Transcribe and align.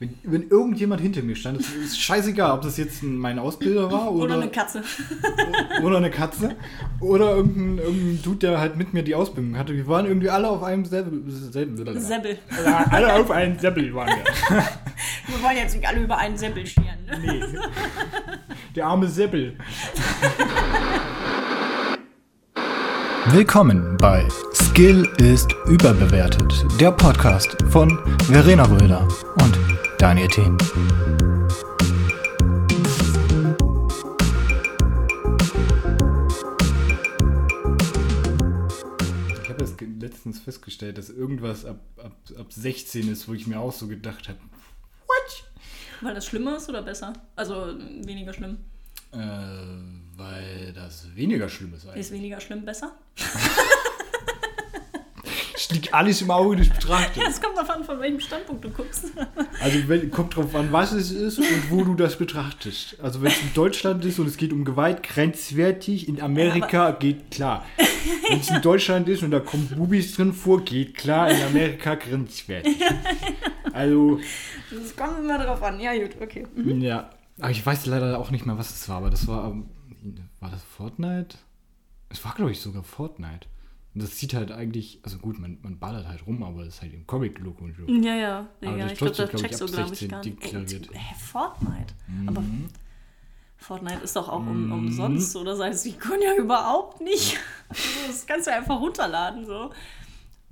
Wenn, 0.00 0.16
wenn 0.22 0.48
irgendjemand 0.48 1.00
hinter 1.00 1.22
mir 1.22 1.34
stand, 1.34 1.58
es 1.60 1.74
ist 1.74 2.00
scheißegal, 2.00 2.52
ob 2.52 2.62
das 2.62 2.76
jetzt 2.76 3.02
mein 3.02 3.40
Ausbilder 3.40 3.90
war 3.90 4.12
oder, 4.12 4.26
Oder 4.26 4.34
eine 4.34 4.48
Katze. 4.48 4.84
oder 5.82 5.96
eine 5.96 6.10
Katze 6.10 6.54
oder 7.00 7.34
irgendein, 7.34 7.78
irgendein 7.84 8.22
Dude, 8.22 8.38
der 8.38 8.60
halt 8.60 8.76
mit 8.76 8.94
mir 8.94 9.02
die 9.02 9.16
Ausbildung 9.16 9.58
hatte. 9.58 9.74
Wir 9.74 9.88
waren 9.88 10.06
irgendwie 10.06 10.30
alle 10.30 10.48
auf 10.48 10.62
einem 10.62 10.84
selben. 10.84 11.24
selben 11.28 12.00
Seppel. 12.00 12.38
Ja, 12.64 12.86
alle 12.90 13.12
auf 13.12 13.28
einem 13.32 13.58
Seppel 13.58 13.92
waren 13.92 14.08
wir. 14.08 14.56
Wir 15.26 15.42
wollen 15.42 15.56
jetzt 15.56 15.74
nicht 15.74 15.86
alle 15.86 16.00
über 16.00 16.16
einen 16.16 16.38
Seppel 16.38 16.64
scheren. 16.64 17.04
Ne? 17.06 17.18
Nee. 17.20 17.58
Der 18.76 18.86
arme 18.86 19.08
Seppel. 19.08 19.56
Willkommen 23.26 23.96
bei 24.00 24.26
Skill 24.54 25.06
ist 25.18 25.52
überbewertet, 25.66 26.64
der 26.80 26.92
Podcast 26.92 27.56
von 27.70 27.98
Verena 28.30 28.64
Röder 28.64 29.06
und 29.42 29.77
Daniel 29.98 30.28
Thien. 30.28 30.56
Ich 39.42 39.48
habe 39.48 39.64
jetzt 39.64 39.80
letztens 39.98 40.38
festgestellt, 40.38 40.98
dass 40.98 41.10
irgendwas 41.10 41.64
ab, 41.64 41.80
ab, 41.96 42.16
ab 42.38 42.52
16 42.52 43.10
ist, 43.10 43.28
wo 43.28 43.34
ich 43.34 43.48
mir 43.48 43.58
auch 43.58 43.72
so 43.72 43.88
gedacht 43.88 44.28
habe, 44.28 44.38
what? 45.06 45.44
Weil 46.00 46.14
das 46.14 46.26
schlimmer 46.26 46.58
ist 46.58 46.68
oder 46.68 46.82
besser? 46.82 47.12
Also 47.34 47.74
weniger 48.04 48.32
schlimm. 48.32 48.58
Äh, 49.10 49.18
weil 50.16 50.72
das 50.74 51.14
weniger 51.16 51.48
schlimm 51.48 51.74
ist 51.74 51.86
eigentlich. 51.86 52.00
Ist 52.00 52.12
weniger 52.12 52.40
schlimm 52.40 52.64
besser? 52.64 52.96
liegt 55.70 55.92
alles 55.92 56.22
im 56.22 56.30
Auge 56.30 56.56
des 56.56 56.68
Betrachters. 56.68 57.16
Ja, 57.16 57.28
es 57.28 57.40
kommt 57.40 57.56
davon, 57.58 57.82
von 57.84 57.98
welchem 58.00 58.20
Standpunkt 58.20 58.64
du 58.64 58.70
guckst. 58.70 59.06
Also 59.60 59.88
wenn, 59.88 60.10
kommt 60.10 60.36
drauf 60.36 60.54
an, 60.54 60.72
was 60.72 60.92
es 60.92 61.10
ist 61.10 61.38
und 61.38 61.70
wo 61.70 61.82
du 61.84 61.94
das 61.94 62.16
betrachtest. 62.16 63.00
Also 63.00 63.20
wenn 63.22 63.32
es 63.32 63.42
in 63.42 63.52
Deutschland 63.54 64.04
ist 64.04 64.18
und 64.18 64.26
es 64.26 64.36
geht 64.36 64.52
um 64.52 64.64
Gewalt, 64.64 65.02
grenzwertig. 65.02 66.08
In 66.08 66.20
Amerika 66.20 66.92
geht 66.92 67.30
klar. 67.30 67.64
Wenn 68.28 68.40
es 68.40 68.50
in 68.50 68.62
Deutschland 68.62 69.08
ist 69.08 69.22
und 69.22 69.32
da 69.32 69.40
kommt 69.40 69.76
Bubis 69.76 70.14
drin 70.14 70.32
vor, 70.32 70.64
geht 70.64 70.94
klar. 70.96 71.30
In 71.30 71.42
Amerika 71.42 71.94
grenzwertig. 71.96 72.76
Also, 73.72 74.20
Es 74.70 74.96
kommt 74.96 75.18
immer 75.18 75.38
drauf 75.38 75.62
an. 75.62 75.80
Ja, 75.80 75.96
gut, 75.96 76.16
okay. 76.20 76.46
Mhm. 76.54 76.80
ja. 76.80 77.10
Aber 77.40 77.50
ich 77.50 77.64
weiß 77.64 77.86
leider 77.86 78.18
auch 78.18 78.30
nicht 78.30 78.46
mehr, 78.46 78.58
was 78.58 78.70
es 78.70 78.88
war. 78.88 78.98
Aber 78.98 79.10
das 79.10 79.26
war, 79.28 79.50
ähm, 79.50 79.66
war 80.40 80.50
das 80.50 80.62
Fortnite? 80.62 81.36
Es 82.10 82.24
war, 82.24 82.34
glaube 82.34 82.50
ich, 82.50 82.60
sogar 82.60 82.82
Fortnite. 82.82 83.46
Und 83.94 84.02
das 84.02 84.18
sieht 84.18 84.34
halt 84.34 84.52
eigentlich, 84.52 85.00
also 85.02 85.18
gut, 85.18 85.38
man, 85.38 85.58
man 85.62 85.78
ballert 85.78 86.06
halt 86.06 86.26
rum, 86.26 86.42
aber 86.42 86.64
das 86.64 86.74
ist 86.74 86.82
halt 86.82 86.92
im 86.94 87.06
Comic-Look 87.06 87.60
und 87.60 87.74
so. 87.76 87.86
Ja, 87.86 88.14
ja. 88.14 88.48
Aber 88.62 88.76
ja 88.76 88.86
ich 88.86 88.98
glaube, 88.98 89.14
das 89.14 89.30
glaub 89.30 89.42
checkst 89.42 89.60
du, 89.60 89.66
glaube 89.66 89.92
ich, 89.94 89.98
16 90.00 90.08
gar 90.08 90.24
nicht. 90.24 90.42
deklariert. 90.42 90.88
Hä, 90.92 91.14
Fortnite? 91.18 91.94
Aber 92.26 92.40
Mhm. 92.42 92.68
Fortnite 93.60 94.04
ist 94.04 94.14
doch 94.14 94.28
auch 94.28 94.46
um, 94.46 94.70
umsonst, 94.70 95.34
oder? 95.34 95.52
Das 95.56 95.60
heißt, 95.60 95.86
ich 95.86 95.98
kann 95.98 96.20
ja 96.22 96.34
überhaupt 96.36 97.00
nicht. 97.00 97.36
Also, 97.68 97.82
das 98.06 98.26
kannst 98.26 98.46
du 98.46 98.52
einfach 98.54 98.78
runterladen, 98.78 99.44
so. 99.46 99.70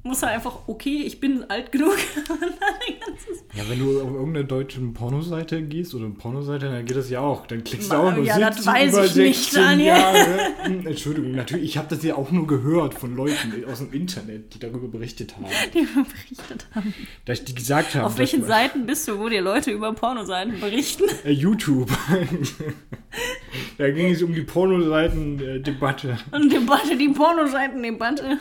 Muss 0.02 0.22
halt 0.22 0.34
einfach, 0.34 0.69
okay, 0.69 1.02
ich 1.05 1.19
bin 1.19 1.44
alt 1.48 1.72
genug. 1.72 1.97
Ja, 3.55 3.62
wenn 3.70 3.78
du 3.78 4.03
auf 4.03 4.11
irgendeine 4.12 4.44
deutsche 4.44 4.80
Pornoseite 4.80 5.62
gehst 5.62 5.94
oder 5.94 6.05
eine 6.05 6.14
Pornoseite, 6.14 6.66
dann 6.66 6.84
geht 6.84 6.97
das 6.97 7.08
ja 7.08 7.20
auch. 7.20 7.47
Dann 7.47 7.64
klickst 7.64 7.91
du 7.91 7.97
auch 7.97 8.14
nur 8.14 8.25
ja, 8.25 8.38
das 8.38 8.56
17 8.56 8.72
weiß 8.72 8.92
über 8.92 9.05
ich 9.06 9.16
nicht, 9.16 9.41
16 9.44 9.62
Daniel. 9.62 9.86
Jahre. 9.86 10.38
Hm, 10.64 10.86
Entschuldigung, 10.86 11.33
natürlich, 11.33 11.64
ich 11.64 11.78
habe 11.78 11.88
das 11.88 12.05
ja 12.05 12.16
auch 12.16 12.30
nur 12.30 12.47
gehört 12.47 12.92
von 12.92 13.16
Leuten 13.16 13.64
aus 13.70 13.78
dem 13.78 13.92
Internet, 13.92 14.53
die 14.53 14.58
darüber 14.58 14.88
berichtet 14.88 15.34
haben. 15.36 15.47
die 15.75 15.86
berichtet 15.86 16.66
haben. 16.75 16.92
Da 17.25 17.33
ich 17.33 17.44
die 17.44 17.55
gesagt 17.55 17.94
habe. 17.94 18.05
Auf 18.05 18.19
welchen 18.19 18.44
Seiten 18.44 18.84
bist 18.84 19.08
du, 19.08 19.19
wo 19.19 19.31
dir 19.31 19.41
Leute 19.41 19.70
über 19.70 19.94
Pornoseiten 19.94 20.60
berichten? 20.60 21.05
Äh, 21.25 21.31
YouTube. 21.31 21.91
da 23.78 23.91
ging 23.91 24.12
es 24.12 24.22
um 24.22 24.34
die 24.34 24.42
Pornoseiten-Debatte. 24.42 26.19
Und 26.31 26.53
Debatte, 26.53 26.97
die 26.99 27.09
Pornoseiten-Debatte. 27.09 28.38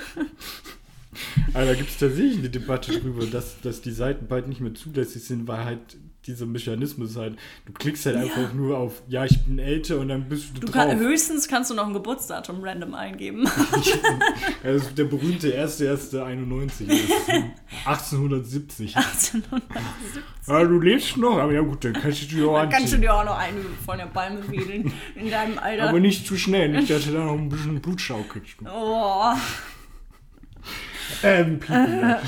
Also 1.53 1.71
da 1.71 1.77
gibt 1.77 1.89
es 1.89 1.97
tatsächlich 1.97 2.37
eine 2.39 2.49
Debatte 2.49 2.91
darüber, 2.99 3.25
dass, 3.25 3.59
dass 3.61 3.81
die 3.81 3.91
Seiten 3.91 4.27
bald 4.27 4.47
nicht 4.47 4.61
mehr 4.61 4.73
zulässig 4.73 5.23
sind, 5.23 5.47
weil 5.47 5.63
halt 5.65 5.97
dieser 6.27 6.47
Mechanismus 6.47 7.15
halt, 7.17 7.37
du 7.67 7.73
klickst 7.73 8.05
halt 8.07 8.15
einfach 8.15 8.51
nur 8.53 8.77
auf, 8.77 9.03
ja, 9.07 9.25
ich 9.25 9.43
bin 9.45 9.59
älter 9.59 9.99
und 9.99 10.07
dann 10.07 10.27
bist 10.27 10.55
du, 10.55 10.61
Du 10.61 10.65
drauf. 10.67 10.73
kann, 10.87 10.97
höchstens 10.97 11.47
kannst 11.47 11.69
du 11.69 11.75
noch 11.75 11.85
ein 11.85 11.93
Geburtsdatum 11.93 12.63
random 12.63 12.93
eingeben. 12.95 13.47
Das 14.63 14.77
ist 14.77 14.97
der 14.97 15.03
berühmte 15.03 15.49
1.1.91. 15.53 16.87
das 16.87 16.97
ist 16.97 17.29
1870. 17.85 18.95
1870. 18.97 20.23
Ja, 20.47 20.63
du 20.63 20.79
lebst 20.79 21.17
noch, 21.17 21.37
aber 21.37 21.53
ja 21.53 21.61
gut, 21.61 21.85
dann 21.85 21.93
kannst 21.93 22.23
du 22.23 22.25
dich 22.25 22.43
auch 22.43 22.57
Dann 22.59 22.69
kannst 22.69 22.93
du 22.93 22.97
dir 22.97 23.13
auch 23.13 23.23
noch 23.25 23.37
eine 23.37 23.59
von 23.85 23.97
der 23.97 24.05
Palme 24.07 24.39
wedeln 24.49 24.91
in 25.15 25.29
deinem 25.29 25.59
Alter. 25.59 25.89
Aber 25.89 25.99
nicht 25.99 26.25
zu 26.25 26.37
schnell, 26.37 26.69
nicht, 26.69 26.89
dass 26.89 27.05
du 27.05 27.11
da 27.11 27.25
noch 27.25 27.33
ein 27.37 27.49
bisschen 27.49 27.79
Blutschau 27.81 28.23
kriegst. 28.27 28.55
Oh. 28.65 29.33
Ähm, 31.23 31.59
ja. 31.67 32.21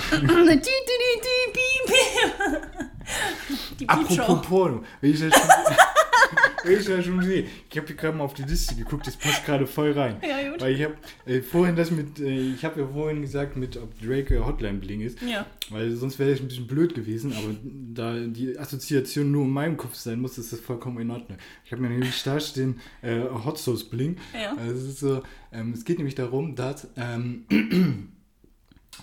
Die, 3.80 3.88
Apropos. 3.88 4.48
Porno, 4.48 4.84
wenn 5.02 5.12
ich 5.12 5.20
das 5.20 5.34
schon, 5.34 5.50
wenn 6.64 6.80
ich 6.80 6.86
das 6.86 7.06
schon 7.06 7.22
sehe, 7.22 7.46
ich 7.70 7.78
habe 7.78 7.88
hier 7.88 7.96
gerade 7.96 8.18
mal 8.18 8.24
auf 8.24 8.34
die 8.34 8.44
Liste 8.44 8.76
geguckt, 8.76 9.08
das 9.08 9.16
passt 9.16 9.46
gerade 9.46 9.68
voll 9.68 9.92
rein. 9.92 10.18
Ja, 10.28 10.50
gut. 10.50 10.62
Weil 10.62 10.74
ich 10.74 10.84
habe 10.84 10.96
äh, 11.26 11.42
vorhin 11.42 11.76
das 11.76 11.92
mit, 11.92 12.20
äh, 12.20 12.54
ich 12.54 12.66
habe 12.66 12.82
ja 12.82 12.88
vorhin 12.88 13.22
gesagt, 13.22 13.56
mit 13.56 13.78
ob 13.78 13.98
Drake 14.00 14.36
äh, 14.36 14.40
Hotline 14.40 14.80
Bling 14.80 15.02
ist. 15.02 15.22
Ja. 15.22 15.46
Weil 15.70 15.92
sonst 15.92 16.20
wäre 16.20 16.32
das 16.32 16.40
ein 16.40 16.48
bisschen 16.48 16.68
blöd 16.68 16.96
gewesen, 16.96 17.34
aber 17.34 17.56
da 17.64 18.14
die 18.20 18.58
Assoziation 18.58 19.32
nur 19.32 19.46
in 19.46 19.52
meinem 19.52 19.78
Kopf 19.78 19.96
sein 19.96 20.20
muss, 20.20 20.38
ist 20.38 20.52
das 20.52 20.60
vollkommen 20.60 21.00
in 21.00 21.12
Ordnung. 21.12 21.38
Ich 21.66 21.72
habe 21.72 21.82
mir 21.82 21.90
nämlich 21.90 22.24
da 22.24 22.40
stehen 22.40 22.80
äh, 23.02 23.22
Hot 23.46 23.58
Sauce 23.58 23.84
Bling. 23.84 24.18
Ja. 24.34 24.56
Also 24.58 24.74
es, 24.74 24.84
ist 24.84 25.00
so, 25.00 25.22
ähm, 25.52 25.74
es 25.74 25.86
geht 25.86 25.98
nämlich 25.98 26.16
darum, 26.16 26.56
dass 26.56 26.88
ähm, 26.98 27.46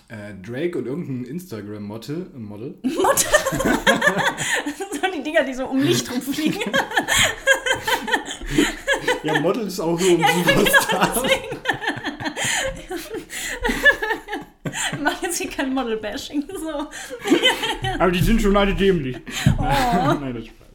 äh, 0.07 0.33
Drake 0.41 0.77
und 0.77 0.85
irgendein 0.85 1.25
Instagram-Model, 1.25 2.31
Model, 2.35 2.75
So 2.83 2.91
die 5.15 5.23
Dinger, 5.23 5.43
die 5.43 5.53
so 5.53 5.65
um 5.65 5.81
Licht 5.81 6.11
rumfliegen. 6.11 6.61
ja 9.23 9.39
Model 9.39 9.67
ist 9.67 9.79
auch 9.79 9.99
so 9.99 10.17
ein 10.17 10.23
Superstar. 10.45 11.23
Ich 14.93 14.99
mach 15.01 15.21
jetzt 15.21 15.37
hier 15.37 15.49
kein 15.49 15.73
Model-Bashing. 15.73 16.45
So. 16.59 16.89
Aber 17.99 18.11
die 18.11 18.23
sind 18.23 18.41
schon 18.41 18.55
alle 18.57 18.73
dämlich. 18.73 19.17
Oh. 19.57 19.63
Nein, 19.63 20.33
das 20.33 20.43
ist 20.43 20.49
Spaß. 20.49 20.67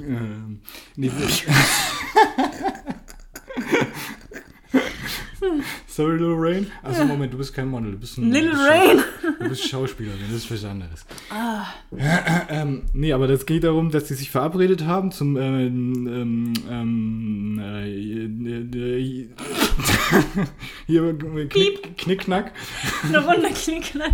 ähm, 0.00 0.60
nee, 0.96 1.10
Sorry, 5.86 6.12
Little 6.18 6.34
Rain. 6.36 6.70
Achso, 6.82 7.04
Moment, 7.04 7.32
du 7.32 7.38
bist 7.38 7.54
kein 7.54 7.68
Model, 7.68 7.92
du 7.92 7.98
bist 7.98 8.18
ein 8.18 8.30
Little 8.30 8.50
du 8.50 8.56
bist 8.56 8.68
Rain. 8.70 9.04
Du 9.40 9.48
bist 9.48 9.68
Schauspielerin, 9.68 10.20
das 10.28 10.38
ist 10.38 10.50
was 10.50 10.64
anderes. 10.64 11.04
ähm, 12.48 12.82
nee, 12.92 13.12
aber 13.12 13.26
das 13.26 13.46
geht 13.46 13.64
darum, 13.64 13.90
dass 13.90 14.08
sie 14.08 14.14
sich 14.14 14.30
verabredet 14.30 14.84
haben 14.84 15.12
zum 15.12 15.36
ähm, 15.36 16.06
ähm, 16.06 16.52
ähm, 16.70 17.58
äh, 17.60 18.78
äh, 18.78 19.28
hier 20.86 21.18
Knick, 21.48 21.96
Knickknack 21.98 22.52
Eine 23.04 23.24
Runde 23.24 23.48
Knickknack. 23.50 24.12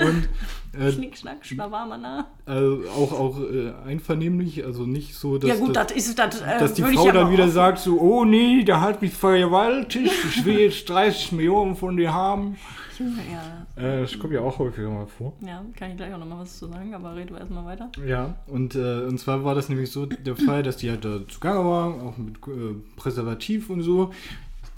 und 0.00 0.28
äh, 0.72 0.92
Knickschnack, 0.92 1.44
Schlawamana. 1.44 2.26
also 2.46 2.82
auch, 2.96 3.12
auch 3.12 3.40
äh, 3.40 3.72
einvernehmlich, 3.86 4.64
also 4.64 4.84
nicht 4.84 5.14
so, 5.14 5.38
dass, 5.38 5.48
Ja 5.48 5.56
gut, 5.56 5.76
dass, 5.76 5.88
das 5.88 5.96
ist 5.96 6.18
das. 6.18 6.40
Äh, 6.40 6.58
dass 6.58 6.74
die 6.74 6.82
Frau 6.82 7.10
dann 7.12 7.30
wieder 7.30 7.48
sagt 7.48 7.78
so, 7.78 7.98
oh 8.00 8.24
nee, 8.24 8.64
der 8.64 8.80
hat 8.80 9.00
mich 9.02 9.12
vergewaltigt, 9.14 10.12
ich 10.28 10.44
will 10.44 10.58
jetzt 10.60 10.88
30 10.88 11.32
Millionen 11.32 11.76
von 11.76 11.96
dir 11.96 12.12
haben. 12.12 12.56
Ja, 12.98 13.82
Äh, 13.82 14.00
das 14.00 14.18
kommt 14.18 14.32
ja 14.32 14.40
auch 14.40 14.58
häufiger 14.58 14.90
mal 14.90 15.06
vor. 15.06 15.32
ja, 15.40 15.64
kann 15.76 15.90
ich 15.92 15.96
gleich 15.96 16.12
auch 16.12 16.18
nochmal 16.18 16.40
was 16.40 16.58
zu 16.58 16.66
sagen, 16.66 16.92
aber 16.94 17.14
red 17.14 17.30
du 17.30 17.36
erstmal 17.36 17.64
weiter. 17.64 17.90
Ja, 18.04 18.34
und, 18.48 18.74
äh, 18.74 19.02
und 19.02 19.18
zwar 19.20 19.44
war 19.44 19.54
das 19.54 19.68
nämlich 19.68 19.92
so 19.92 20.06
der 20.06 20.34
Fall, 20.34 20.64
dass 20.64 20.78
die 20.78 20.90
halt 20.90 21.04
da 21.04 21.20
zugange 21.28 21.64
waren, 21.64 22.00
auch 22.00 22.16
mit 22.16 22.36
äh, 22.48 22.74
Präservativ 22.96 23.70
und 23.70 23.82
so. 23.82 24.10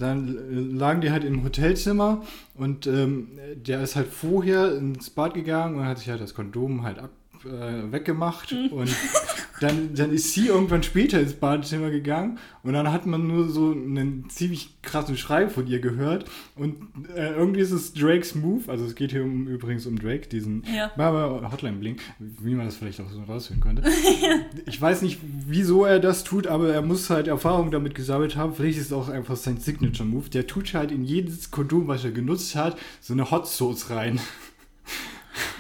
Dann 0.01 0.37
äh, 0.37 0.79
lagen 0.79 1.01
die 1.01 1.11
halt 1.11 1.25
im 1.25 1.45
Hotelzimmer 1.45 2.23
und 2.55 2.87
ähm, 2.87 3.29
der 3.55 3.83
ist 3.83 3.97
halt 3.97 4.09
vorher 4.09 4.75
ins 4.77 5.11
Bad 5.11 5.35
gegangen 5.35 5.77
und 5.77 5.85
hat 5.85 5.99
sich 5.99 6.09
halt 6.09 6.21
das 6.21 6.35
Kondom 6.35 6.83
halt 6.83 6.99
ab, 6.99 7.11
äh, 7.45 7.93
weggemacht 7.93 8.53
und 8.53 8.91
dann, 9.61 9.95
dann 9.95 10.11
ist 10.13 10.33
sie 10.33 10.47
irgendwann 10.47 10.83
später 10.83 11.21
ins 11.21 11.35
Badezimmer 11.35 11.91
gegangen 11.91 12.39
und 12.63 12.73
dann 12.73 12.91
hat 12.93 13.07
man 13.07 13.27
nur 13.27 13.49
so 13.49 13.71
einen 13.73 14.29
ziemlich 14.31 14.81
krassen 14.83 15.17
Schrei 15.17 15.49
von 15.49 15.67
ihr 15.67 15.81
gehört 15.81 16.25
und 16.57 16.77
äh, 17.15 17.33
irgendwie 17.35 17.61
ist 17.61 17.71
es 17.73 17.93
Drakes 17.93 18.35
Move, 18.35 18.71
also 18.71 18.85
es 18.85 18.95
geht 18.95 19.11
hier 19.13 19.23
um, 19.25 19.47
übrigens 19.49 19.87
um 19.87 19.99
Drake, 19.99 20.29
diesen 20.29 20.65
Ja. 20.75 20.91
Baba 20.97 21.51
Hotline 21.53 21.77
Bling, 21.77 21.97
wie 22.19 22.55
man 22.55 22.67
das 22.67 22.77
vielleicht 22.77 23.01
auch 23.01 23.11
so 23.11 23.23
raushören 23.23 23.61
könnte. 23.61 23.83
Ich 24.67 24.81
weiß 24.81 25.03
nicht, 25.03 25.19
wieso 25.23 25.85
er 25.85 25.99
das 26.01 26.25
tut, 26.25 26.47
aber 26.47 26.73
er 26.73 26.83
muss 26.83 27.11
halt 27.11 27.29
Erfahrung 27.29 27.71
damit 27.71 27.95
gesammelt 27.95 28.37
haben. 28.37 28.55
Vielleicht 28.55 28.79
ist 28.79 28.87
es 28.87 28.93
auch 28.93 29.09
einfach 29.09 29.37
sein 29.37 29.59
Signature 29.59 30.09
Move. 30.09 30.29
Der 30.31 30.47
tut 30.47 30.73
halt 30.75 30.93
in 30.93 31.05
jedes 31.05 31.51
Kondom, 31.51 31.89
was 31.89 32.05
er 32.05 32.11
genutzt 32.13 32.55
hat, 32.57 32.79
so 33.01 33.13
eine 33.13 33.31
Hot 33.31 33.47
Sauce 33.49 33.91
rein. 33.91 34.21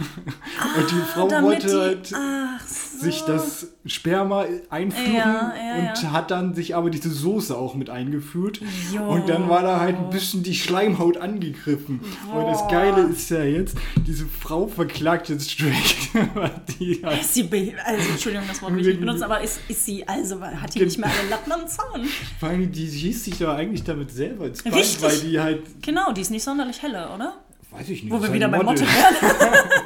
und 0.79 0.91
die 0.91 1.00
Frau 1.12 1.29
damit 1.29 1.64
wollte 1.64 1.69
die- 1.69 2.14
halt 2.14 2.67
so. 2.67 3.05
sich 3.06 3.23
das 3.23 3.69
Sperma 3.87 4.44
einführen 4.69 5.14
Ja, 5.14 5.52
ja, 5.56 5.75
und 5.93 6.02
ja. 6.02 6.12
hat 6.12 6.31
dann 6.31 6.55
sich 6.55 6.75
aber 6.75 6.91
diese 6.91 7.11
Soße 7.11 7.56
auch 7.56 7.75
mit 7.75 7.88
eingeführt. 7.91 8.61
Jo. 8.94 9.02
Und 9.05 9.29
dann 9.29 9.49
war 9.49 9.62
da 9.62 9.81
halt 9.81 9.97
ein 9.97 10.11
bisschen 10.11 10.43
die 10.43 10.55
Schleimhaut 10.55 11.17
angegriffen. 11.17 12.00
Und 12.32 12.47
das 12.47 12.62
Boah. 12.62 12.69
Geile 12.70 13.02
ist 13.02 13.31
ja 13.31 13.43
jetzt, 13.43 13.76
diese 14.06 14.26
Frau 14.26 14.67
verklagt 14.67 15.29
jetzt 15.29 15.58
Drake, 15.61 16.50
die 16.79 17.00
halt 17.02 17.20
Ist 17.23 17.35
sie 17.35 17.75
also 17.85 18.11
Entschuldigung, 18.11 18.47
das 18.49 18.62
Wort 18.62 18.73
will 18.75 18.81
ich 18.81 18.87
nicht 18.88 19.00
benutzen, 19.00 19.23
aber 19.23 19.41
ist, 19.41 19.61
ist 19.69 19.85
sie, 19.85 20.06
also 20.06 20.41
hat 20.41 20.75
die 20.75 20.85
nicht 20.85 20.99
mehr 20.99 21.11
alle 21.11 21.29
Latten 21.31 21.52
am 21.52 21.67
Zaun? 21.67 22.06
Vor 22.38 22.49
allem, 22.50 22.70
die 22.70 22.91
schießt 22.91 23.25
sich 23.25 23.38
ja 23.38 23.55
eigentlich 23.55 23.82
damit 23.85 24.11
selber 24.11 24.47
ins 24.47 24.62
Bein, 24.62 24.73
weil 24.73 25.19
die 25.20 25.41
halt, 25.41 25.82
Genau, 25.82 26.12
die 26.12 26.20
ist 26.20 26.31
nicht 26.31 26.44
sonderlich 26.44 26.82
helle, 26.82 27.08
oder? 27.14 27.35
Weiß 27.70 27.88
ich 27.88 28.02
nicht. 28.02 28.12
Wo 28.12 28.22
wir 28.22 28.32
wieder 28.32 28.49
bei 28.49 28.62
Motte 28.62 28.82
Model. 28.82 28.87
werden. 28.87 29.70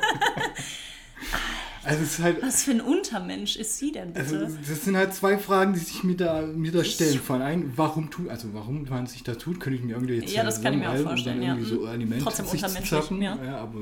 Also 1.87 2.03
es 2.03 2.13
ist 2.19 2.23
halt, 2.23 2.43
Was 2.43 2.63
für 2.65 2.71
ein 2.71 2.81
Untermensch 2.81 3.57
ist 3.57 3.79
sie 3.79 3.93
denn 3.93 4.15
bitte? 4.15 4.39
also 4.39 4.57
das 4.67 4.85
sind 4.85 4.97
halt 4.97 5.13
zwei 5.13 5.37
Fragen, 5.37 5.75
die 5.75 5.81
sich 5.81 6.03
mir 6.03 6.17
da, 6.17 6.41
mir 6.43 6.73
da 6.73 6.83
stellen. 6.83 7.19
Vor 7.19 7.37
allem, 7.37 7.73
warum 7.77 8.11
tut, 8.11 8.31
also 8.31 8.49
warum 8.55 8.87
man 8.89 9.07
sich 9.07 9.23
das 9.23 9.39
tut, 9.39 9.61
könnte 9.61 9.79
ich 9.79 9.85
mir 9.85 9.93
irgendwie 9.93 10.15
jetzt 10.15 10.33
Ja, 10.33 10.45
das 10.45 10.63
kann 10.63 10.73
ich 10.73 10.81
mir 10.81 10.91
auch 10.91 10.97
vorstellen, 10.97 11.43
irgendwie 11.43 11.71
ja. 11.71 12.17
so 12.19 12.23
Trotzdem 12.23 12.47
untermenschlich, 12.47 12.89
zappen. 12.89 13.21
ja. 13.21 13.39
Ja, 13.45 13.59
aber 13.59 13.81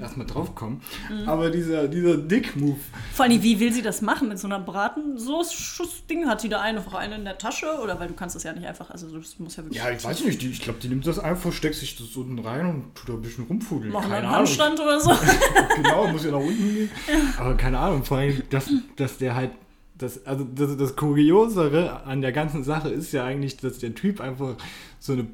erstmal 0.00 0.26
drauf 0.26 0.54
kommen. 0.54 0.80
Aber 1.26 1.50
dieser, 1.50 1.88
dieser 1.88 2.16
Dick-Move, 2.16 2.78
Vor 3.12 3.24
allem, 3.24 3.42
wie 3.42 3.60
will 3.60 3.72
sie 3.72 3.82
das 3.82 4.02
machen 4.02 4.28
mit 4.28 4.38
so 4.38 4.46
einer 4.46 4.58
Bratensoße-Schuss-Ding? 4.58 6.26
Hat 6.28 6.40
sie 6.40 6.48
da 6.48 6.60
einfach 6.60 6.94
eine 6.94 7.16
in 7.16 7.24
der 7.24 7.38
Tasche? 7.38 7.66
Oder 7.82 7.98
weil 8.00 8.08
du 8.08 8.14
kannst 8.14 8.36
das 8.36 8.42
ja 8.42 8.52
nicht 8.52 8.66
einfach, 8.66 8.90
also 8.90 9.06
das 9.16 9.38
muss 9.38 9.56
ja 9.56 9.64
wirklich... 9.64 9.82
ja, 9.82 9.90
ich 9.90 10.04
weiß 10.04 10.24
nicht, 10.24 10.42
die, 10.42 10.50
ich 10.50 10.60
glaube, 10.60 10.78
die 10.80 10.88
nimmt 10.88 11.06
das 11.06 11.18
einfach, 11.18 11.52
steckt 11.52 11.76
sich 11.76 11.96
das 11.96 12.16
unten 12.16 12.38
rein 12.38 12.66
und 12.66 12.94
tut 12.94 13.08
da 13.08 13.12
ein 13.14 13.22
bisschen 13.22 13.44
rumfudeln. 13.44 13.92
Keine 13.92 14.16
einen. 14.16 14.30
Handstand 14.30 14.80
oder 14.80 15.00
so? 15.00 15.10
genau, 15.76 16.08
muss 16.08 16.24
ja 16.24 16.30
nach 16.30 16.38
unten 16.38 16.74
gehen. 16.74 16.90
Aber 17.38 17.56
keine 17.56 17.78
Ahnung, 17.78 18.04
vor 18.04 18.18
allem, 18.18 18.42
dass, 18.50 18.70
dass 18.96 19.18
der 19.18 19.34
halt. 19.34 19.50
Das, 19.98 20.26
also 20.26 20.44
das, 20.44 20.76
das 20.76 20.94
Kuriosere 20.94 22.04
an 22.04 22.20
der 22.20 22.30
ganzen 22.30 22.62
Sache 22.62 22.90
ist 22.90 23.12
ja 23.12 23.24
eigentlich, 23.24 23.56
dass 23.56 23.78
der 23.78 23.94
Typ 23.94 24.20
einfach 24.20 24.56
so 24.98 25.14
eine 25.14 25.26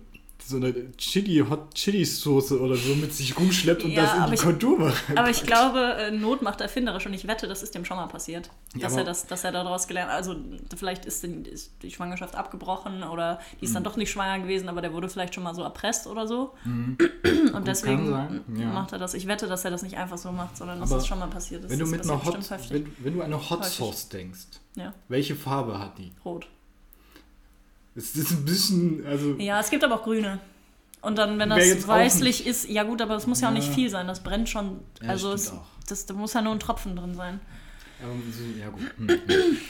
so 0.52 0.56
eine 0.58 0.92
Chili, 0.96 1.44
Hot 1.48 1.74
Chili 1.74 2.04
Soße 2.04 2.60
oder 2.60 2.76
so 2.76 2.94
mit 2.94 3.12
sich 3.12 3.36
rumschleppt 3.38 3.82
und 3.84 3.90
Ja, 3.90 4.02
das 4.04 4.14
in 4.16 4.26
die 4.28 4.34
ich- 4.34 4.40
Kondome 4.40 4.84
Aber 5.16 5.30
ich 5.30 5.38
reinpackt. 5.42 5.46
glaube, 5.46 5.94
äh, 5.98 6.10
Not 6.12 6.42
macht 6.42 6.60
erfinderisch 6.60 7.04
und 7.06 7.14
ich 7.14 7.26
wette, 7.26 7.48
das 7.48 7.62
ist 7.62 7.74
dem 7.74 7.84
schon 7.84 7.96
mal 7.96 8.06
passiert. 8.06 8.50
Ja, 8.74 8.82
Dass, 8.82 8.96
er, 8.96 9.04
das, 9.04 9.26
dass 9.26 9.44
er 9.44 9.52
daraus 9.52 9.88
gelernt 9.88 10.10
hat. 10.10 10.18
Also 10.18 10.36
vielleicht 10.76 11.04
ist 11.04 11.22
die, 11.24 11.32
ist 11.50 11.72
die 11.82 11.90
Schwangerschaft 11.90 12.34
abgebrochen 12.36 13.02
oder 13.02 13.40
die 13.52 13.56
Mhm. 13.56 13.62
ist 13.68 13.74
dann 13.74 13.84
doch 13.84 13.96
nicht 13.96 14.10
schwanger 14.10 14.38
gewesen, 14.42 14.68
aber 14.68 14.80
der 14.80 14.92
wurde 14.92 15.08
vielleicht 15.08 15.34
schon 15.34 15.42
mal 15.44 15.54
so 15.54 15.62
erpresst 15.62 16.06
oder 16.06 16.26
so. 16.28 16.52
Und 16.64 17.66
deswegen 17.66 18.10
Mhm. 18.46 18.60
ja. 18.60 18.66
macht 18.68 18.92
er 18.92 18.98
das. 18.98 19.14
Ich 19.14 19.26
wette, 19.26 19.46
dass 19.46 19.64
er 19.64 19.70
das 19.70 19.82
nicht 19.82 19.96
einfach 19.96 20.18
so 20.18 20.32
macht, 20.32 20.56
sondern 20.56 20.80
dass 20.80 20.90
Aber 20.90 20.98
das 20.98 21.06
schon 21.06 21.18
mal 21.18 21.26
passiert 21.28 21.64
ist. 21.64 21.70
Wenn 21.70 21.78
du 21.78 21.86
mit 21.86 22.02
einer 22.04 22.24
Hot, 22.24 22.38
wenn, 22.70 22.86
wenn 22.98 23.14
du 23.14 23.20
an 23.20 23.26
eine 23.32 23.50
Hot. 23.50 23.64
Sauce 23.64 24.08
denkst, 24.08 24.46
welche 25.08 25.34
Farbe 25.34 25.78
hat 25.78 25.98
die? 25.98 26.12
rot. 26.24 26.46
Es 27.94 28.14
ist 28.16 28.30
ein 28.30 28.44
bisschen, 28.44 29.06
also 29.06 29.34
Ja, 29.38 29.60
es 29.60 29.70
gibt 29.70 29.84
aber 29.84 29.96
auch 29.96 30.02
grüne. 30.04 30.38
Und 31.02 31.18
dann, 31.18 31.38
wenn 31.38 31.50
das 31.50 31.86
weißlich 31.88 32.46
ist, 32.46 32.68
ja 32.68 32.84
gut, 32.84 33.02
aber 33.02 33.16
es 33.16 33.26
muss 33.26 33.40
ja 33.40 33.48
auch 33.48 33.52
nicht 33.52 33.68
Ja. 33.68 33.74
viel 33.74 33.90
sein. 33.90 34.06
Das 34.06 34.20
brennt 34.22 34.48
schon. 34.48 34.80
Ja, 35.02 35.10
also 35.10 35.32
es, 35.32 35.52
das, 35.88 36.06
da 36.06 36.14
muss 36.14 36.32
ja 36.32 36.42
nur 36.42 36.52
ein 36.52 36.60
Tropfen 36.60 36.94
drin 36.96 37.14
sein. 37.14 37.40
ja 38.58 38.68
gut. 38.70 38.80
Hm, 38.98 39.08
hm. 39.08 39.18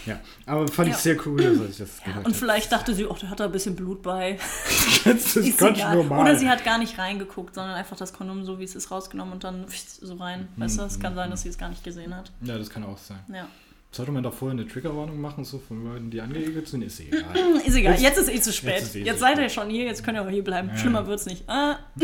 Ja, 0.07 0.21
aber 0.47 0.69
fand 0.69 0.89
ich 0.89 0.95
Ja. 0.95 1.01
sehr 1.01 1.27
cool, 1.27 1.43
dass 1.43 1.71
ich 1.71 1.79
das 1.79 1.99
gehört 1.99 2.19
Und 2.19 2.33
habe. 2.33 2.35
vielleicht 2.35 2.71
dachte 2.71 2.95
sie, 2.95 3.07
oh, 3.07 3.15
der 3.21 3.31
hat 3.31 3.41
da 3.41 3.47
ein 3.47 3.53
bisschen 3.53 3.75
Blut 3.77 4.03
bei. 4.03 4.39
Das 5.05 5.35
ist 5.37 5.59
ganz 5.59 5.79
normal. 5.79 6.21
Oder 6.21 6.37
sie 6.37 6.49
hat 6.49 6.65
gar 6.65 6.79
nicht 6.79 6.99
reingeguckt, 6.99 7.55
sondern 7.55 7.75
einfach 7.75 7.97
das 7.97 8.13
Kondom 8.13 8.45
so 8.45 8.59
wie 8.61 8.65
es 8.65 8.75
ist 8.77 8.91
rausgenommen 8.91 9.33
und 9.33 9.43
dann 9.45 9.65
so 10.01 10.15
rein. 10.17 10.49
Weißt 10.57 10.79
du, 10.79 10.83
es 10.83 11.01
kann 11.01 11.15
sein, 11.15 11.31
dass 11.31 11.43
sie 11.43 11.49
es 11.49 11.57
gar 11.59 11.71
nicht 11.71 11.83
gesehen 11.83 12.15
hat. 12.15 12.31
Ja, 12.43 12.59
das 12.59 12.69
kann 12.71 12.85
auch 12.85 12.99
sein. 12.99 13.19
Ja. 13.33 13.49
Sollte 13.95 14.11
man 14.11 14.23
da 14.23 14.31
vorher 14.31 14.59
eine 14.59 14.67
Triggerwarnung 14.67 15.21
machen, 15.21 15.45
so 15.45 15.59
von 15.59 15.85
Leuten, 15.85 16.11
die 16.11 16.21
angeekelt 16.23 16.67
sind? 16.67 16.81
Ist 16.83 16.99
egal. 17.01 17.23
Ist 17.67 17.77
egal, 17.77 17.93
Jetzt- 17.93 18.03
jetzt 18.03 18.19
ist 18.19 18.29
eh 18.31 18.41
zu 18.41 18.53
spät. 18.53 18.75
jetzt 18.81 18.95
Jetzt, 18.95 19.07
eh 19.07 19.13
zu 19.13 19.19
seid 19.19 19.39
ihr 19.39 19.49
schon 19.51 19.69
hier, 19.69 19.85
jetzt 19.85 20.03
könnt 20.03 20.17
ihr 20.17 20.23
auch 20.25 20.31
hier 20.31 20.43
bleiben. 20.43 20.69
Ja. 20.71 20.77
Schlimmer 20.79 21.07
wird's 21.07 21.27
nicht. 21.27 21.45
Ah, 21.47 21.79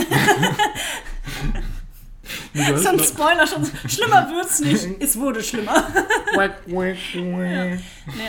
so 2.76 2.88
ein 2.90 2.99
Spoiler 3.00 3.46
schon. 3.46 3.64
Schlimmer 3.88 4.29
wird's 4.31 4.61
nicht. 4.61 4.87
Es 5.00 5.19
wurde 5.19 5.43
schlimmer. 5.43 5.73
Wack. 6.35 6.67
Nee, 6.67 7.79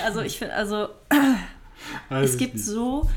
also 0.06 0.22
ich 0.22 0.38
finde, 0.40 0.54
also 0.54 0.88
Also 2.10 2.26
es 2.34 2.38
gibt 2.38 2.60
so. 2.60 3.10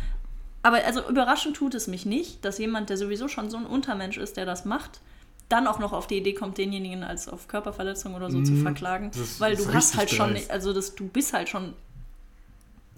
Aber 0.65 0.85
also 0.85 1.09
überraschend 1.09 1.57
tut 1.57 1.75
es 1.75 1.87
mich 1.89 2.07
nicht, 2.07 2.45
dass 2.45 2.59
jemand, 2.59 2.89
der 2.91 2.97
sowieso 2.97 3.29
schon 3.29 3.51
so 3.51 3.57
ein 3.57 3.67
Untermensch 3.67 4.17
ist, 4.17 4.37
der 4.37 4.47
das 4.47 4.65
macht, 4.65 5.01
dann 5.53 5.67
auch 5.67 5.79
noch 5.79 5.93
auf 5.93 6.07
die 6.07 6.17
Idee 6.17 6.33
kommt, 6.33 6.57
denjenigen 6.59 7.05
als 7.05 7.29
auf 7.29 7.47
Körperverletzung 7.49 8.15
oder 8.15 8.31
so 8.31 8.43
zu 8.43 8.53
Mhm. 8.53 8.63
verklagen. 8.63 9.11
Das 9.17 9.39
Weil 9.41 9.53
ist 9.53 9.67
du 9.69 9.73
hast 9.75 9.97
halt 9.97 10.11
schon, 10.11 10.31
dreist. 10.33 10.51
also 10.51 10.73
das, 10.73 10.95
du 10.95 11.07
bist 11.07 11.33
halt 11.33 11.49
schon 11.49 11.75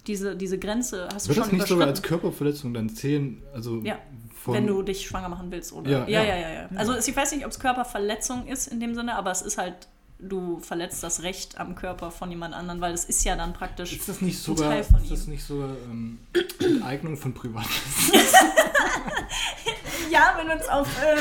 diese, 0.07 0.37
diese 0.37 0.59
Grenze 0.59 1.09
hast 1.15 1.27
du 1.27 1.31
Wird 1.31 1.39
schon 1.39 1.45
das 1.45 1.53
nicht 1.53 1.67
sogar 1.69 1.89
als. 1.89 2.03
Körperverletzung 2.03 2.75
dann 2.75 2.89
zählen? 2.91 3.43
Also 3.55 3.81
Ja, 3.83 3.99
von, 4.43 4.55
wenn 4.55 4.67
du 4.67 4.83
dich 4.83 5.07
schwanger 5.07 5.29
machen 5.31 5.51
willst, 5.51 5.73
oder? 5.73 5.91
Ja, 5.91 6.07
Ja, 6.07 6.23
ja. 6.23 6.37
ja, 6.39 6.51
ja. 6.53 6.69
Also 6.77 6.95
ich 6.97 7.17
weiß 7.17 7.33
nicht, 7.33 7.45
ob 7.47 7.51
es 7.51 7.59
Körperverletzung 7.59 8.47
ist 8.47 8.67
in 8.69 8.81
dem 8.81 8.95
Sinne, 8.95 9.17
aber 9.17 9.31
es 9.31 9.41
ist 9.43 9.57
halt, 9.57 9.75
du 10.19 10.59
verletzt 10.61 11.03
das 11.03 11.23
Recht 11.23 11.59
am 11.59 11.75
Körper 11.75 12.11
von 12.11 12.31
jemand 12.31 12.55
anderem, 12.55 12.81
weil 12.83 12.93
es 12.93 13.05
ist 13.07 13.25
ja 13.25 13.35
dann 13.35 13.53
praktisch. 13.55 13.95
Ist 13.95 14.09
das 14.09 14.21
nicht 14.21 14.37
ein 14.37 14.43
sogar, 14.57 14.71
Teil 14.71 14.85
von 14.85 15.01
ist 15.03 15.11
das 15.11 15.25
ihm. 15.27 15.31
nicht 15.33 15.43
sogar 15.45 15.71
ähm, 15.91 16.19
Enteignung 16.61 17.17
von 17.17 17.33
Privat? 17.33 17.65
Ja, 20.11 20.35
wenn 20.37 20.47
man 20.47 20.59
es 20.59 20.69
auf 20.69 20.89
äh, 21.03 21.17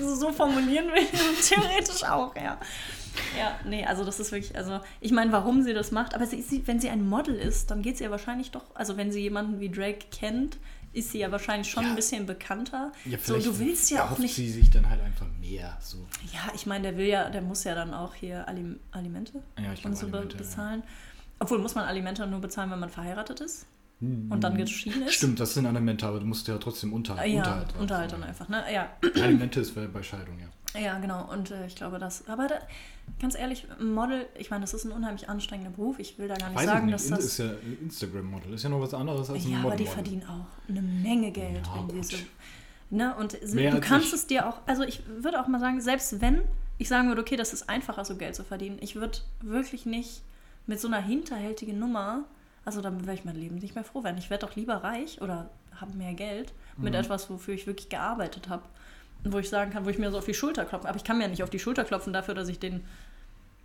so, 0.00 0.32
formulieren 0.32 0.86
will, 0.88 1.06
theoretisch 1.48 2.04
auch, 2.04 2.34
ja. 2.36 2.58
Ja, 3.38 3.58
nee, 3.64 3.84
also 3.84 4.04
das 4.04 4.20
ist 4.20 4.30
wirklich, 4.30 4.56
also 4.56 4.80
ich 5.00 5.10
meine, 5.10 5.32
warum 5.32 5.62
sie 5.62 5.72
das 5.72 5.90
macht, 5.90 6.14
aber 6.14 6.26
sie, 6.26 6.42
sie, 6.42 6.66
wenn 6.66 6.80
sie 6.80 6.90
ein 6.90 7.06
Model 7.08 7.34
ist, 7.34 7.70
dann 7.70 7.80
geht 7.82 7.94
es 7.94 8.00
ihr 8.02 8.10
wahrscheinlich 8.10 8.50
doch, 8.50 8.64
also 8.74 8.96
wenn 8.98 9.10
sie 9.10 9.20
jemanden 9.20 9.58
wie 9.58 9.70
Drake 9.70 10.06
kennt, 10.10 10.58
ist 10.92 11.12
sie 11.12 11.18
ja 11.18 11.30
wahrscheinlich 11.32 11.70
schon 11.70 11.82
Ja. 11.84 11.90
ein 11.90 11.96
bisschen 11.96 12.24
bekannter. 12.26 12.92
Ja, 13.04 13.18
so, 13.22 13.38
du 13.38 13.58
willst 13.58 13.90
ja 13.90 14.04
auch 14.04 14.18
nicht. 14.18 14.34
sie 14.34 14.50
sich 14.50 14.70
dann 14.70 14.88
halt 14.88 15.02
einfach 15.02 15.26
mehr. 15.40 15.76
So. 15.80 15.98
Ja, 16.32 16.40
ich 16.54 16.64
meine, 16.66 16.84
der 16.90 16.96
will 16.98 17.06
ja, 17.06 17.28
der 17.28 17.42
muss 17.42 17.64
ja 17.64 17.74
dann 17.74 17.92
auch 17.92 18.14
hier 18.14 18.46
Alim 18.48 18.80
Alimente 18.92 19.42
Ja, 19.58 19.72
ich 19.74 19.84
und 19.84 19.92
glaube, 19.92 19.96
so 19.96 20.06
Alimente, 20.06 20.36
ja. 20.36 20.42
bezahlen. 20.42 20.82
Obwohl, 21.38 21.58
muss 21.58 21.74
man 21.74 21.84
Alimente 21.84 22.26
nur 22.26 22.40
bezahlen, 22.40 22.70
wenn 22.70 22.78
man 22.80 22.88
verheiratet 22.90 23.40
ist 23.40 23.66
und 24.00 24.40
dann 24.42 24.56
geschieden 24.56 25.02
ist? 25.02 25.06
Hm. 25.06 25.12
Stimmt, 25.12 25.40
das 25.40 25.54
sind 25.54 25.66
Alimente, 25.66 26.06
aber 26.06 26.20
du 26.20 26.26
musst 26.26 26.46
ja 26.48 26.58
trotzdem 26.58 26.92
unter, 26.92 27.16
Ah, 27.16 27.24
Ja, 27.24 27.38
Unterhalt. 27.38 27.74
Unterhalt, 27.80 28.12
dann 28.12 28.22
einfach, 28.24 28.48
ne? 28.48 28.62
Ja, 28.72 28.88
Alimente 29.22 29.60
ist 29.60 29.74
bei 29.74 30.02
Scheidung, 30.02 30.38
ja. 30.38 30.46
Ja, 30.78 30.98
genau. 30.98 31.30
Und 31.32 31.50
äh, 31.50 31.66
ich 31.66 31.74
glaube, 31.76 31.98
das. 31.98 32.28
Aber 32.28 32.48
da, 32.48 32.56
ganz 33.18 33.34
ehrlich, 33.34 33.66
Model, 33.80 34.26
ich 34.38 34.50
meine, 34.50 34.60
das 34.62 34.74
ist 34.74 34.84
ein 34.84 34.92
unheimlich 34.92 35.26
anstrengender 35.30 35.70
Beruf. 35.70 35.98
Ich 35.98 36.18
will 36.18 36.28
da 36.28 36.34
gar 36.34 36.50
nicht 36.50 36.58
Weiß 36.58 36.66
sagen, 36.66 36.90
dass 36.90 37.08
das. 37.08 37.24
ist 37.24 37.38
ja 37.38 37.50
Instagram-Model. 37.80 38.52
Ist 38.52 38.64
ja 38.64 38.68
noch 38.68 38.80
was 38.82 38.92
anderes 38.92 39.30
als 39.30 39.44
ein 39.46 39.52
ja, 39.52 39.56
Model. 39.58 39.68
aber 39.72 39.76
die 39.76 39.86
verdienen 39.86 40.24
auch 40.24 40.46
eine 40.68 40.82
Menge 40.82 41.30
Geld, 41.30 41.64
Ja, 41.66 41.84
wenn 41.88 41.96
die 41.96 42.02
so. 42.04 42.16
Ne? 42.90 43.14
Und 43.16 43.54
Mehr 43.54 43.70
du 43.70 43.80
kannst 43.80 44.08
ich. 44.08 44.12
es 44.14 44.26
dir 44.26 44.46
auch. 44.46 44.58
Also, 44.66 44.82
ich 44.82 45.00
würde 45.06 45.40
auch 45.40 45.46
mal 45.48 45.60
sagen, 45.60 45.80
selbst 45.80 46.20
wenn 46.20 46.42
ich 46.76 46.88
sagen 46.88 47.08
würde, 47.08 47.22
okay, 47.22 47.36
das 47.36 47.54
ist 47.54 47.70
einfacher, 47.70 48.04
so 48.04 48.16
Geld 48.16 48.34
zu 48.34 48.44
verdienen, 48.44 48.76
ich 48.82 48.96
würde 48.96 49.18
wirklich 49.40 49.86
nicht 49.86 50.20
mit 50.66 50.78
so 50.78 50.88
einer 50.88 51.00
hinterhältigen 51.00 51.78
Nummer. 51.78 52.24
Also, 52.66 52.82
dann 52.82 53.06
wäre 53.06 53.14
ich 53.16 53.24
mein 53.24 53.36
Leben 53.36 53.54
nicht 53.56 53.74
mehr 53.74 53.84
froh 53.84 54.04
werden. 54.04 54.18
Ich 54.18 54.28
werde 54.28 54.44
doch 54.46 54.54
lieber 54.56 54.74
reich 54.74 55.22
oder 55.22 55.48
habe 55.80 55.96
mehr 55.96 56.12
Geld 56.14 56.52
mit 56.76 56.92
Mhm. 56.92 57.00
etwas, 57.00 57.30
wofür 57.30 57.54
ich 57.54 57.66
wirklich 57.66 57.88
gearbeitet 57.88 58.48
habe. 58.48 58.64
Und 59.24 59.32
wo 59.32 59.38
ich 59.38 59.48
sagen 59.48 59.70
kann, 59.72 59.86
wo 59.86 59.88
ich 59.88 59.98
mir 59.98 60.10
so 60.10 60.18
auf 60.18 60.26
die 60.26 60.34
Schulter 60.34 60.64
klopfe. 60.64 60.88
Aber 60.88 60.96
ich 60.96 61.04
kann 61.04 61.16
mir 61.16 61.24
ja 61.24 61.30
nicht 61.30 61.42
auf 61.42 61.50
die 61.50 61.58
Schulter 61.58 61.84
klopfen 61.84 62.12
dafür, 62.12 62.34
dass 62.34 62.48
ich 62.48 62.58
den. 62.58 62.84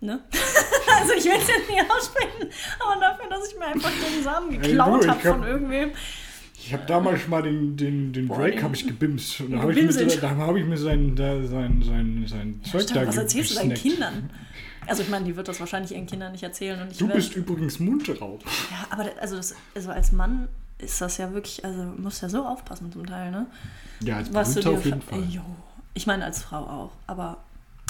Ne? 0.00 0.20
also 1.00 1.12
ich 1.12 1.24
will 1.24 1.32
es 1.38 1.46
jetzt 1.46 1.68
nicht 1.68 1.90
aussprechen, 1.90 2.48
aber 2.80 3.00
dafür, 3.00 3.28
dass 3.30 3.48
ich 3.52 3.58
mir 3.58 3.66
einfach 3.66 3.90
den 3.90 4.24
Samen 4.24 4.50
geklaut 4.50 5.06
habe 5.06 5.20
von 5.20 5.42
irgendwem. 5.44 5.90
Ich 6.56 6.72
habe 6.72 6.84
damals 6.86 7.26
mal 7.28 7.42
den, 7.42 7.76
den, 7.76 8.12
den 8.12 8.28
Drake 8.28 8.62
habe 8.62 8.74
ich 8.76 8.86
gebimst. 8.86 9.40
Und 9.40 9.52
da 9.52 9.58
habe 9.58 9.72
ich, 9.72 10.22
hab 10.22 10.56
ich 10.56 10.64
mir 10.64 10.76
sein, 10.76 11.16
da, 11.16 11.42
sein, 11.42 11.82
sein, 11.84 12.24
sein 12.28 12.60
Zeug 12.62 12.82
Stimmt, 12.82 12.96
da 12.96 13.06
was 13.08 13.16
erzählst 13.16 13.52
du 13.52 13.54
deinen. 13.56 13.74
Kindern? 13.74 14.30
Also 14.86 15.02
ich 15.02 15.08
meine, 15.08 15.24
die 15.24 15.36
wird 15.36 15.48
das 15.48 15.60
wahrscheinlich 15.60 15.92
ihren 15.92 16.06
Kindern 16.06 16.32
nicht 16.32 16.42
erzählen. 16.42 16.80
Und 16.80 16.90
ich 16.92 16.98
Du 16.98 17.08
bist 17.08 17.34
übrigens 17.36 17.78
Mundraub. 17.78 18.42
Ja, 18.70 18.86
aber 18.90 19.04
da- 19.04 19.10
also, 19.20 19.36
das, 19.36 19.54
also 19.74 19.90
als 19.90 20.12
Mann 20.12 20.48
ist 20.78 21.00
das 21.00 21.18
ja 21.18 21.32
wirklich, 21.32 21.64
also 21.64 21.84
du 21.84 22.00
musst 22.02 22.22
ja 22.22 22.28
so 22.28 22.44
aufpassen 22.44 22.90
zum 22.92 23.06
Teil, 23.06 23.30
ne? 23.30 23.46
Ja, 24.00 24.16
als 24.16 24.32
Was 24.34 24.54
du 24.54 24.62
Berühmter 24.62 24.70
dir 24.70 24.78
auf 24.78 24.84
jeden 24.84 25.02
Fall. 25.02 25.34
Jo. 25.34 25.42
Ich 25.94 26.06
meine 26.06 26.24
als 26.24 26.42
Frau 26.42 26.58
auch, 26.58 26.90
aber 27.06 27.36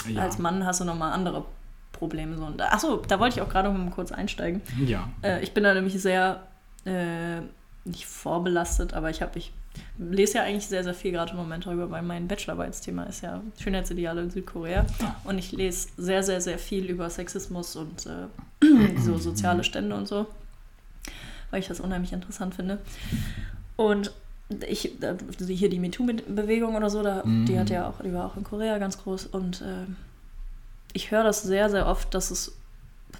Ja. 0.08 0.22
als 0.22 0.38
Mann 0.38 0.66
hast 0.66 0.80
du 0.80 0.84
nochmal 0.84 1.12
andere 1.12 1.44
Probleme. 1.92 2.37
So. 2.37 2.52
Achso, 2.58 2.96
da 3.08 3.18
wollte 3.20 3.37
ich 3.37 3.42
auch 3.42 3.49
gerade 3.49 3.70
mal 3.70 3.90
kurz 3.90 4.12
einsteigen. 4.12 4.61
Ja. 4.84 5.08
Äh, 5.22 5.42
ich 5.42 5.54
bin 5.54 5.64
da 5.64 5.72
nämlich 5.72 6.00
sehr, 6.02 6.42
äh, 6.84 7.40
nicht 7.84 8.06
vorbelastet, 8.06 8.92
aber 8.94 9.08
ich 9.11 9.22
habe, 9.22 9.38
ich 9.38 9.52
lese 9.98 10.38
ja 10.38 10.44
eigentlich 10.44 10.66
sehr, 10.66 10.84
sehr 10.84 10.94
viel 10.94 11.12
gerade 11.12 11.32
im 11.32 11.36
Moment 11.36 11.66
darüber, 11.66 11.90
weil 11.90 12.02
mein 12.02 12.28
Bachelorarbeitsthema 12.28 13.04
ist 13.04 13.22
ja 13.22 13.42
Schönheitsideale 13.58 14.22
in 14.22 14.30
Südkorea. 14.30 14.86
Und 15.24 15.38
ich 15.38 15.52
lese 15.52 15.88
sehr, 15.96 16.22
sehr, 16.22 16.40
sehr 16.40 16.58
viel 16.58 16.86
über 16.86 17.08
Sexismus 17.10 17.76
und 17.76 18.06
äh, 18.06 18.96
so 18.98 19.18
soziale 19.18 19.64
Stände 19.64 19.94
und 19.94 20.08
so, 20.08 20.26
weil 21.50 21.60
ich 21.60 21.68
das 21.68 21.80
unheimlich 21.80 22.12
interessant 22.12 22.54
finde. 22.54 22.78
Und 23.76 24.12
ich, 24.68 24.92
hier 25.46 25.70
die 25.70 25.78
MeToo-Bewegung 25.78 26.74
oder 26.74 26.90
so, 26.90 27.02
da, 27.02 27.22
die 27.24 27.58
hat 27.58 27.70
ja 27.70 27.88
auch, 27.88 28.02
die 28.02 28.12
war 28.12 28.26
auch 28.26 28.36
in 28.36 28.44
Korea 28.44 28.78
ganz 28.78 28.98
groß 29.02 29.26
und 29.26 29.62
äh, 29.62 29.86
ich 30.92 31.10
höre 31.10 31.24
das 31.24 31.42
sehr, 31.42 31.70
sehr 31.70 31.86
oft, 31.86 32.12
dass 32.14 32.30
es, 32.30 32.52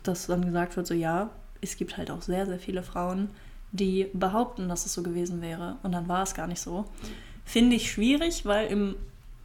dass 0.03 0.27
dann 0.27 0.45
gesagt 0.45 0.77
wird, 0.77 0.87
so 0.87 0.93
ja, 0.93 1.31
es 1.63 1.77
gibt 1.77 1.97
halt 1.97 2.11
auch 2.11 2.21
sehr, 2.21 2.45
sehr 2.45 2.59
viele 2.59 2.83
Frauen, 2.83 3.31
die 3.73 4.09
behaupten, 4.13 4.69
dass 4.69 4.87
es 4.87 4.95
so 4.95 5.03
gewesen 5.03 5.41
wäre 5.41 5.77
und 5.83 5.93
dann 5.93 6.09
war 6.09 6.23
es 6.23 6.35
gar 6.35 6.47
nicht 6.47 6.61
so. 6.61 6.85
Finde 7.45 7.77
ich 7.77 7.91
schwierig, 7.91 8.45
weil 8.45 8.69
im, 8.69 8.95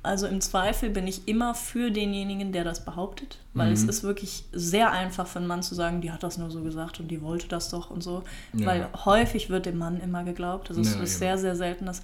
also 0.04 0.28
im 0.28 0.42
Zweifel 0.42 0.90
bin 0.90 1.08
ich 1.08 1.28
immer 1.28 1.56
für 1.56 1.92
denjenigen, 1.92 2.52
der 2.52 2.64
das 2.64 2.84
behauptet, 2.84 3.40
weil 3.54 3.68
mhm. 3.68 3.74
es 3.74 3.84
ist 3.84 4.04
wirklich 4.04 4.44
sehr 4.52 4.92
einfach 4.92 5.28
für 5.28 5.40
einen 5.40 5.48
Mann 5.48 5.64
zu 5.64 5.76
sagen, 5.76 6.02
die 6.02 6.12
hat 6.12 6.24
das 6.24 6.38
nur 6.38 6.52
so 6.52 6.62
gesagt 6.62 7.00
und 7.00 7.10
die 7.10 7.22
wollte 7.22 7.48
das 7.48 7.70
doch 7.70 7.90
und 7.90 8.04
so, 8.04 8.24
ja. 8.54 8.66
weil 8.66 8.90
häufig 9.06 9.50
wird 9.50 9.66
dem 9.66 9.78
Mann 9.78 10.00
immer 10.00 10.24
geglaubt. 10.24 10.70
Also 10.70 10.82
es 10.82 10.94
ja, 10.94 11.02
ist 11.02 11.20
sehr, 11.20 11.38
sehr 11.38 11.56
selten, 11.56 11.86
dass 11.86 12.02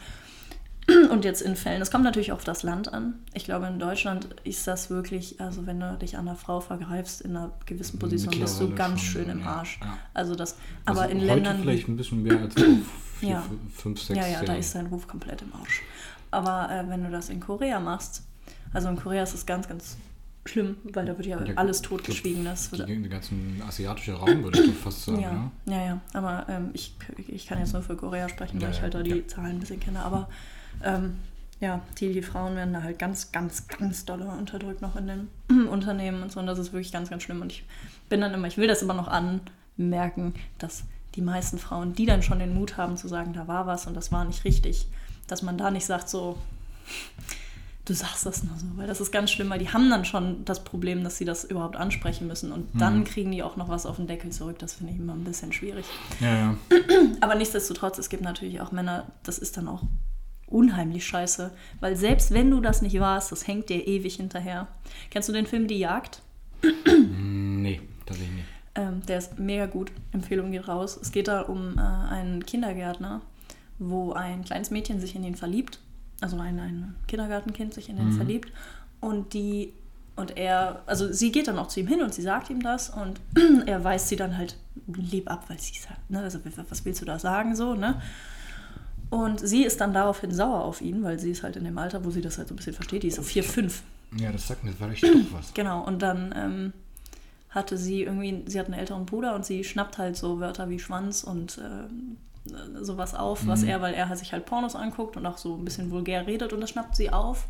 und 1.12 1.24
jetzt 1.24 1.42
in 1.42 1.56
Fällen, 1.56 1.82
es 1.82 1.92
kommt 1.92 2.04
natürlich 2.04 2.32
auf 2.32 2.44
das 2.44 2.64
Land 2.64 2.94
an. 2.94 3.16
Ich 3.34 3.46
glaube, 3.46 3.68
in 3.68 3.80
Deutschland 3.80 4.28
ist 4.44 4.68
das 4.68 4.90
wirklich, 4.90 5.40
also 5.40 5.66
wenn 5.66 5.80
du 5.80 5.98
dich 5.98 6.18
an 6.18 6.28
einer 6.28 6.38
Frau 6.38 6.60
vergreifst 6.60 7.22
in 7.22 7.36
einer 7.36 7.52
gewissen 7.66 8.00
Position, 8.00 8.40
bist 8.40 8.60
du 8.60 8.74
ganz 8.74 9.02
schön 9.02 9.30
im 9.30 9.48
Arsch. 9.48 9.80
Ja. 9.82 9.98
Also 10.14 10.36
das, 10.36 10.58
also 10.86 11.02
aber 11.02 11.10
in 11.10 11.20
heute 11.20 11.28
Ländern. 11.28 11.62
vielleicht 11.62 11.88
ein 11.88 11.98
bisschen 11.98 12.24
mehr 12.24 12.40
als 12.40 12.54
vier, 13.20 13.30
ja. 13.30 13.44
fünf, 13.76 14.02
sechs 14.02 14.20
Ja, 14.20 14.26
ja, 14.26 14.34
Jahren. 14.34 14.46
da 14.46 14.56
ist 14.56 14.76
dein 14.76 14.88
Ruf 14.88 15.08
komplett 15.08 15.42
im 15.42 15.54
Arsch. 15.54 15.82
Aber 16.32 16.70
äh, 16.72 16.90
wenn 16.90 17.04
du 17.04 17.12
das 17.12 17.30
in 17.30 17.40
Korea 17.40 17.80
machst, 17.80 18.24
also 18.74 18.90
in 18.90 18.96
Korea 18.96 19.24
ist 19.24 19.36
es 19.36 19.46
ganz, 19.46 19.68
ganz 19.68 19.98
schlimm, 20.46 20.78
weil 20.84 21.06
da 21.06 21.18
wird 21.18 21.28
ja, 21.28 21.42
ja 21.42 21.56
alles 21.56 21.82
totgeschwiegen. 21.82 22.44
Das 22.44 22.72
wird, 22.72 22.90
den 22.90 23.10
ganzen 23.10 23.62
asiatischen 23.66 24.16
Raum 24.16 24.44
würde 24.44 24.62
ich 24.62 24.76
fast 24.76 25.06
sagen. 25.06 25.22
Ja, 25.22 25.32
ne? 25.32 25.52
ja, 25.66 25.86
ja. 25.86 26.02
Aber 26.14 26.46
ähm, 26.50 26.72
ich, 26.74 26.96
ich 27.28 27.48
kann 27.48 27.60
jetzt 27.60 27.74
nur 27.74 27.82
für 27.82 27.96
Korea 27.96 28.28
sprechen, 28.28 28.62
weil 28.62 28.72
ich 28.72 28.82
halt 28.82 28.94
da 28.94 29.04
die 29.04 29.26
Zahlen 29.28 29.52
ein 29.52 29.60
bisschen 29.60 29.80
kenne. 29.80 30.04
Aber 30.04 30.28
ähm, 30.84 31.18
ja, 31.60 31.82
die, 32.00 32.12
die 32.12 32.22
Frauen 32.22 32.56
werden 32.56 32.74
da 32.74 32.84
halt 32.84 33.00
ganz, 33.00 33.32
ganz, 33.32 33.68
ganz 33.68 34.06
doll 34.06 34.22
unterdrückt 34.22 34.82
noch 34.82 34.96
in 34.96 35.08
den 35.08 35.68
Unternehmen 35.70 36.22
und 36.22 36.32
so. 36.32 36.40
Und 36.40 36.48
das 36.48 36.60
ist 36.60 36.74
wirklich 36.74 36.92
ganz, 36.92 37.10
ganz 37.10 37.24
schlimm. 37.24 37.42
Und 37.42 37.52
ich 37.52 37.64
bin 38.10 38.22
dann 38.22 38.34
immer, 38.34 38.48
ich 38.48 38.58
will 38.58 38.68
das 38.68 38.82
immer 38.82 38.94
noch 38.94 39.08
anmerken, 39.08 40.34
dass 40.58 40.84
die 41.16 41.22
meisten 41.22 41.58
Frauen, 41.58 41.94
die 41.94 42.06
dann 42.06 42.24
schon 42.24 42.40
den 42.40 42.54
Mut 42.54 42.78
haben 42.78 42.98
zu 42.98 43.08
sagen, 43.08 43.34
da 43.34 43.48
war 43.48 43.66
was 43.66 43.88
und 43.88 43.94
das 43.94 44.12
war 44.12 44.26
nicht 44.26 44.44
richtig, 44.46 44.88
dass 45.28 45.42
man 45.42 45.58
da 45.58 45.72
nicht 45.72 45.86
sagt 45.86 46.10
so, 46.10 46.38
du 47.86 47.94
sagst 47.94 48.26
das 48.26 48.44
nur 48.44 48.58
so, 48.58 48.66
weil 48.76 48.88
das 48.88 49.02
ist 49.02 49.12
ganz 49.12 49.32
schlimm, 49.32 49.50
weil 49.50 49.60
die 49.60 49.70
haben 49.70 49.90
dann 49.90 50.06
schon 50.06 50.44
das 50.46 50.64
Problem, 50.64 51.04
dass 51.04 51.18
sie 51.18 51.26
das 51.26 51.44
überhaupt 51.44 51.76
ansprechen 51.76 52.28
müssen 52.28 52.52
und 52.52 52.74
mhm. 52.74 52.80
dann 52.80 53.04
kriegen 53.04 53.32
die 53.32 53.44
auch 53.44 53.58
noch 53.58 53.70
was 53.70 53.86
auf 53.86 53.98
den 53.98 54.08
Deckel 54.08 54.32
zurück. 54.32 54.58
Das 54.60 54.74
finde 54.74 54.94
ich 54.94 55.00
immer 55.00 55.14
ein 55.14 55.24
bisschen 55.24 55.54
schwierig. 55.54 55.86
Ja, 56.20 56.36
ja. 56.36 56.58
Aber 57.22 57.36
nichtsdestotrotz, 57.36 57.98
es 57.98 58.10
gibt 58.10 58.24
natürlich 58.24 58.62
auch 58.62 58.72
Männer, 58.72 59.06
das 59.24 59.38
ist 59.38 59.58
dann 59.58 59.68
auch 59.68 59.84
unheimlich 60.54 61.06
scheiße, 61.06 61.52
weil 61.80 61.96
selbst 61.96 62.34
wenn 62.34 62.52
du 62.52 62.62
das 62.62 62.82
nicht 62.82 63.00
warst, 63.00 63.32
das 63.32 63.48
hängt 63.48 63.70
dir 63.70 63.88
ewig 63.88 64.16
hinterher. 64.16 64.68
Kennst 65.10 65.30
du 65.30 65.34
den 65.34 65.46
Film 65.46 65.68
Die 65.68 65.80
Jagd? 65.80 66.22
nee, 66.64 67.82
tatsächlich 68.06 68.36
nicht. 68.36 68.48
Ähm, 68.76 69.06
der 69.06 69.18
ist 69.18 69.38
mega 69.38 69.66
gut. 69.66 69.92
Empfehlung 70.12 70.52
geht 70.52 70.68
raus. 70.68 70.98
Es 71.02 71.12
geht 71.12 71.28
da 71.28 71.42
um 71.42 71.78
äh, 71.78 71.82
einen 71.82 72.46
Kindergärtner, 72.46 73.22
wo 73.80 74.14
ein 74.14 74.44
kleines 74.44 74.72
Mädchen 74.72 75.00
sich 75.00 75.16
in 75.16 75.24
ihn 75.24 75.36
verliebt. 75.36 75.80
Also 76.22 76.38
ein, 76.38 76.60
ein 76.60 76.96
Kindergartenkind 77.08 77.74
sich 77.74 77.90
in 77.90 77.98
ihn 77.98 78.12
mhm. 78.12 78.14
verliebt. 78.14 78.52
Und 79.00 79.34
die 79.34 79.74
und 80.16 80.38
er, 80.38 80.84
also 80.86 81.12
sie 81.12 81.32
geht 81.32 81.48
dann 81.48 81.58
auch 81.58 81.68
zu 81.68 81.80
ihm 81.80 81.88
hin 81.88 82.02
und 82.04 82.14
sie 82.14 82.22
sagt 82.22 82.52
ihm 82.52 82.62
das 82.62 82.92
und 82.92 83.20
er 83.66 83.84
weist 83.84 84.10
sie 84.10 84.16
dann 84.16 84.38
halt 84.38 84.58
lieb 84.88 85.30
ab, 85.30 85.46
weil 85.48 85.60
sie 85.60 85.80
sagt, 85.80 86.10
ne, 86.10 86.20
also 86.20 86.40
was 86.70 86.86
willst 86.86 87.02
du 87.02 87.06
da 87.06 87.18
sagen 87.18 87.56
so, 87.56 87.74
ne? 87.74 88.00
Und 89.14 89.48
sie 89.48 89.64
ist 89.64 89.80
dann 89.80 89.94
daraufhin 89.94 90.32
sauer 90.32 90.64
auf 90.64 90.82
ihn, 90.82 91.04
weil 91.04 91.20
sie 91.20 91.30
ist 91.30 91.44
halt 91.44 91.56
in 91.56 91.66
dem 91.66 91.78
Alter, 91.78 92.04
wo 92.04 92.10
sie 92.10 92.22
das 92.22 92.40
halt 92.40 92.48
so 92.48 92.56
ein 92.56 92.58
bisschen 92.58 92.74
versteht. 92.74 93.04
Die 93.04 93.10
ist 93.10 93.18
so 93.18 93.22
vier, 93.22 93.44
fünf. 93.44 93.84
Ja, 94.18 94.32
das 94.32 94.48
sagt 94.48 94.64
mir 94.64 94.74
vielleicht 94.74 95.04
doch 95.04 95.10
was. 95.30 95.54
Genau, 95.54 95.86
und 95.86 96.02
dann 96.02 96.34
ähm, 96.36 96.74
hatte 97.52 97.78
sie 97.78 98.02
irgendwie, 98.02 98.42
sie 98.48 98.60
hat 98.60 98.66
einen 98.66 98.80
älteren 98.80 99.06
Bruder 99.06 99.36
und 99.36 99.46
sie 99.46 99.64
schnappt 99.64 100.00
halt 100.00 100.18
so 100.18 100.40
Wörter 100.40 100.68
wie 100.72 100.80
Schwanz 100.80 101.24
und 101.24 101.60
äh, 101.60 102.82
sowas 102.84 103.14
auf, 103.14 103.44
mhm. 103.44 103.50
was 103.50 103.62
er, 103.62 103.82
weil 103.82 103.94
er 103.94 104.18
sich 104.18 104.34
halt 104.34 104.48
Pornos 104.48 104.76
anguckt 104.76 105.16
und 105.16 105.28
auch 105.28 105.38
so 105.38 105.58
ein 105.58 105.64
bisschen 105.64 105.92
vulgär 105.92 106.26
redet 106.26 106.52
und 106.52 106.62
das 106.62 106.72
schnappt 106.72 106.96
sie 106.96 107.12
auf. 107.12 107.46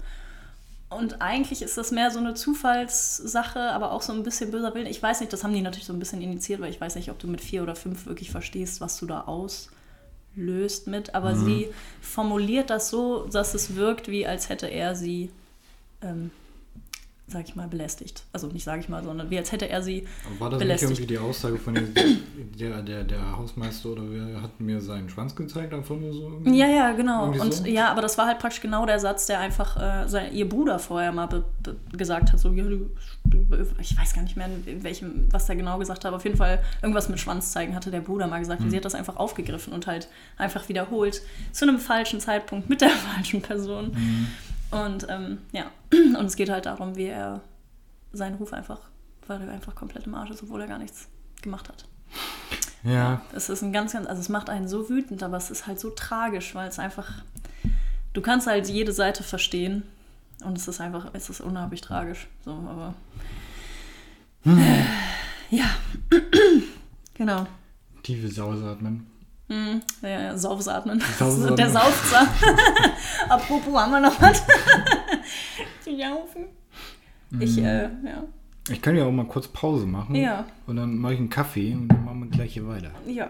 Und 0.90 1.22
eigentlich 1.22 1.62
ist 1.62 1.78
das 1.78 1.92
mehr 1.92 2.12
so 2.12 2.20
eine 2.20 2.34
Zufallssache, 2.34 3.72
aber 3.72 3.94
auch 3.94 4.02
so 4.02 4.12
ein 4.12 4.24
bisschen 4.24 4.52
böser 4.52 4.76
Willen. 4.76 4.88
Ich 4.88 5.02
weiß 5.02 5.22
nicht, 5.22 5.32
das 5.32 5.46
haben 5.46 5.54
die 5.54 5.62
natürlich 5.62 5.88
so 5.88 5.94
ein 5.94 6.00
bisschen 6.00 6.22
initiiert, 6.22 6.60
weil 6.60 6.72
ich 6.72 6.82
weiß 6.82 6.96
nicht, 6.96 7.10
ob 7.10 7.20
du 7.20 7.28
mit 7.30 7.40
vier 7.40 7.64
oder 7.64 7.78
fünf 7.78 8.06
wirklich 8.06 8.32
verstehst, 8.32 8.82
was 8.82 8.98
du 8.98 9.06
da 9.06 9.22
aus 9.22 9.70
löst 10.36 10.88
mit, 10.88 11.16
aber 11.16 11.34
mhm. 11.34 11.46
sie 11.46 11.68
formuliert 12.02 12.70
das 12.70 12.90
so, 12.90 13.26
dass 13.28 13.54
es 13.54 13.76
wirkt, 13.76 14.08
wie 14.08 14.26
als 14.26 14.50
hätte 14.50 14.68
er 14.68 14.96
sie, 14.96 15.30
ähm, 16.02 16.32
sag 17.28 17.48
ich 17.48 17.56
mal, 17.56 17.68
belästigt. 17.68 18.24
Also 18.34 18.48
nicht 18.48 18.64
sag 18.64 18.82
ich 18.82 18.90
mal, 18.90 19.04
sondern 19.04 19.30
wie 19.30 19.38
als 19.38 19.52
hätte 19.52 19.70
er 19.70 19.82
sie 19.82 20.06
aber 20.26 20.40
War 20.40 20.50
das 20.50 20.60
belästigt. 20.60 20.90
nicht 20.90 21.00
irgendwie 21.00 21.14
die 21.14 21.20
Aussage 21.20 21.58
von 21.58 21.74
der, 21.74 21.84
der, 22.60 22.82
der, 22.82 23.04
der 23.04 23.38
Hausmeister 23.38 23.90
oder 23.90 24.04
wer 24.08 24.42
hat 24.42 24.60
mir 24.60 24.82
seinen 24.82 25.10
Schwanz 25.10 25.36
gezeigt? 25.36 25.74
Einfach 25.74 25.96
nur 25.96 26.14
so? 26.14 26.42
Ja, 26.46 26.68
ja, 26.68 26.92
genau. 26.92 27.32
Und 27.32 27.54
so? 27.54 27.66
ja, 27.66 27.90
aber 27.90 28.02
das 28.02 28.18
war 28.18 28.28
halt 28.28 28.40
praktisch 28.40 28.62
genau 28.62 28.86
der 28.86 29.00
Satz, 29.00 29.26
der 29.26 29.40
einfach 29.40 29.78
äh, 29.78 30.08
sein, 30.08 30.34
ihr 30.34 30.48
Bruder 30.48 30.80
vorher 30.80 31.12
mal 31.12 31.28
be, 31.28 31.44
be, 31.64 31.78
gesagt 31.98 32.34
hat, 32.34 32.40
so, 32.40 32.52
ja, 32.52 32.64
du 32.64 32.90
ich 33.80 33.98
weiß 33.98 34.14
gar 34.14 34.22
nicht 34.24 34.36
mehr, 34.36 34.48
in 34.66 34.84
welchem, 34.84 35.32
was 35.32 35.46
der 35.46 35.56
genau 35.56 35.78
gesagt 35.80 36.06
hat, 36.06 36.14
auf 36.14 36.24
jeden 36.24 36.38
Fall 36.38 36.62
irgendwas 36.82 37.10
mit 37.10 37.20
Schwanz 37.20 37.52
zeigen 37.52 37.76
hatte 37.76 37.90
der 37.90 38.02
Bruder 38.02 38.28
mal 38.28 38.40
gesagt. 38.40 38.60
Mhm. 38.60 38.66
Und 38.66 38.72
sie 38.72 38.78
hat 38.78 38.86
das 38.86 38.96
einfach 38.96 39.16
aufgegriffen 39.16 39.74
und 39.74 39.88
halt 39.88 40.08
einfach 40.38 40.68
wiederholt 40.70 41.22
zu 41.52 41.66
einem 41.66 41.80
falschen 41.80 42.20
Zeitpunkt 42.20 42.70
mit 42.70 42.82
der 42.82 42.90
falschen 43.16 43.42
Person. 43.42 43.92
Mhm. 43.92 44.28
Und 44.74 45.08
ähm, 45.10 45.40
ja, 45.52 45.66
und 45.92 46.26
es 46.26 46.36
geht 46.36 46.50
halt 46.50 46.66
darum, 46.66 46.96
wie 46.96 47.06
er 47.06 47.42
seinen 48.12 48.36
Ruf 48.36 48.54
einfach, 48.54 48.80
weil 49.28 49.42
er 49.42 49.52
einfach 49.52 49.76
komplett 49.76 50.06
im 50.06 50.16
Arsch 50.16 50.32
ist, 50.32 50.44
obwohl 50.44 50.62
er 50.62 50.68
gar 50.68 50.80
nichts 50.80 51.08
gemacht 51.42 51.70
hat. 51.70 51.86
Ja. 52.84 53.22
Es 53.34 53.50
ist 53.50 53.62
ein 53.62 53.72
ganz, 53.72 53.94
ganz, 53.94 54.08
also 54.08 54.20
es 54.20 54.30
macht 54.30 54.50
einen 54.50 54.68
so 54.68 54.90
wütend, 54.90 55.24
aber 55.24 55.38
es 55.38 55.50
ist 55.50 55.68
halt 55.68 55.80
so 55.80 55.90
tragisch, 55.90 56.54
weil 56.54 56.68
es 56.68 56.80
einfach, 56.80 57.24
du 58.14 58.22
kannst 58.22 58.48
halt 58.48 58.68
jede 58.68 58.92
Seite 58.92 59.24
verstehen 59.24 59.84
und 60.44 60.58
es 60.58 60.68
ist 60.68 60.82
einfach, 60.82 61.08
es 61.14 61.30
ist 61.30 61.42
unheimlich 61.42 61.82
tragisch. 61.82 62.28
So, 62.44 62.52
aber. 62.52 62.94
Hm. 64.44 64.60
Äh, 64.60 64.86
ja. 65.50 65.66
genau. 67.14 67.48
Tiefes 68.04 68.38
Ausatmen. 68.40 69.08
Hm, 69.54 69.82
ja, 70.02 70.36
Saufsatmen. 70.36 71.00
Saufsatmen. 71.20 71.56
Der 71.56 71.70
Saufsaat. 71.70 72.28
Apropos, 73.30 73.80
haben 73.80 73.92
wir 73.92 74.00
noch 74.00 74.20
was? 74.20 74.44
Die 75.86 75.92
Jaufen. 75.92 76.46
Ich, 77.40 77.58
hm. 77.58 77.66
äh, 77.66 77.84
ja. 77.84 78.24
Ich 78.70 78.82
kann 78.82 78.96
ja 78.96 79.06
auch 79.06 79.12
mal 79.12 79.28
kurz 79.28 79.48
Pause 79.48 79.86
machen. 79.86 80.16
Ja. 80.16 80.46
Und 80.66 80.78
dann 80.78 80.98
mache 80.98 81.14
ich 81.14 81.20
einen 81.20 81.30
Kaffee 81.30 81.74
und 81.74 81.88
dann 81.88 82.04
machen 82.04 82.24
wir 82.24 82.30
gleich 82.30 82.54
hier 82.54 82.68
weiter. 82.68 82.92
Ja. 83.06 83.30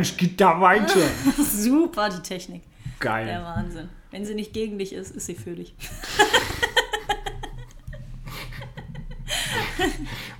Es 0.00 0.16
geht 0.16 0.40
da 0.40 0.60
weiter. 0.60 1.00
Super, 1.42 2.08
die 2.08 2.22
Technik. 2.22 2.62
Geil. 3.00 3.26
Der 3.26 3.42
Wahnsinn. 3.42 3.88
Wenn 4.10 4.24
sie 4.24 4.34
nicht 4.34 4.52
gegen 4.52 4.78
dich 4.78 4.92
ist, 4.92 5.14
ist 5.14 5.26
sie 5.26 5.34
für 5.34 5.54
dich. 5.54 5.74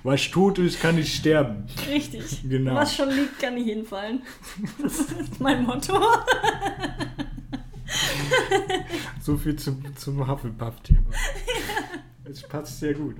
Was 0.03 0.29
tot 0.31 0.57
ist, 0.59 0.81
kann 0.81 0.95
nicht 0.95 1.13
sterben. 1.13 1.67
Richtig. 1.87 2.41
Genau. 2.47 2.75
Was 2.75 2.95
schon 2.95 3.09
liegt, 3.09 3.37
kann 3.39 3.55
nicht 3.55 3.67
hinfallen. 3.67 4.21
Das 4.81 4.99
ist 4.99 5.39
mein 5.39 5.63
Motto. 5.63 6.01
so 9.21 9.37
viel 9.37 9.55
zum, 9.57 9.83
zum 9.95 10.27
Hufflepuff-Thema. 10.27 11.11
Es 12.23 12.43
passt 12.43 12.79
sehr 12.79 12.93
gut. 12.93 13.15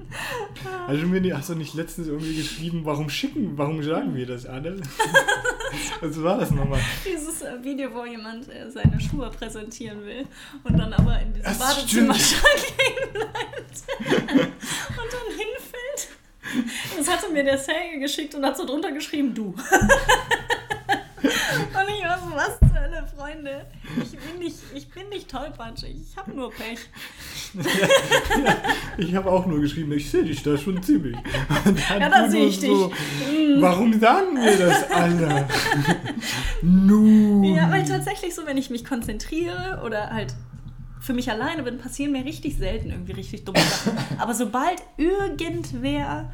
Also 0.88 1.06
mir 1.08 1.38
hast 1.38 1.50
du 1.50 1.56
nicht 1.56 1.74
letztens 1.74 2.08
irgendwie 2.08 2.36
geschrieben, 2.36 2.82
warum 2.86 3.10
schicken, 3.10 3.58
warum 3.58 3.82
sagen 3.84 4.16
wir 4.16 4.26
das 4.26 4.46
alle? 4.46 4.78
Was 6.02 6.24
war 6.24 6.38
das 6.38 6.52
nochmal? 6.52 6.80
Dieses 7.06 7.42
äh, 7.42 7.64
Video, 7.64 7.94
wo 7.94 8.06
jemand 8.06 8.48
äh, 8.50 8.70
seine 8.70 9.00
Schuhe 9.00 9.30
präsentieren 9.30 10.04
will 10.06 10.26
und 10.64 10.78
dann 10.78 10.94
aber 10.94 11.20
in 11.20 11.34
diesem 11.34 11.58
Badezimmerschrank 11.58 12.62
hängen 12.78 13.14
bleibt 13.14 13.84
und 14.00 15.10
dann 15.14 15.30
hinfällt. 15.30 16.10
Das 16.98 17.08
hatte 17.08 17.32
mir 17.32 17.44
der 17.44 17.58
Serge 17.58 18.00
geschickt 18.00 18.36
und 18.36 18.46
hat 18.46 18.58
so 18.58 18.66
drunter 18.66 18.92
geschrieben, 18.92 19.34
du. 19.34 19.54
Und 21.22 21.90
ich 21.90 22.04
war 22.04 22.18
so, 22.18 22.34
was 22.34 22.69
Freunde? 23.30 23.66
Ich 24.02 24.12
bin 24.12 24.40
nicht, 24.40 24.58
ich 24.74 24.90
bin 24.90 25.10
nicht 25.10 25.30
tollpatschig, 25.30 25.96
ich 26.02 26.18
habe 26.18 26.32
nur 26.32 26.52
Pech. 26.52 26.80
ja, 27.54 28.58
ich 28.98 29.16
habe 29.16 29.30
auch 29.32 29.46
nur 29.46 29.60
geschrieben, 29.60 29.92
ich 29.92 30.10
sehe 30.10 30.24
dich 30.24 30.42
da 30.42 30.58
schon 30.58 30.82
ziemlich. 30.82 31.16
Ja, 32.00 32.10
da 32.10 32.30
sehe 32.30 32.48
ich 32.48 32.60
so, 32.60 32.88
dich. 32.88 33.62
Warum 33.62 34.00
sagen 34.00 34.36
wir 34.36 34.58
das 34.58 34.92
alle? 34.92 35.48
Nun. 36.62 37.44
Ja, 37.44 37.70
weil 37.70 37.86
tatsächlich 37.86 38.34
so, 38.34 38.46
wenn 38.46 38.58
ich 38.58 38.70
mich 38.70 38.86
konzentriere 38.86 39.82
oder 39.86 40.10
halt 40.12 40.34
für 41.00 41.14
mich 41.14 41.30
alleine 41.30 41.64
bin, 41.64 41.78
passieren 41.78 42.12
mir 42.12 42.26
richtig 42.26 42.58
selten 42.58 42.90
irgendwie 42.90 43.14
richtig 43.14 43.46
dumme 43.46 43.60
Sachen. 43.60 43.98
Aber 44.18 44.34
sobald 44.34 44.82
irgendwer 44.98 46.32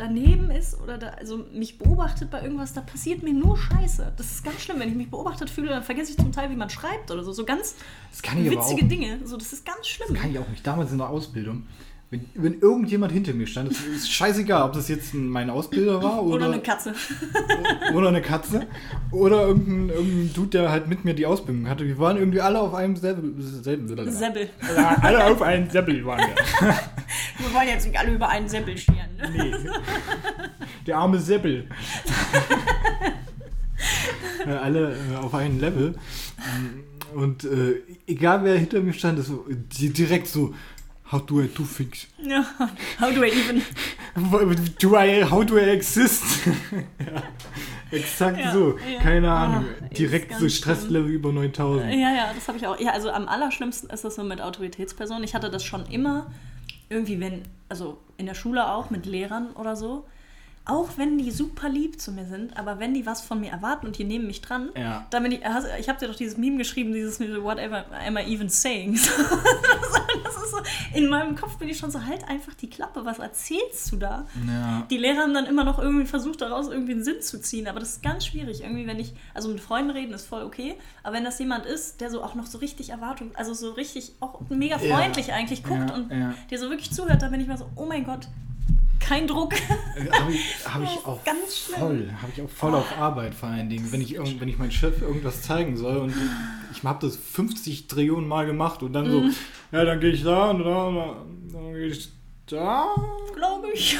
daneben 0.00 0.50
ist 0.50 0.80
oder 0.80 0.98
da, 0.98 1.08
also 1.10 1.44
mich 1.52 1.78
beobachtet 1.78 2.30
bei 2.30 2.42
irgendwas, 2.42 2.72
da 2.72 2.80
passiert 2.80 3.22
mir 3.22 3.34
nur 3.34 3.56
Scheiße. 3.58 4.12
Das 4.16 4.26
ist 4.32 4.42
ganz 4.44 4.60
schlimm. 4.62 4.80
Wenn 4.80 4.88
ich 4.88 4.94
mich 4.94 5.10
beobachtet 5.10 5.50
fühle, 5.50 5.68
dann 5.68 5.82
vergesse 5.82 6.12
ich 6.12 6.16
zum 6.16 6.32
Teil, 6.32 6.50
wie 6.50 6.56
man 6.56 6.70
schreibt 6.70 7.10
oder 7.10 7.22
so. 7.22 7.32
So 7.32 7.44
ganz 7.44 7.76
Das 8.10 8.22
kann 8.22 8.38
ich 8.44 8.50
aber 8.50 8.60
witzige 8.62 8.84
auch. 8.84 8.88
Dinge. 8.88 9.20
So, 9.24 9.36
das 9.36 9.52
ist 9.52 9.64
ganz 9.64 9.86
schlimm. 9.86 10.14
Kann 10.14 10.30
ich 10.32 10.38
auch 10.38 10.48
nicht. 10.48 10.66
Damals 10.66 10.90
in 10.90 10.98
der 10.98 11.10
Ausbildung, 11.10 11.66
wenn, 12.10 12.24
wenn 12.34 12.60
irgendjemand 12.60 13.12
hinter 13.12 13.32
mir 13.34 13.46
stand, 13.46 13.70
es 13.70 13.86
ist 13.86 14.10
scheißegal, 14.10 14.62
ob 14.64 14.72
das 14.72 14.88
jetzt 14.88 15.14
mein 15.14 15.48
Ausbilder 15.48 16.02
war 16.02 16.24
oder, 16.24 16.34
Oder 16.36 16.46
eine 16.46 16.60
Katze. 16.60 16.92
oder 17.94 18.08
eine 18.08 18.20
Katze 18.22 18.66
oder 19.12 19.46
irgendein, 19.46 19.90
irgendein 19.96 20.32
Dude, 20.34 20.48
der 20.48 20.70
halt 20.70 20.88
mit 20.88 21.04
mir 21.04 21.14
die 21.14 21.26
Ausbildung 21.26 21.68
hatte. 21.68 21.86
Wir 21.86 21.98
waren 21.98 22.16
irgendwie 22.16 22.40
alle 22.40 22.58
auf 22.60 22.74
einem 22.74 22.96
selben. 22.96 23.40
Ja, 24.76 24.96
alle 25.02 25.24
auf 25.26 25.40
einem 25.42 25.70
Seppel 25.70 26.04
waren 26.04 26.18
wir. 26.20 26.74
Wir 27.40 27.54
wollen 27.54 27.68
jetzt 27.68 27.86
nicht 27.86 27.98
alle 27.98 28.12
über 28.12 28.28
einen 28.28 28.48
Seppel 28.48 28.76
scheren. 28.76 29.16
Ne? 29.18 29.30
Nee. 29.30 29.54
Der 30.86 30.96
arme 30.98 31.18
Seppel. 31.18 31.68
Alle 34.46 34.96
äh, 35.12 35.16
auf 35.16 35.34
einem 35.34 35.60
Level. 35.60 35.94
Und 37.14 37.44
äh, 37.44 37.80
egal 38.06 38.44
wer 38.44 38.56
hinter 38.56 38.80
mir 38.80 38.92
stand, 38.92 39.18
ist 39.18 39.30
direkt 39.70 40.28
so, 40.28 40.54
how 41.10 41.20
do 41.24 41.40
I 41.42 41.48
do 41.48 41.62
things? 41.64 42.06
Ja. 42.22 42.44
How 43.00 43.12
do 43.14 43.22
I 43.24 43.28
even. 43.30 43.62
Do 44.78 44.96
I, 44.96 45.24
how 45.28 45.44
do 45.44 45.56
I 45.58 45.62
exist? 45.70 46.22
ja, 46.98 47.22
exakt 47.90 48.38
Ja, 48.38 48.52
so. 48.52 48.78
ja. 48.92 49.00
Keine 49.00 49.30
Ah, 49.30 49.44
Ahnung. 49.44 49.64
ist 49.90 49.98
Direkt 49.98 50.32
so 50.32 50.38
schlimm. 50.38 50.50
Stresslevel 50.50 51.10
über 51.10 51.32
9000. 51.32 51.92
Ja, 51.92 51.98
ja, 52.14 52.30
das 52.34 52.46
habe 52.48 52.58
ich 52.58 52.66
auch. 52.66 52.78
Ja, 52.78 52.92
also 52.92 53.10
am 53.10 53.28
allerschlimmsten 53.28 53.90
ist 53.90 54.04
das 54.04 54.14
so 54.14 54.22
mit 54.24 54.40
Autoritätspersonen. 54.40 55.24
Ich 55.24 55.34
hatte 55.34 55.50
das 55.50 55.64
schon 55.64 55.84
immer 55.86 56.30
irgendwie, 56.90 57.18
wenn, 57.20 57.42
also 57.68 57.98
in 58.18 58.26
der 58.26 58.34
Schule 58.34 58.70
auch 58.70 58.90
mit 58.90 59.06
Lehrern 59.06 59.52
oder 59.52 59.76
so. 59.76 60.04
Auch 60.70 60.90
wenn 60.96 61.18
die 61.18 61.32
super 61.32 61.68
lieb 61.68 62.00
zu 62.00 62.12
mir 62.12 62.26
sind, 62.26 62.56
aber 62.56 62.78
wenn 62.78 62.94
die 62.94 63.04
was 63.04 63.20
von 63.22 63.40
mir 63.40 63.50
erwarten 63.50 63.86
und 63.86 63.98
die 63.98 64.04
nehmen 64.04 64.26
mich 64.28 64.40
dran, 64.40 64.68
Ja. 64.76 65.04
dann 65.10 65.24
bin 65.24 65.32
ich, 65.32 65.40
ich 65.80 65.88
habe 65.88 65.98
dir 65.98 66.06
doch 66.06 66.14
dieses 66.14 66.36
Meme 66.36 66.58
geschrieben, 66.58 66.92
dieses 66.92 67.18
Whatever 67.20 67.84
am 68.06 68.16
I 68.16 68.32
even 68.32 68.48
saying. 68.48 68.92
das 70.24 70.36
ist 70.36 70.50
so, 70.50 70.58
in 70.94 71.08
meinem 71.08 71.34
Kopf 71.34 71.56
bin 71.58 71.68
ich 71.68 71.78
schon 71.78 71.90
so, 71.90 72.04
halt 72.04 72.28
einfach 72.28 72.54
die 72.54 72.68
Klappe, 72.70 73.04
was 73.04 73.18
erzählst 73.18 73.90
du 73.92 73.96
da? 73.96 74.26
Ja. 74.46 74.86
Die 74.90 74.96
Lehrer 74.96 75.22
haben 75.22 75.34
dann 75.34 75.46
immer 75.46 75.64
noch 75.64 75.78
irgendwie 75.78 76.06
versucht, 76.06 76.40
daraus 76.40 76.68
irgendwie 76.68 76.92
einen 76.92 77.04
Sinn 77.04 77.20
zu 77.20 77.40
ziehen. 77.40 77.66
Aber 77.68 77.80
das 77.80 77.94
ist 77.94 78.02
ganz 78.02 78.26
schwierig. 78.26 78.62
Irgendwie, 78.62 78.86
wenn 78.86 78.98
ich, 79.00 79.12
also 79.34 79.48
mit 79.48 79.60
Freunden 79.60 79.90
reden 79.90 80.12
ist 80.12 80.26
voll 80.26 80.42
okay. 80.44 80.76
Aber 81.02 81.16
wenn 81.16 81.24
das 81.24 81.38
jemand 81.38 81.66
ist, 81.66 82.00
der 82.00 82.10
so 82.10 82.22
auch 82.22 82.34
noch 82.34 82.46
so 82.46 82.58
richtig 82.58 82.90
Erwartung, 82.90 83.30
also 83.34 83.54
so 83.54 83.70
richtig 83.72 84.12
auch 84.20 84.40
mega 84.50 84.78
Ja. 84.80 84.96
freundlich 84.96 85.32
eigentlich 85.32 85.62
guckt 85.64 85.90
Ja, 85.90 85.94
und 85.96 86.10
ja. 86.12 86.34
dir 86.50 86.58
so 86.58 86.70
wirklich 86.70 86.90
zuhört, 86.92 87.22
dann 87.22 87.30
bin 87.32 87.40
ich 87.40 87.46
mal 87.48 87.58
so, 87.58 87.68
oh 87.76 87.86
mein 87.86 88.04
Gott, 88.04 88.28
kein 89.00 89.26
Druck. 89.26 89.54
Habe 90.20 90.32
ich, 90.32 90.54
hab 90.66 90.82
ich 90.82 91.04
auch 91.06 91.24
ganz 91.24 91.56
voll, 91.58 92.10
habe 92.22 92.32
ich 92.34 92.42
auch 92.42 92.48
voll 92.50 92.74
auf 92.74 92.96
Arbeit 92.98 93.34
vor 93.34 93.48
allen 93.48 93.68
Dingen. 93.68 93.90
Wenn 93.90 94.00
ich, 94.00 94.16
wenn 94.18 94.48
ich 94.48 94.58
meinem 94.58 94.70
Chef 94.70 95.02
irgendwas 95.02 95.42
zeigen 95.42 95.76
soll 95.76 95.96
und 95.98 96.14
ich 96.72 96.84
habe 96.84 97.04
das 97.06 97.16
50 97.16 97.88
Trillionen 97.88 98.28
Mal 98.28 98.46
gemacht 98.46 98.82
und 98.82 98.92
dann 98.92 99.06
Mhm. 99.06 99.30
so, 99.30 99.76
ja, 99.76 99.84
dann 99.84 99.98
gehe 100.00 100.10
ich 100.10 100.22
da 100.22 100.50
und 100.50 100.60
da 100.64 100.84
und 100.86 100.94
da, 100.96 101.16
dann 101.52 101.72
gehe 101.74 101.86
ich 101.86 102.08
da 102.46 102.86
Glaube 103.34 103.68
ich. 103.74 103.96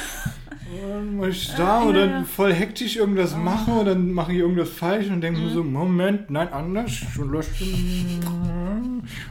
und 0.71 0.89
dann 0.89 1.17
mache 1.17 1.29
ich 1.29 1.53
da 1.55 1.63
Ja, 1.63 1.81
und 1.81 1.93
dann 1.95 2.09
ja. 2.09 2.23
voll 2.23 2.53
hektisch 2.53 2.95
irgendwas 2.97 3.35
mache 3.35 3.71
und 3.71 3.85
dann 3.85 4.11
mache 4.11 4.31
ich 4.33 4.39
irgendwas 4.39 4.69
falsch 4.69 5.07
und 5.09 5.21
denke 5.21 5.39
mir 5.41 5.49
so, 5.49 5.63
Moment, 5.63 6.29
nein, 6.29 6.51
anders 6.53 6.91
und 7.17 7.31
löscht. 7.31 7.61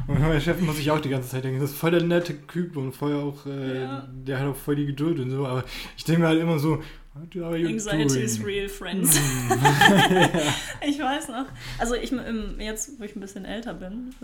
Und 0.07 0.21
mein 0.21 0.41
Chef 0.41 0.61
muss 0.61 0.77
sich 0.77 0.91
auch 0.91 1.01
die 1.01 1.09
ganze 1.09 1.29
Zeit 1.29 1.45
denken, 1.45 1.61
das 1.61 1.71
ist 1.71 1.79
voll 1.79 1.91
der 1.91 2.03
nette 2.03 2.47
Typ 2.47 2.77
und 2.77 2.93
voll 2.93 3.15
auch, 3.15 3.47
äh, 3.47 3.83
Ja. 3.83 4.09
der 4.11 4.41
hat 4.41 4.47
auch 4.47 4.57
voll 4.57 4.77
die 4.77 4.87
Geduld 4.87 5.19
und 5.21 5.31
so, 5.31 5.47
aber 5.47 5.65
ich 5.97 6.05
denke 6.05 6.23
mir 6.23 6.29
halt 6.29 6.41
immer 6.41 6.59
so, 6.59 6.83
what 7.15 7.45
are 7.45 7.57
you 7.57 7.69
Anxiety 7.69 8.21
is 8.21 8.37
doing? 8.39 8.47
real, 8.47 8.69
friends. 8.69 9.17
ich 10.87 10.99
weiß 10.99 11.29
noch. 11.29 11.47
Also 11.79 11.95
ich 11.95 12.13
jetzt, 12.59 12.99
wo 12.99 13.05
ich 13.05 13.17
ein 13.17 13.21
bisschen 13.21 13.45
älter 13.45 13.75
bin, 13.75 14.15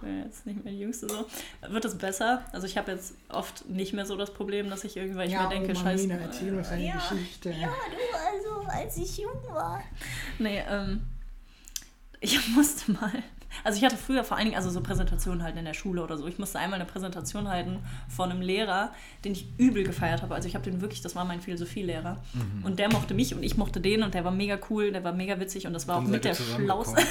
bin 0.00 0.22
jetzt 0.24 0.46
nicht 0.46 0.64
mehr 0.64 0.72
die 0.72 0.80
Jüngste 0.80 1.08
so, 1.08 1.26
wird 1.68 1.84
es 1.84 1.98
besser. 1.98 2.42
Also 2.52 2.66
ich 2.66 2.76
habe 2.78 2.92
jetzt 2.92 3.14
oft 3.28 3.68
nicht 3.68 3.92
mehr 3.92 4.06
so 4.06 4.16
das 4.16 4.32
Problem, 4.32 4.70
dass 4.70 4.84
ich 4.84 4.96
ich 4.96 5.12
mir 5.12 5.48
denke, 5.50 5.74
scheiße. 5.74 6.08
erzähl 6.10 6.54
uns 6.54 6.68
eine 6.68 6.86
ja, 6.86 6.94
Geschichte. 6.94 7.50
Ja, 7.50 7.68
du, 7.68 8.16
also 8.16 8.68
als 8.68 8.96
ich 8.96 9.18
jung 9.18 9.42
war. 9.52 9.82
Nee, 10.38 10.62
ähm, 10.68 11.02
ich 12.20 12.48
musste 12.54 12.92
mal. 12.92 13.22
Also 13.64 13.78
ich 13.78 13.84
hatte 13.84 13.96
früher 13.96 14.24
vor 14.24 14.36
allen 14.36 14.46
Dingen 14.46 14.56
also 14.56 14.70
so 14.70 14.80
Präsentationen 14.80 15.42
halten 15.42 15.58
in 15.58 15.64
der 15.64 15.74
Schule 15.74 16.02
oder 16.02 16.16
so. 16.16 16.26
Ich 16.26 16.38
musste 16.38 16.58
einmal 16.58 16.80
eine 16.80 16.88
Präsentation 16.88 17.48
halten 17.48 17.78
von 18.08 18.30
einem 18.30 18.40
Lehrer, 18.40 18.92
den 19.24 19.32
ich 19.32 19.46
übel 19.58 19.84
gefeiert 19.84 20.22
habe. 20.22 20.34
Also 20.34 20.48
ich 20.48 20.54
habe 20.54 20.64
den 20.68 20.80
wirklich, 20.80 21.00
das 21.02 21.14
war 21.16 21.24
mein 21.24 21.40
Philosophielehrer. 21.40 22.22
Mhm. 22.34 22.64
Und 22.64 22.78
der 22.78 22.90
mochte 22.92 23.14
mich 23.14 23.34
und 23.34 23.42
ich 23.42 23.56
mochte 23.56 23.80
den 23.80 24.02
und 24.02 24.14
der 24.14 24.24
war 24.24 24.32
mega 24.32 24.58
cool, 24.70 24.92
der 24.92 25.04
war 25.04 25.12
mega 25.12 25.38
witzig 25.40 25.66
und 25.66 25.72
das 25.72 25.86
war 25.88 25.96
Dann 25.96 26.06
auch 26.06 26.10
mit 26.10 26.24
der 26.24 26.34
schlauste. 26.34 27.02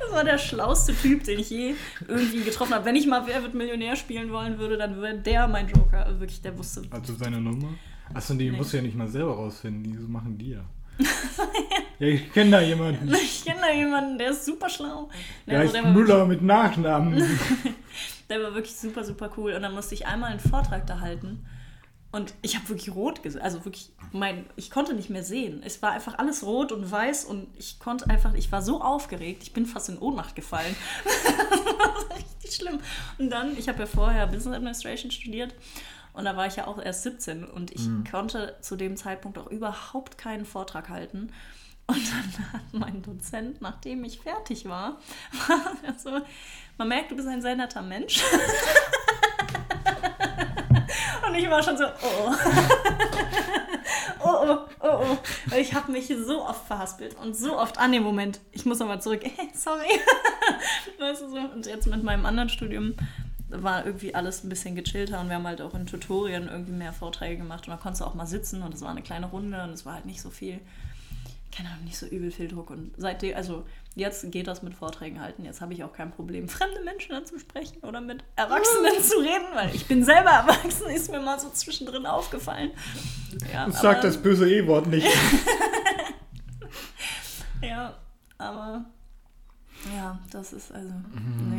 Das 0.00 0.12
war 0.12 0.24
der 0.24 0.38
schlauste 0.38 0.94
Typ, 0.94 1.24
den 1.24 1.38
ich 1.38 1.50
je 1.50 1.74
irgendwie 2.08 2.42
getroffen 2.42 2.74
habe. 2.74 2.84
Wenn 2.84 2.96
ich 2.96 3.06
mal 3.06 3.26
Wer 3.26 3.42
wird 3.42 3.54
Millionär 3.54 3.96
spielen 3.96 4.30
wollen 4.30 4.58
würde, 4.58 4.76
dann 4.76 5.00
wäre 5.00 5.18
der 5.18 5.48
mein 5.48 5.68
Joker. 5.68 6.04
Also 6.04 6.20
Wirklich, 6.20 6.40
der 6.42 6.56
wusste. 6.58 6.82
Also 6.90 7.14
seine 7.14 7.40
Nummer? 7.40 7.68
Achso, 8.14 8.34
die 8.34 8.50
Nee. 8.50 8.56
musst 8.56 8.72
du 8.72 8.76
ja 8.76 8.82
nicht 8.82 8.96
mal 8.96 9.08
selber 9.08 9.34
rausfinden, 9.34 9.82
die 9.84 9.96
machen 10.10 10.36
die 10.36 10.50
ja. 10.50 10.60
Ja, 11.98 12.06
ich 12.06 12.32
kenne 12.32 12.50
da 12.50 12.60
jemanden. 12.60 13.12
Ich 13.14 13.44
kenne 13.44 13.60
da 13.60 13.72
jemanden, 13.72 14.18
der 14.18 14.30
ist 14.30 14.44
super 14.44 14.68
schlau. 14.68 15.08
Der 15.46 15.60
also 15.60 15.64
heißt 15.64 15.74
der, 15.74 15.84
war 15.84 15.92
Müller 15.92 16.26
mit 16.26 16.42
Nachnamen. 16.42 17.16
wirklich, 17.16 17.74
der 18.30 18.42
war 18.42 18.54
wirklich 18.54 18.76
super, 18.76 19.04
super 19.04 19.30
cool. 19.36 19.52
Und 19.54 19.62
dann 19.62 19.74
musste 19.74 19.94
ich 19.94 20.06
einmal 20.06 20.30
einen 20.30 20.40
Vortrag 20.40 20.86
da 20.86 21.00
halten. 21.00 21.44
Und 22.12 22.34
ich 22.42 22.56
habe 22.56 22.68
wirklich 22.68 22.94
rot 22.94 23.22
gesehen. 23.22 23.40
Also 23.40 23.64
wirklich, 23.64 23.90
mein, 24.12 24.44
ich 24.56 24.70
konnte 24.70 24.94
nicht 24.94 25.08
mehr 25.08 25.22
sehen. 25.22 25.62
Es 25.64 25.80
war 25.80 25.92
einfach 25.92 26.18
alles 26.18 26.44
rot 26.44 26.70
und 26.70 26.90
weiß 26.90 27.24
und 27.24 27.48
ich 27.56 27.78
konnte 27.78 28.08
einfach, 28.10 28.34
ich 28.34 28.52
war 28.52 28.60
so 28.60 28.82
aufgeregt, 28.82 29.42
ich 29.42 29.54
bin 29.54 29.64
fast 29.64 29.88
in 29.88 29.98
Ohnmacht 29.98 30.36
gefallen. 30.36 30.76
das 31.04 32.08
war 32.08 32.16
richtig 32.16 32.54
schlimm. 32.54 32.80
Und 33.18 33.30
dann, 33.30 33.56
ich 33.56 33.68
habe 33.68 33.80
ja 33.80 33.86
vorher 33.86 34.26
Business 34.26 34.54
Administration 34.54 35.10
studiert 35.10 35.54
und 36.12 36.24
da 36.24 36.36
war 36.36 36.46
ich 36.46 36.56
ja 36.56 36.66
auch 36.66 36.78
erst 36.78 37.02
17 37.04 37.44
und 37.44 37.70
ich 37.72 37.88
konnte 38.10 38.56
zu 38.60 38.76
dem 38.76 38.96
Zeitpunkt 38.96 39.38
auch 39.38 39.46
überhaupt 39.46 40.18
keinen 40.18 40.44
Vortrag 40.44 40.88
halten. 40.88 41.32
Und 41.86 42.02
dann 42.10 42.32
hat 42.52 42.60
mein 42.72 43.02
Dozent, 43.02 43.60
nachdem 43.60 44.04
ich 44.04 44.20
fertig 44.20 44.68
war, 44.68 44.98
war 45.48 45.72
er 45.82 45.98
so, 45.98 46.20
man 46.78 46.88
merkt, 46.88 47.10
du 47.10 47.16
bist 47.16 47.28
ein 47.28 47.42
sehr 47.42 47.56
netter 47.56 47.82
Mensch. 47.82 48.22
Und 51.26 51.34
ich 51.34 51.48
war 51.48 51.62
schon 51.62 51.78
so, 51.78 51.84
oh. 51.84 52.34
oh, 54.20 54.46
oh, 54.46 54.58
oh, 54.80 54.88
oh. 55.02 55.18
Weil 55.46 55.60
ich 55.62 55.72
habe 55.72 55.90
mich 55.90 56.08
so 56.08 56.44
oft 56.44 56.66
verhaspelt 56.66 57.16
und 57.16 57.34
so 57.34 57.58
oft 57.58 57.78
an 57.78 57.92
dem 57.92 58.02
Moment, 58.02 58.40
ich 58.50 58.66
muss 58.66 58.78
nochmal 58.80 59.00
zurück, 59.00 59.22
hey, 59.36 59.48
sorry. 59.54 59.88
weißt 60.98 61.22
du 61.22 61.30
so? 61.30 61.38
Und 61.38 61.64
jetzt 61.66 61.86
mit 61.86 62.02
meinem 62.02 62.26
anderen 62.26 62.50
Studium 62.50 62.94
war 63.54 63.86
irgendwie 63.86 64.14
alles 64.14 64.44
ein 64.44 64.48
bisschen 64.48 64.74
gechillter 64.74 65.20
und 65.20 65.28
wir 65.28 65.36
haben 65.36 65.46
halt 65.46 65.60
auch 65.60 65.74
in 65.74 65.86
Tutorien 65.86 66.48
irgendwie 66.48 66.72
mehr 66.72 66.92
Vorträge 66.92 67.38
gemacht 67.38 67.66
und 67.66 67.72
da 67.72 67.76
konntest 67.76 68.00
du 68.00 68.06
auch 68.06 68.14
mal 68.14 68.26
sitzen 68.26 68.62
und 68.62 68.74
es 68.74 68.80
war 68.82 68.90
eine 68.90 69.02
kleine 69.02 69.26
Runde 69.26 69.62
und 69.62 69.70
es 69.70 69.84
war 69.84 69.94
halt 69.94 70.06
nicht 70.06 70.20
so 70.20 70.30
viel, 70.30 70.60
keine 71.54 71.70
Ahnung, 71.70 71.84
nicht 71.84 71.98
so 71.98 72.06
übel 72.06 72.30
viel 72.30 72.48
Druck 72.48 72.70
und 72.70 72.92
seitdem, 72.96 73.36
also 73.36 73.66
jetzt 73.94 74.30
geht 74.32 74.46
das 74.46 74.62
mit 74.62 74.74
Vorträgen 74.74 75.20
halten, 75.20 75.44
jetzt 75.44 75.60
habe 75.60 75.74
ich 75.74 75.84
auch 75.84 75.92
kein 75.92 76.10
Problem, 76.10 76.48
fremde 76.48 76.80
Menschen 76.82 77.14
anzusprechen 77.14 77.78
oder 77.82 78.00
mit 78.00 78.24
Erwachsenen 78.36 79.02
zu 79.02 79.18
reden, 79.18 79.54
weil 79.54 79.74
ich 79.74 79.86
bin 79.86 80.04
selber 80.04 80.30
erwachsen, 80.30 80.88
ist 80.88 81.10
mir 81.10 81.20
mal 81.20 81.38
so 81.38 81.50
zwischendrin 81.50 82.06
aufgefallen. 82.06 82.70
Ja, 83.52 83.70
Sag 83.70 84.00
das 84.02 84.16
böse 84.16 84.50
E-Wort 84.50 84.86
nicht. 84.86 85.06
Ja, 87.62 87.94
aber 88.38 88.84
ja, 89.96 90.18
das 90.30 90.52
ist 90.52 90.72
also, 90.72 90.88
Mhm. 90.92 91.50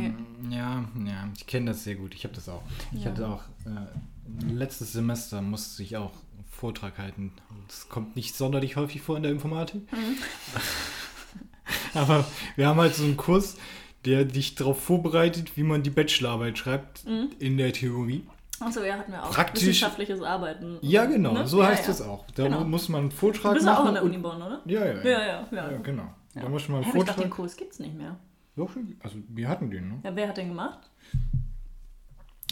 nee. 0.48 0.56
Ja, 0.56 0.84
ja, 1.04 1.28
ich 1.36 1.46
kenne 1.46 1.70
das 1.72 1.84
sehr 1.84 1.94
gut. 1.96 2.14
Ich 2.14 2.24
habe 2.24 2.34
das 2.34 2.48
auch. 2.48 2.62
Ich 2.92 3.04
Ja. 3.04 3.10
hatte 3.10 3.28
auch 3.28 3.42
äh, 3.66 4.50
letztes 4.52 4.92
Semester 4.92 5.42
musste 5.42 5.82
ich 5.82 5.96
auch 5.96 6.12
einen 6.12 6.44
Vortrag 6.50 6.98
halten. 6.98 7.32
Das 7.68 7.88
kommt 7.88 8.16
nicht 8.16 8.34
sonderlich 8.34 8.76
häufig 8.76 9.02
vor 9.02 9.16
in 9.16 9.22
der 9.22 9.32
Informatik. 9.32 9.82
Mhm. 9.92 10.16
Aber 11.94 12.24
wir 12.56 12.68
haben 12.68 12.80
halt 12.80 12.94
so 12.94 13.04
einen 13.04 13.16
Kurs, 13.16 13.56
der 14.04 14.24
dich 14.24 14.54
darauf 14.54 14.82
vorbereitet, 14.82 15.56
wie 15.56 15.62
man 15.62 15.82
die 15.82 15.90
Bachelorarbeit 15.90 16.58
schreibt 16.58 17.06
Mhm. 17.06 17.30
in 17.38 17.56
der 17.56 17.72
Theorie. 17.72 18.26
Achso, 18.60 18.82
ja, 18.82 18.94
hatten 18.96 19.12
wir 19.12 19.22
auch. 19.22 19.30
Praktisch- 19.30 19.62
Wissenschaftliches 19.62 20.22
Arbeiten. 20.22 20.78
Ja, 20.80 21.06
genau, 21.06 21.32
Ne? 21.32 21.46
so 21.46 21.60
Ja, 21.60 21.68
heißt 21.68 21.86
ja. 21.86 21.90
es 21.92 22.02
auch. 22.02 22.24
Da 22.34 22.44
Genau. 22.44 22.64
muss 22.64 22.88
man 22.88 23.00
einen 23.02 23.10
Du 23.10 23.16
Vortrag 23.16 23.54
bist 23.54 23.66
ja 23.66 23.72
machen. 23.72 23.82
auch 23.84 23.88
an 23.88 23.94
der 23.94 24.04
Uni 24.04 24.18
Bonn, 24.18 24.40
oder? 24.40 24.60
Ja, 24.64 24.84
ja, 24.86 24.92
ja. 24.94 25.02
Ja, 25.02 25.10
ja, 25.10 25.46
ja. 25.50 25.70
Ja, 25.72 25.78
genau. 25.78 26.04
Ja. 26.34 26.42
Da 26.42 26.48
muss 26.48 26.68
man 26.68 26.76
einen 26.78 26.84
Hä, 26.86 26.90
aber 26.90 26.98
ich 26.98 27.04
dachte, 27.04 27.20
den 27.20 27.28
Vortrag. 27.28 27.36
Kurs 27.36 27.56
gibt's 27.56 27.78
nicht 27.78 27.94
mehr. 27.96 28.16
Doch, 28.56 28.70
also 29.00 29.16
wir 29.28 29.48
hatten 29.48 29.70
den, 29.70 29.88
ne? 29.88 30.00
Ja, 30.04 30.14
wer 30.14 30.28
hat 30.28 30.36
den 30.36 30.48
gemacht? 30.48 30.90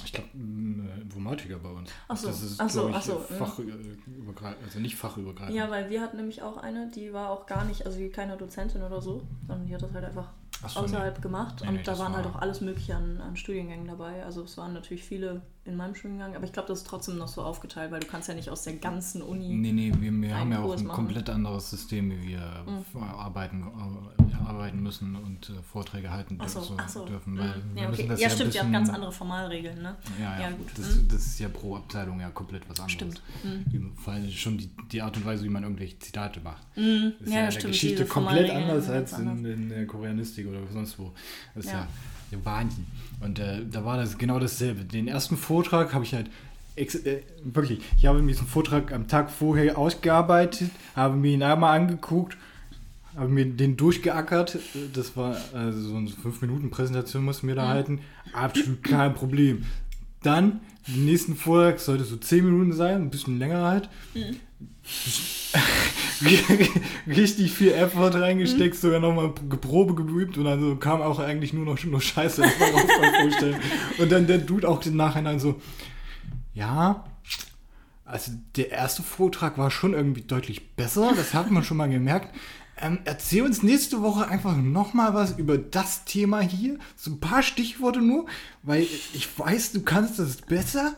Ich 0.05 0.13
glaube, 0.13 0.29
ein 0.35 0.89
äh, 0.99 1.01
Informatiker 1.03 1.59
bei 1.59 1.69
uns. 1.71 1.91
Ach 2.09 2.17
so, 2.17 2.27
Das 2.29 2.43
ist, 2.43 2.61
ach 2.61 2.69
so, 2.69 2.89
ich, 2.89 2.95
ach 2.97 3.03
so, 3.03 3.13
ja. 3.13 3.37
fachübergreifend, 3.37 4.65
also 4.65 4.81
nicht 4.81 4.97
fachübergreifend. 4.97 5.55
Ja, 5.57 5.71
weil 5.71 5.91
wir 5.91 6.01
hatten 6.01 6.17
nämlich 6.17 6.43
auch 6.43 6.57
eine, 6.57 6.91
die 6.91 7.13
war 7.13 7.31
auch 7.31 7.47
gar 7.47 7.65
nicht, 7.65 7.87
also 7.87 8.01
keine 8.11 8.37
Dozentin 8.37 8.83
oder 8.83 9.01
so, 9.01 9.23
sondern 9.47 9.67
die 9.67 9.75
hat 9.75 9.83
das 9.83 9.93
halt 9.93 10.05
einfach 10.05 10.33
Ach 10.65 10.69
so, 10.69 10.81
außerhalb 10.81 11.23
gemacht. 11.23 11.59
Nee, 11.63 11.69
und 11.69 11.75
nee, 11.77 11.83
da 11.85 11.99
waren 11.99 12.15
halt 12.17 12.25
war- 12.25 12.37
auch 12.37 12.41
alles 12.43 12.61
Mögliche 12.61 12.97
an, 12.97 13.21
an 13.21 13.37
Studiengängen 13.37 13.87
dabei. 13.87 14.25
Also 14.25 14.43
es 14.43 14.57
waren 14.57 14.73
natürlich 14.73 15.05
viele 15.05 15.43
in 15.65 15.77
meinem 15.77 15.95
Studiengang, 15.95 16.35
aber 16.35 16.45
ich 16.45 16.53
glaube, 16.53 16.67
das 16.69 16.79
ist 16.79 16.87
trotzdem 16.89 17.19
noch 17.19 17.29
so 17.29 17.41
aufgeteilt, 17.41 17.93
weil 17.93 18.01
du 18.01 18.09
kannst 18.09 18.27
ja 18.29 18.35
nicht 18.35 18.51
aus 18.51 18.63
der 18.65 18.73
ganzen 18.75 19.23
Uni. 19.23 19.55
Nee, 19.55 19.71
nee, 19.73 19.93
wir, 19.97 20.11
wir 20.13 20.37
haben 20.37 20.51
ja 20.51 20.59
auch 20.59 20.65
Kurs 20.65 20.81
ein 20.81 20.89
machen. 20.89 20.97
komplett 20.97 21.31
anderes 21.31 21.71
System, 21.71 22.11
wie 22.11 22.31
wir 22.31 22.43
arbeiten, 23.17 23.63
äh, 24.19 24.45
arbeiten 24.45 24.83
müssen 24.83 25.15
und 25.15 25.51
äh, 25.51 25.63
Vorträge 25.63 26.11
halten 26.11 26.37
Ach 26.41 26.49
so, 26.49 26.61
so 26.63 26.75
ach 26.77 26.89
so. 26.89 27.05
dürfen. 27.07 27.35
Mhm. 27.35 27.39
Weil 27.39 27.55
ja, 27.77 27.89
okay. 27.89 28.11
ja, 28.19 28.27
ein 28.29 28.31
stimmt, 28.35 28.55
ihr 28.57 28.61
habt 28.63 28.73
ganz 28.73 28.91
andere 28.91 29.13
Formalregeln, 29.13 29.81
ne? 29.83 29.97
Ja, 30.21 30.35
ja, 30.37 30.41
Ja, 30.41 30.51
gut. 30.51 30.67
Das, 30.77 30.97
Mhm. 30.97 31.09
das 31.09 31.27
ist 31.27 31.39
ja 31.39 31.49
pro 31.49 31.77
Abteilung 31.77 32.19
ja 32.21 32.31
komplett 32.31 32.63
was 32.69 32.81
anderes. 32.81 32.93
Stimmt. 32.95 33.23
Mhm. 33.45 33.93
Vor 33.97 34.15
allem 34.15 34.31
schon 34.31 34.59
die, 34.59 34.69
die 34.91 35.01
Art 35.01 35.17
und 35.17 35.25
Weise, 35.25 35.45
wie 35.45 35.49
man 35.49 35.63
irgendwelche 35.63 35.97
Zitate 36.01 36.41
macht. 36.41 36.63
Mhm. 36.77 37.13
ist 37.21 37.29
Ja, 37.29 37.35
ja, 37.35 37.39
in 37.39 37.45
der 37.45 37.51
stimmt, 37.53 37.73
Geschichte 37.75 38.05
komplett 38.07 38.51
anders 38.51 38.89
als 38.89 39.15
anders. 39.15 39.39
in, 39.39 39.45
in 39.47 39.69
der 39.69 39.87
Koreanistik 39.87 40.49
oder 40.49 40.59
sonst 40.73 40.99
wo. 40.99 41.13
Das 41.55 41.67
ist 41.67 41.71
Ja. 41.73 41.87
Wahnsinn. 42.45 42.87
Und 43.21 43.39
äh, 43.39 43.65
da 43.71 43.85
war 43.85 43.97
das 43.97 44.19
genau 44.19 44.39
dasselbe. 44.39 44.85
Den 44.85 45.09
ersten 45.09 45.37
Vortrag 45.37 45.95
habe 45.95 46.05
ich 46.05 46.15
halt 46.15 46.29
äh, 46.77 46.87
wirklich, 47.45 47.81
ich 47.99 48.07
habe 48.07 48.21
mir 48.23 48.29
diesen 48.29 48.47
Vortrag 48.47 48.93
am 48.93 49.07
Tag 49.07 49.31
vorher 49.31 49.77
ausgearbeitet, 49.77 50.71
habe 50.97 51.17
mir 51.17 51.33
ihn 51.33 51.43
einmal 51.43 51.79
angeguckt, 51.79 52.37
habe 53.17 53.29
mir 53.29 53.45
den 53.45 53.77
durchgeackert. 53.77 54.59
Das 54.95 55.17
war 55.17 55.37
also 55.53 55.81
so 55.81 55.97
eine 55.97 56.09
5-Minuten-Präsentation, 56.09 57.25
mussten 57.25 57.49
wir 57.49 57.55
da 57.55 57.69
halten. 57.69 58.01
Absolut 58.33 58.83
kein 58.83 59.15
Problem. 59.15 59.65
Dann, 60.23 60.61
den 60.87 61.05
nächsten 61.05 61.37
Vortrag 61.37 61.79
sollte 61.79 62.05
so 62.05 62.17
10 62.17 62.45
Minuten 62.45 62.73
sein, 62.73 63.03
ein 63.03 63.11
bisschen 63.11 63.39
länger 63.39 63.63
halt. 63.63 63.89
richtig 67.07 67.53
viel 67.53 67.73
Effort 67.73 68.15
reingesteckt, 68.15 68.77
sogar 68.77 69.01
nochmal 69.01 69.31
Probe 69.31 69.95
geübt 69.95 70.39
und 70.39 70.45
dann 70.45 70.61
so 70.61 70.77
kam 70.77 71.03
auch 71.03 71.19
eigentlich 71.19 71.53
nur 71.53 71.65
noch 71.65 71.83
nur 71.85 72.01
Scheiße 72.01 72.43
beim 72.43 73.31
Vorstellen. 73.31 73.57
Und 73.99 74.13
dann 74.13 74.27
der 74.27 74.39
Dude 74.39 74.69
auch 74.69 74.85
im 74.85 74.97
Nachhinein 74.97 75.39
so, 75.39 75.61
ja, 76.55 77.05
also 78.05 78.33
der 78.57 78.71
erste 78.71 79.03
Vortrag 79.03 79.59
war 79.59 79.71
schon 79.71 79.95
irgendwie 79.95 80.23
deutlich 80.23 80.75
besser, 80.77 81.13
das 81.17 81.35
hat 81.35 81.51
man 81.51 81.65
schon 81.65 81.79
mal 81.79 81.89
gemerkt. 81.89 82.35
Ähm, 82.81 82.99
erzähl 83.05 83.43
uns 83.43 83.63
nächste 83.63 84.03
Woche 84.03 84.29
einfach 84.29 84.57
nochmal 84.57 85.15
was 85.15 85.39
über 85.39 85.57
das 85.57 86.05
Thema 86.05 86.41
hier. 86.41 86.79
So 86.97 87.13
ein 87.13 87.21
paar 87.21 87.43
Stichworte 87.43 88.01
nur, 88.01 88.27
weil 88.63 88.83
ich 88.83 89.29
weiß, 89.39 89.73
du 89.73 89.83
kannst 89.83 90.19
das 90.19 90.37
besser. 90.37 90.95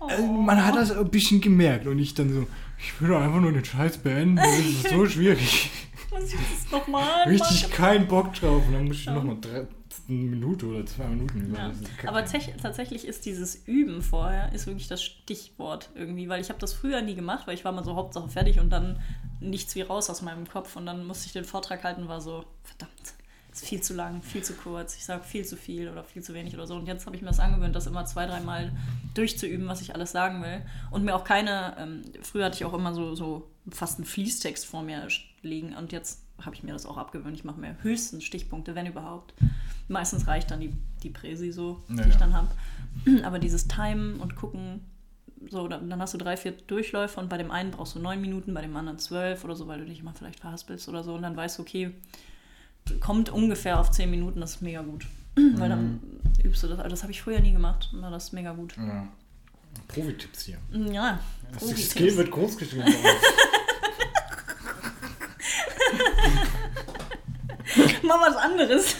Also 0.00 0.26
man 0.26 0.64
hat 0.64 0.74
das 0.74 0.90
ein 0.90 1.10
bisschen 1.10 1.40
gemerkt 1.40 1.86
und 1.86 1.98
ich 1.98 2.14
dann 2.14 2.32
so, 2.32 2.46
ich 2.82 3.00
will 3.00 3.08
doch 3.08 3.20
einfach 3.20 3.40
nur 3.40 3.52
den 3.52 3.64
Scheiß 3.64 3.98
beenden, 3.98 4.36
das 4.36 4.58
ist 4.58 4.88
so 4.88 5.06
schwierig. 5.08 5.70
Muss 6.10 6.24
ich 6.24 6.34
das 6.34 6.70
nochmal 6.70 7.28
Richtig 7.28 7.70
keinen 7.70 8.06
Bock 8.06 8.34
drauf. 8.34 8.66
Und 8.66 8.74
dann 8.74 8.84
muss 8.84 8.96
ich 8.96 9.06
nochmal 9.06 9.36
eine 9.44 10.18
Minute 10.18 10.66
oder 10.66 10.84
zwei 10.84 11.06
Minuten 11.06 11.48
über 11.48 11.58
Ja. 11.58 11.72
Aber 12.06 12.24
tatsächlich 12.24 13.06
ist 13.06 13.24
dieses 13.24 13.66
Üben 13.66 14.02
vorher 14.02 14.52
ist 14.52 14.66
wirklich 14.66 14.88
das 14.88 15.02
Stichwort 15.02 15.90
irgendwie, 15.94 16.28
weil 16.28 16.40
ich 16.40 16.48
habe 16.48 16.58
das 16.58 16.74
früher 16.74 17.02
nie 17.02 17.14
gemacht, 17.14 17.46
weil 17.46 17.54
ich 17.54 17.64
war 17.64 17.72
mal 17.72 17.84
so 17.84 17.94
Hauptsache 17.96 18.28
fertig 18.28 18.60
und 18.60 18.70
dann 18.70 19.00
nichts 19.40 19.74
wie 19.74 19.82
raus 19.82 20.10
aus 20.10 20.22
meinem 20.22 20.46
Kopf. 20.46 20.76
Und 20.76 20.86
dann 20.86 21.06
musste 21.06 21.26
ich 21.26 21.32
den 21.32 21.44
Vortrag 21.44 21.84
halten, 21.84 22.08
war 22.08 22.20
so 22.20 22.44
verdammt, 22.62 23.14
ist 23.52 23.66
viel 23.66 23.82
zu 23.82 23.94
lang, 23.94 24.22
viel 24.22 24.42
zu 24.42 24.54
kurz, 24.54 24.96
ich 24.96 25.04
sage 25.04 25.24
viel 25.24 25.44
zu 25.44 25.56
viel 25.56 25.88
oder 25.88 26.04
viel 26.04 26.22
zu 26.22 26.34
wenig 26.34 26.54
oder 26.54 26.66
so 26.66 26.74
und 26.74 26.86
jetzt 26.86 27.06
habe 27.06 27.16
ich 27.16 27.22
mir 27.22 27.28
das 27.28 27.40
angewöhnt, 27.40 27.76
das 27.76 27.86
immer 27.86 28.04
zwei, 28.04 28.26
dreimal 28.26 28.72
durchzuüben, 29.14 29.66
was 29.68 29.80
ich 29.80 29.94
alles 29.94 30.12
sagen 30.12 30.42
will 30.42 30.62
und 30.90 31.04
mir 31.04 31.14
auch 31.14 31.24
keine, 31.24 31.76
ähm, 31.78 32.02
früher 32.22 32.46
hatte 32.46 32.56
ich 32.56 32.64
auch 32.64 32.74
immer 32.74 32.94
so, 32.94 33.14
so 33.14 33.50
fast 33.70 33.98
einen 33.98 34.06
Fließtext 34.06 34.66
vor 34.66 34.82
mir 34.82 35.06
liegen 35.42 35.74
und 35.74 35.92
jetzt 35.92 36.22
habe 36.44 36.56
ich 36.56 36.62
mir 36.62 36.72
das 36.72 36.86
auch 36.86 36.96
abgewöhnt, 36.96 37.36
ich 37.36 37.44
mache 37.44 37.60
mir 37.60 37.76
höchstens 37.82 38.24
Stichpunkte, 38.24 38.74
wenn 38.74 38.86
überhaupt. 38.86 39.34
Meistens 39.88 40.26
reicht 40.26 40.50
dann 40.50 40.60
die, 40.60 40.72
die 41.02 41.10
Präsi 41.10 41.52
so, 41.52 41.82
die 41.88 41.96
Ja, 41.98 42.06
ich 42.06 42.16
dann 42.16 42.32
habe. 42.32 42.48
Aber 43.24 43.38
dieses 43.38 43.68
Timen 43.68 44.20
und 44.20 44.36
gucken, 44.36 44.80
so, 45.50 45.66
dann 45.68 45.90
dann 45.90 46.00
hast 46.00 46.14
du 46.14 46.18
drei, 46.18 46.36
vier 46.36 46.52
Durchläufe 46.52 47.18
und 47.20 47.28
bei 47.28 47.36
dem 47.36 47.50
einen 47.50 47.72
brauchst 47.72 47.94
du 47.94 47.98
neun 47.98 48.20
Minuten, 48.20 48.54
bei 48.54 48.62
dem 48.62 48.76
anderen 48.76 48.98
zwölf 48.98 49.44
oder 49.44 49.56
so, 49.56 49.66
weil 49.66 49.80
du 49.80 49.86
dich 49.86 50.00
immer 50.00 50.14
vielleicht 50.14 50.40
verhaspelst 50.40 50.88
oder 50.88 51.02
so. 51.02 51.14
Und 51.14 51.22
dann 51.22 51.36
weißt 51.36 51.58
du, 51.58 51.62
okay, 51.62 51.94
kommt 53.00 53.30
ungefähr 53.30 53.78
auf 53.80 53.90
zehn 53.90 54.10
Minuten, 54.10 54.40
das 54.40 54.56
ist 54.56 54.62
mega 54.62 54.82
gut. 54.82 55.06
Weil 55.34 55.68
dann 55.70 56.00
übst 56.44 56.62
du 56.62 56.68
das. 56.68 56.78
Also 56.78 56.90
das 56.90 57.02
habe 57.02 57.12
ich 57.12 57.22
früher 57.22 57.40
nie 57.40 57.52
gemacht. 57.52 57.90
Und 57.92 58.02
das 58.02 58.24
ist 58.24 58.32
mega 58.32 58.52
gut. 58.52 58.76
ja. 58.76 59.08
Profi-Tipps 59.88 60.42
hier. 60.42 60.58
Ja, 60.92 61.18
Das. 61.52 61.70
Skill 61.90 62.14
wird 62.16 62.30
groß 62.30 62.58
geschrieben. 62.58 62.84
Mach 68.02 68.20
was 68.20 68.36
anderes. 68.36 68.94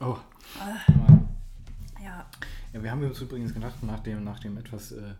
oh. 0.00 0.16
Ja, 2.02 2.26
Ja, 2.72 2.82
wir 2.82 2.90
haben 2.90 3.04
uns 3.04 3.20
übrigens 3.20 3.54
gedacht, 3.54 3.82
nach 3.82 4.00
dem, 4.00 4.24
nach 4.24 4.40
dem 4.40 4.58
etwas 4.58 4.92
äh, 4.92 4.96
äh, 4.96 5.14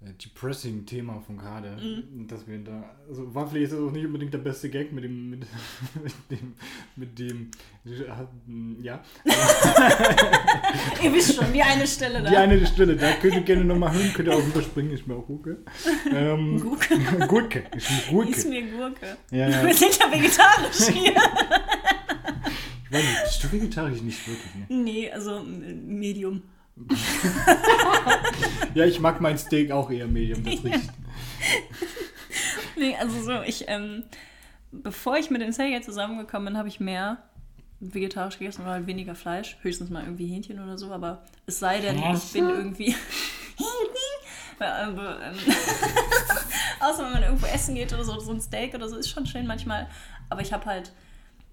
depressing 0.00 0.84
Thema 0.84 1.18
von 1.26 1.38
gerade, 1.38 1.76
Mhm. 1.80 2.26
dass 2.28 2.46
wir 2.46 2.58
da, 2.58 2.94
also 3.08 3.34
war 3.34 3.48
vielleicht 3.48 3.72
auch 3.72 3.90
nicht 3.90 4.04
unbedingt 4.04 4.34
der 4.34 4.38
beste 4.38 4.68
Gag 4.68 4.92
mit 4.92 5.02
dem, 5.04 5.30
mit, 5.30 5.40
mit 6.04 6.30
dem, 6.30 6.54
mit 6.96 7.18
dem, 7.18 7.50
ja, 8.82 9.02
ihr 11.02 11.12
wisst 11.12 11.34
schon, 11.36 11.52
die 11.52 11.62
eine 11.62 11.86
Stelle 11.86 12.22
da. 12.22 12.28
die 12.30 12.36
eine 12.36 12.66
Stelle, 12.66 12.96
da 12.96 13.12
könnt 13.12 13.34
ihr 13.34 13.40
gerne 13.42 13.64
nochmal 13.64 13.94
hören, 13.94 14.12
könnt 14.12 14.28
ihr 14.28 14.34
auch 14.36 14.46
überspringen, 14.46 14.90
ist 14.92 15.06
mir 15.06 15.14
auch 15.16 15.26
Gurke. 15.26 15.58
Ähm, 16.14 16.60
Gurke. 16.62 16.98
Gurke, 17.26 17.64
ist 17.74 17.90
eine 17.90 18.02
Gurke. 18.10 18.30
Ist 18.30 18.48
mir 18.48 18.62
Gurke. 18.70 19.16
Ja, 19.30 19.48
ja. 19.48 19.66
Wir 19.66 19.74
sind 19.74 19.98
ja 19.98 20.12
vegetarisch 20.12 20.88
hier. 20.92 21.14
Ich 22.84 22.92
weiß 22.92 23.02
nicht, 23.02 23.22
bist 23.24 23.44
du 23.44 23.52
vegetarisch 23.52 24.02
nicht 24.02 24.28
wirklich, 24.28 24.54
ne? 24.54 24.66
nee, 24.68 25.10
also 25.10 25.42
Medium. 25.42 26.42
Ja, 28.74 28.84
ich 28.84 28.98
mag 28.98 29.20
mein 29.20 29.38
Steak 29.38 29.70
auch 29.70 29.90
eher 29.90 30.08
Medium, 30.08 30.42
das 30.42 30.54
richtig. 30.54 30.74
Nee, 32.76 32.96
also 32.96 33.22
so, 33.22 33.40
ich, 33.42 33.66
ähm, 33.68 34.02
bevor 34.72 35.16
ich 35.16 35.30
mit 35.30 35.40
dem 35.40 35.52
Sergei 35.52 35.78
zusammengekommen 35.78 36.46
bin, 36.46 36.58
habe 36.58 36.66
ich 36.66 36.80
mehr 36.80 37.22
vegetarisch 37.78 38.38
gegessen 38.38 38.62
oder 38.62 38.72
halt 38.72 38.88
weniger 38.88 39.14
Fleisch. 39.14 39.56
Höchstens 39.62 39.90
mal 39.90 40.02
irgendwie 40.02 40.26
Hähnchen 40.26 40.58
oder 40.58 40.76
so, 40.76 40.90
aber 40.90 41.24
es 41.46 41.60
sei 41.60 41.80
denn, 41.80 41.96
ich 41.96 42.32
bin 42.32 42.48
irgendwie. 42.48 42.94
Aber, 44.58 45.20
ähm, 45.20 45.36
Außer 46.80 47.04
wenn 47.04 47.12
man 47.12 47.22
irgendwo 47.22 47.46
essen 47.46 47.74
geht 47.74 47.92
oder 47.92 48.04
so, 48.04 48.18
so 48.20 48.32
ein 48.32 48.40
Steak 48.40 48.74
oder 48.74 48.88
so, 48.88 48.96
ist 48.96 49.10
schon 49.10 49.26
schön 49.26 49.46
manchmal. 49.46 49.88
Aber 50.30 50.42
ich 50.42 50.52
habe 50.52 50.64
halt 50.66 50.92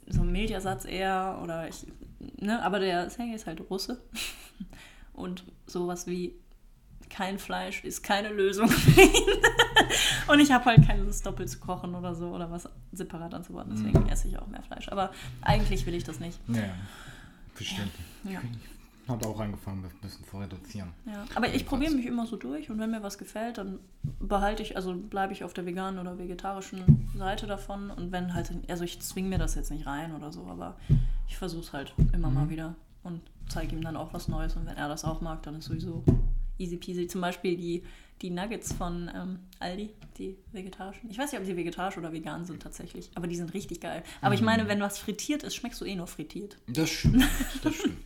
so 0.08 0.22
einen 0.22 0.32
Milchersatz 0.32 0.86
eher 0.86 1.40
oder 1.44 1.68
ich. 1.68 1.88
Ne, 2.40 2.62
aber 2.64 2.80
der 2.80 3.10
Sergei 3.10 3.34
ist 3.34 3.48
halt 3.48 3.62
Russe. 3.70 4.02
Und 5.14 5.44
sowas 5.66 6.08
wie 6.08 6.36
kein 7.12 7.38
Fleisch 7.38 7.84
ist 7.84 8.04
keine 8.04 8.30
Lösung 8.30 8.68
für 8.70 9.02
ihn. 9.02 9.12
Und 10.28 10.40
ich 10.40 10.52
habe 10.52 10.66
halt 10.66 10.88
keine 10.88 11.04
Lust, 11.04 11.26
doppelt 11.26 11.50
zu 11.50 11.60
kochen 11.60 11.94
oder 11.94 12.16
so 12.16 12.30
oder 12.30 12.50
was 12.50 12.70
separat 12.92 13.34
anzubauen. 13.34 13.68
Deswegen 13.72 14.08
esse 14.08 14.28
ich 14.28 14.38
auch 14.40 14.48
mehr 14.48 14.64
Fleisch. 14.64 14.90
Aber 14.90 15.12
eigentlich 15.42 15.86
will 15.86 15.94
ich 15.94 16.04
das 16.04 16.20
nicht. 16.20 16.40
Ja, 16.48 16.70
verständlich. 17.54 18.06
Ja. 18.24 18.40
Habe 19.08 19.28
auch 19.28 19.40
angefangen, 19.40 19.84
das 19.84 19.92
ein 19.92 20.00
bisschen 20.00 20.26
zu 20.26 20.38
reduzieren. 20.38 20.94
Ja. 21.06 21.26
Aber 21.36 21.54
ich 21.54 21.66
probiere 21.66 21.92
mich 21.92 22.06
immer 22.06 22.26
so 22.26 22.38
durch 22.38 22.70
und 22.70 22.80
wenn 22.80 22.92
mir 22.92 23.04
was 23.04 23.18
gefällt, 23.18 23.58
dann 23.58 23.80
behalte 24.20 24.64
ich, 24.64 24.76
also 24.78 24.96
bleibe 24.96 25.34
ich 25.34 25.44
auf 25.44 25.54
der 25.54 25.66
veganen 25.66 26.00
oder 26.00 26.18
vegetarischen 26.18 27.10
Seite 27.18 27.48
davon. 27.48 27.90
Und 27.92 28.12
wenn 28.12 28.34
halt, 28.34 28.52
also 28.70 28.84
ich 28.84 29.02
zwinge 29.02 29.30
mir 29.30 29.38
das 29.38 29.56
jetzt 29.56 29.72
nicht 29.72 29.86
rein 29.86 30.16
oder 30.16 30.32
so, 30.32 30.46
aber 30.48 30.78
ich 31.28 31.38
versuche 31.38 31.62
es 31.62 31.74
halt 31.74 31.94
immer 32.14 32.30
mal 32.30 32.50
wieder 32.50 32.76
und 33.04 33.22
zeige 33.50 33.76
ihm 33.76 33.84
dann 33.84 33.96
auch 33.98 34.14
was 34.14 34.28
Neues. 34.28 34.56
Und 34.56 34.66
wenn 34.66 34.78
er 34.78 34.88
das 34.88 35.04
auch 35.04 35.22
mag, 35.22 35.44
dann 35.44 35.56
ist 35.56 35.66
sowieso 35.66 36.04
easy 36.58 36.78
peasy. 36.78 37.08
Zum 37.08 37.22
Beispiel 37.22 37.58
die, 37.58 37.84
die 38.22 38.30
Nuggets 38.30 38.74
von 38.74 39.10
ähm, 39.16 39.40
Aldi, 39.60 39.90
die 40.18 40.38
vegetarischen. 40.52 41.10
Ich 41.10 41.18
weiß 41.18 41.32
nicht, 41.32 41.42
ob 41.42 41.46
sie 41.48 41.58
vegetarisch 41.58 41.98
oder 41.98 42.14
vegan 42.14 42.46
sind 42.46 42.62
tatsächlich, 42.62 43.10
aber 43.16 43.28
die 43.28 43.36
sind 43.36 43.54
richtig 43.54 43.82
geil. 43.82 44.04
Aber 44.22 44.36
ich 44.36 44.42
meine, 44.42 44.68
wenn 44.68 44.80
was 44.80 45.00
frittiert 45.00 45.44
ist, 45.44 45.56
schmeckst 45.56 45.82
du 45.82 45.86
eh 45.86 45.96
nur 45.96 46.08
frittiert. 46.08 46.58
Das 46.68 46.90
stimmt. 46.90 47.26
Das 47.64 47.76
stimmt. 47.76 47.98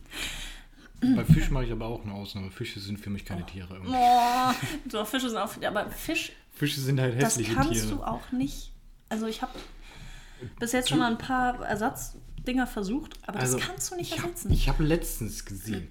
Bei 1.14 1.24
Fisch 1.26 1.50
mache 1.50 1.66
ich 1.66 1.72
aber 1.72 1.86
auch 1.86 2.02
eine 2.04 2.14
Ausnahme. 2.14 2.50
Fische 2.50 2.80
sind 2.80 2.98
für 2.98 3.10
mich 3.10 3.26
keine 3.26 3.44
Tiere. 3.44 3.74
irgendwie. 3.74 3.92
Oh, 3.94 4.52
so 4.90 5.04
Fische 5.04 5.28
sind 5.28 5.38
auch, 5.38 5.50
aber 5.62 5.90
Fisch 5.90 6.32
Fische 6.52 6.80
sind 6.80 6.98
halt 6.98 7.14
Das 7.20 7.36
hässliche 7.36 7.54
kannst 7.54 7.72
Tiere. 7.74 7.86
du 7.88 8.02
auch 8.02 8.32
nicht. 8.32 8.72
Also 9.10 9.26
ich 9.26 9.42
habe 9.42 9.52
bis 10.58 10.72
jetzt 10.72 10.88
schon 10.88 10.98
mal 10.98 11.10
ein 11.10 11.18
paar 11.18 11.60
Ersatzdinger 12.46 12.66
versucht, 12.66 13.18
aber 13.26 13.40
Also, 13.40 13.58
das 13.58 13.66
kannst 13.66 13.90
du 13.92 13.96
nicht 13.96 14.12
ich 14.12 14.18
hab- 14.18 14.24
ersetzen. 14.30 14.52
Ich 14.52 14.68
habe 14.68 14.84
letztens 14.84 15.44
gesehen. 15.44 15.88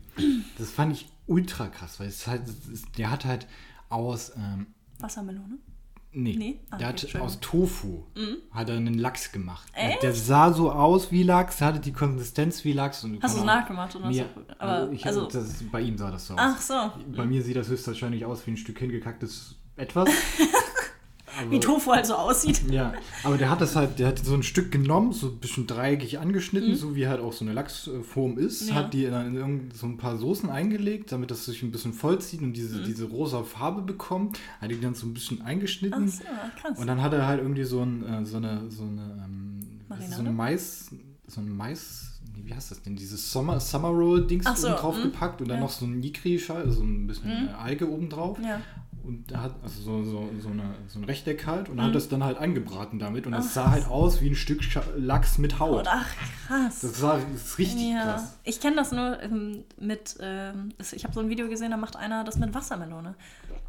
Das 0.58 0.72
fand 0.72 0.94
ich 0.94 1.08
ultra 1.28 1.68
krass, 1.68 2.00
weil 2.00 2.08
es 2.08 2.26
halt, 2.28 2.44
es 2.72 2.84
der 2.98 3.12
hat 3.12 3.26
halt 3.26 3.48
aus, 3.90 4.32
ähm, 4.38 4.68
Wassermelone? 5.00 5.58
nee, 6.14 6.36
Nee? 6.38 6.60
Ah, 6.70 6.78
der 6.78 6.90
okay, 6.92 7.08
hat 7.14 7.22
aus 7.22 7.40
Tofu 7.42 8.04
hat 8.52 8.70
er 8.70 8.78
einen 8.78 8.94
Lachs 8.98 9.32
gemacht. 9.34 9.68
Echt? 9.74 10.02
Der 10.02 10.14
sah 10.14 10.54
so 10.54 10.72
aus 10.72 11.12
wie 11.12 11.24
Lachs, 11.24 11.60
hatte 11.60 11.80
die 11.82 11.92
Konsistenz 11.92 12.64
wie 12.64 12.72
Lachs. 12.72 13.04
Und 13.04 13.22
Hast 13.22 13.36
du 13.36 13.40
es 13.40 13.46
nachgemacht 13.46 13.94
oder 13.98 14.08
Mir, 14.08 14.30
so? 14.34 14.42
Aber 14.58 14.72
also, 14.72 14.92
ich, 14.94 15.06
also, 15.06 15.28
das, 15.28 15.62
bei 15.72 15.82
ihm 15.82 15.98
sah 15.98 16.12
das 16.12 16.28
so 16.28 16.36
aus. 16.36 16.40
ach 16.42 16.62
so. 16.62 16.92
Bei 17.16 17.26
mir 17.26 17.42
sieht 17.44 17.58
das 17.58 17.68
höchstwahrscheinlich 17.68 18.24
aus 18.26 18.48
wie 18.48 18.52
ein 18.52 18.58
Stück 18.58 18.80
hingekacktes 18.80 19.56
etwas. 19.76 20.10
Wie 21.50 21.60
Tofu 21.60 21.92
halt 21.92 22.06
so 22.06 22.16
aussieht. 22.16 22.62
Ja, 22.72 22.94
aber 23.24 23.38
der 23.38 23.50
hat 23.50 23.62
das 23.62 23.76
halt, 23.76 24.00
der 24.00 24.08
hat 24.08 24.20
so 24.20 24.34
ein 24.34 24.44
Stück 24.44 24.72
genommen, 24.72 25.12
so 25.12 25.28
ein 25.28 25.38
bisschen 25.38 25.68
dreieckig 25.68 26.20
angeschnitten, 26.20 26.76
so 26.76 26.96
wie 26.96 27.08
halt 27.08 27.20
auch 27.20 27.34
so 27.34 27.46
eine 27.46 27.54
Lachsform 27.54 28.38
ist, 28.38 28.64
Mhm. 28.64 28.68
Ja. 28.70 28.76
hat 28.76 28.94
die 28.94 29.06
in, 29.06 29.14
in 29.14 29.72
so 29.74 29.86
ein 29.88 29.98
paar 29.98 30.18
Soßen 30.18 30.50
eingelegt, 30.50 31.12
damit 31.12 31.32
das 31.32 31.46
sich 31.46 31.62
ein 31.64 31.72
bisschen 31.72 31.94
vollzieht 31.94 32.42
und 32.42 32.50
Mhm. 32.50 32.54
diese, 32.54 32.84
diese 32.84 33.06
rosa 33.06 33.44
Farbe 33.44 33.82
bekommt, 33.82 34.40
hat 34.62 34.72
die 34.72 34.80
dann 34.80 34.94
so 34.96 35.06
ein 35.08 35.14
bisschen 35.14 35.42
eingeschnitten. 35.42 36.08
So, 36.08 36.24
krass. 36.62 36.78
Und 36.80 36.88
dann 36.88 37.02
hat 37.02 37.14
er 37.14 37.28
halt 37.28 37.42
irgendwie 37.42 37.64
so, 37.64 37.82
ein, 37.82 38.04
äh, 38.06 38.26
so 38.26 38.38
eine, 38.38 38.70
so 38.70 38.84
eine, 38.84 39.26
ähm, 39.26 39.82
so 40.10 40.20
eine? 40.22 40.32
Mais, 40.32 40.90
so 41.28 41.42
ein 41.42 41.50
Mais, 41.56 42.12
wie 42.44 42.54
heißt 42.54 42.72
das 42.72 42.82
denn, 42.84 42.96
dieses 42.96 43.32
Summer, 43.32 43.60
Summer 43.60 43.88
Roll 43.90 44.28
Dings 44.28 44.46
so, 44.60 44.68
oben 44.68 44.76
drauf 44.78 44.98
mm, 44.98 45.02
gepackt 45.04 45.42
und 45.42 45.48
dann 45.48 45.58
ja. 45.58 45.64
noch 45.64 45.72
so 45.72 45.86
ein 45.86 46.00
Nigri, 46.00 46.40
also 46.50 46.84
ein 46.84 47.08
bisschen 47.08 47.30
äh, 47.32 47.52
Alge 47.58 47.90
oben 47.90 48.10
drauf. 48.10 48.38
Ja. 48.44 48.62
Und 49.06 49.32
er 49.32 49.44
hat 49.44 49.56
also 49.62 49.82
so, 49.82 50.04
so, 50.04 50.30
so, 50.40 50.50
eine, 50.50 50.76
so 50.88 51.00
ein 51.00 51.04
Rechteck 51.04 51.46
halt 51.46 51.70
und 51.70 51.80
hat 51.82 51.94
das 51.94 52.10
dann 52.10 52.24
halt 52.24 52.38
angebraten 52.38 52.98
damit 52.98 53.26
und 53.28 53.34
das 53.34 53.46
Mhm. 53.46 53.50
Ach, 53.50 53.54
sah 53.54 53.72
halt 53.72 53.88
aus 53.88 54.22
wie 54.22 54.30
ein 54.30 54.36
Stück 54.36 54.62
Lachs 54.98 55.38
mit 55.38 55.60
Haut. 55.60 55.86
Ach, 55.88 56.08
krass. 56.48 56.80
Das 56.82 56.98
sah 57.00 57.18
das 57.18 57.42
ist 57.44 57.58
richtig 57.60 57.90
ja, 57.92 58.04
krass. 58.04 58.38
ich 58.44 58.60
kenne 58.60 58.76
das 58.78 58.92
nur 58.92 59.22
ähm, 59.22 59.64
mit, 59.80 60.18
ähm, 60.20 60.70
ich 60.92 61.04
habe 61.04 61.14
so 61.14 61.20
ein 61.20 61.30
Video 61.30 61.48
gesehen, 61.48 61.72
da 61.72 61.78
macht 61.78 61.96
einer 61.96 62.24
das 62.24 62.38
mit 62.38 62.54
Wassermelone. 62.54 63.14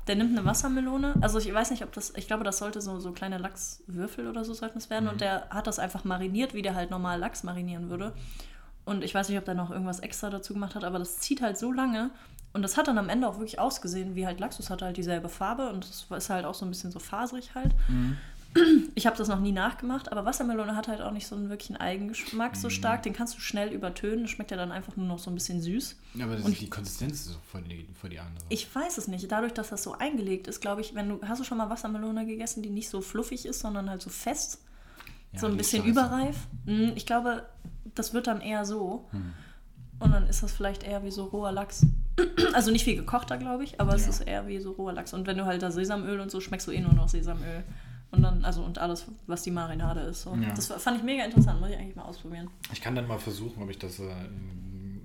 Der 0.06 0.16
nimmt 0.16 0.36
eine 0.38 0.46
Wassermelone, 0.46 1.16
also 1.20 1.38
ich 1.38 1.52
weiß 1.52 1.70
nicht, 1.70 1.82
ob 1.82 1.92
das, 1.92 2.12
ich 2.16 2.26
glaube, 2.26 2.44
das 2.44 2.58
sollte 2.58 2.80
so, 2.80 2.98
so 3.00 3.12
kleine 3.12 3.38
Lachswürfel 3.38 4.28
oder 4.28 4.44
so 4.44 4.54
sollten 4.54 4.78
es 4.78 4.88
werden 4.88 5.04
Mhm. 5.06 5.10
und 5.10 5.20
der 5.20 5.48
hat 5.50 5.66
das 5.66 5.78
einfach 5.78 6.04
mariniert, 6.04 6.54
wie 6.54 6.62
der 6.62 6.74
halt 6.74 6.90
normal 6.90 7.18
Lachs 7.18 7.42
marinieren 7.42 7.90
würde. 7.90 8.14
Und 8.84 9.02
ich 9.02 9.12
weiß 9.14 9.28
nicht, 9.28 9.38
ob 9.38 9.44
der 9.44 9.54
noch 9.54 9.70
irgendwas 9.72 9.98
extra 9.98 10.30
dazu 10.30 10.54
gemacht 10.54 10.76
hat, 10.76 10.84
aber 10.84 11.00
das 11.00 11.18
zieht 11.18 11.42
halt 11.42 11.58
so 11.58 11.72
lange 11.72 12.10
und 12.56 12.62
das 12.62 12.76
hat 12.76 12.88
dann 12.88 12.98
am 12.98 13.08
Ende 13.08 13.28
auch 13.28 13.34
wirklich 13.38 13.60
ausgesehen, 13.60 14.16
wie 14.16 14.26
halt 14.26 14.40
Lachs, 14.40 14.58
es 14.58 14.68
hatte 14.70 14.84
halt 14.84 14.96
dieselbe 14.96 15.28
Farbe 15.28 15.68
und 15.70 15.84
es 15.84 16.06
ist 16.10 16.30
halt 16.30 16.44
auch 16.44 16.54
so 16.54 16.64
ein 16.66 16.70
bisschen 16.70 16.90
so 16.90 16.98
faserig 16.98 17.54
halt. 17.54 17.72
Ich 18.94 19.06
habe 19.06 19.16
das 19.18 19.28
noch 19.28 19.38
nie 19.40 19.52
nachgemacht, 19.52 20.10
aber 20.10 20.24
Wassermelone 20.24 20.74
hat 20.74 20.88
halt 20.88 21.02
auch 21.02 21.10
nicht 21.10 21.26
so 21.26 21.36
einen 21.36 21.50
wirklichen 21.50 21.76
Eigengeschmack 21.76 22.52
Mhm. 22.52 22.56
so 22.58 22.70
stark. 22.70 23.02
Den 23.02 23.12
kannst 23.12 23.36
du 23.36 23.40
schnell 23.40 23.70
übertönen. 23.70 24.22
Das 24.22 24.30
schmeckt 24.30 24.50
ja 24.50 24.56
dann 24.56 24.72
einfach 24.72 24.96
nur 24.96 25.06
noch 25.06 25.18
so 25.18 25.30
ein 25.30 25.34
bisschen 25.34 25.60
süß. 25.60 25.94
Ja, 26.14 26.24
aber 26.24 26.36
das 26.36 26.44
Und 26.46 26.58
die 26.58 26.70
Konsistenz 26.70 27.12
ist 27.20 27.24
so 27.26 27.34
voll 27.52 27.60
die, 27.62 27.86
voll 28.00 28.08
die 28.08 28.18
andere. 28.18 28.42
Ich 28.48 28.74
weiß 28.74 28.96
es 28.96 29.08
nicht. 29.08 29.30
Dadurch, 29.30 29.52
dass 29.52 29.68
das 29.68 29.82
so 29.82 29.92
eingelegt 29.92 30.46
ist, 30.46 30.62
glaube 30.62 30.80
ich, 30.80 30.94
wenn 30.94 31.06
du. 31.10 31.20
Hast 31.28 31.38
du 31.40 31.44
schon 31.44 31.58
mal 31.58 31.68
Wassermelone 31.68 32.24
gegessen, 32.24 32.62
die 32.62 32.70
nicht 32.70 32.88
so 32.88 33.02
fluffig 33.02 33.44
ist, 33.44 33.60
sondern 33.60 33.90
halt 33.90 34.00
so 34.00 34.08
fest? 34.08 34.62
Ja, 35.32 35.40
so 35.40 35.48
ein 35.48 35.58
bisschen 35.58 35.84
überreif? 35.84 36.36
Mm, 36.64 36.92
Ich 36.96 37.04
glaube, 37.04 37.44
das 37.94 38.14
wird 38.14 38.26
dann 38.26 38.40
eher 38.40 38.64
so. 38.64 39.06
Hm. 39.10 39.34
Und 39.98 40.12
dann 40.12 40.26
ist 40.28 40.42
das 40.42 40.52
vielleicht 40.52 40.82
eher 40.82 41.04
wie 41.04 41.10
so 41.10 41.24
roher 41.24 41.52
Lachs. 41.52 41.84
Also 42.54 42.70
nicht 42.70 42.86
wie 42.86 42.96
gekochter, 42.96 43.36
glaube 43.36 43.64
ich, 43.64 43.80
aber 43.80 43.94
es 43.94 44.04
Ja. 44.04 44.08
ist 44.10 44.20
eher 44.20 44.46
wie 44.46 44.58
so 44.58 44.72
roher 44.72 44.92
Lachs. 44.94 45.12
Und 45.12 45.26
wenn 45.26 45.36
du 45.36 45.44
halt 45.44 45.62
da 45.62 45.70
Sesamöl 45.70 46.20
und 46.20 46.30
so 46.30 46.40
schmeckst 46.40 46.66
du 46.66 46.70
eh 46.72 46.80
nur 46.80 46.94
noch 46.94 47.08
Sesamöl. 47.08 47.62
Und 48.10 48.22
dann, 48.22 48.44
also 48.44 48.62
und 48.62 48.78
alles, 48.78 49.04
was 49.26 49.42
die 49.42 49.50
Marinade 49.50 50.00
ist. 50.00 50.22
So. 50.22 50.34
Ja. 50.34 50.54
Das 50.54 50.68
fand 50.68 50.98
ich 50.98 51.02
mega 51.02 51.24
interessant, 51.24 51.60
muss 51.60 51.70
ich 51.70 51.76
eigentlich 51.76 51.96
mal 51.96 52.04
ausprobieren. 52.04 52.48
Ich 52.72 52.80
kann 52.80 52.94
dann 52.94 53.06
mal 53.06 53.18
versuchen, 53.18 53.62
ob 53.62 53.68
ich 53.68 53.78
das 53.78 53.98
äh, 53.98 54.04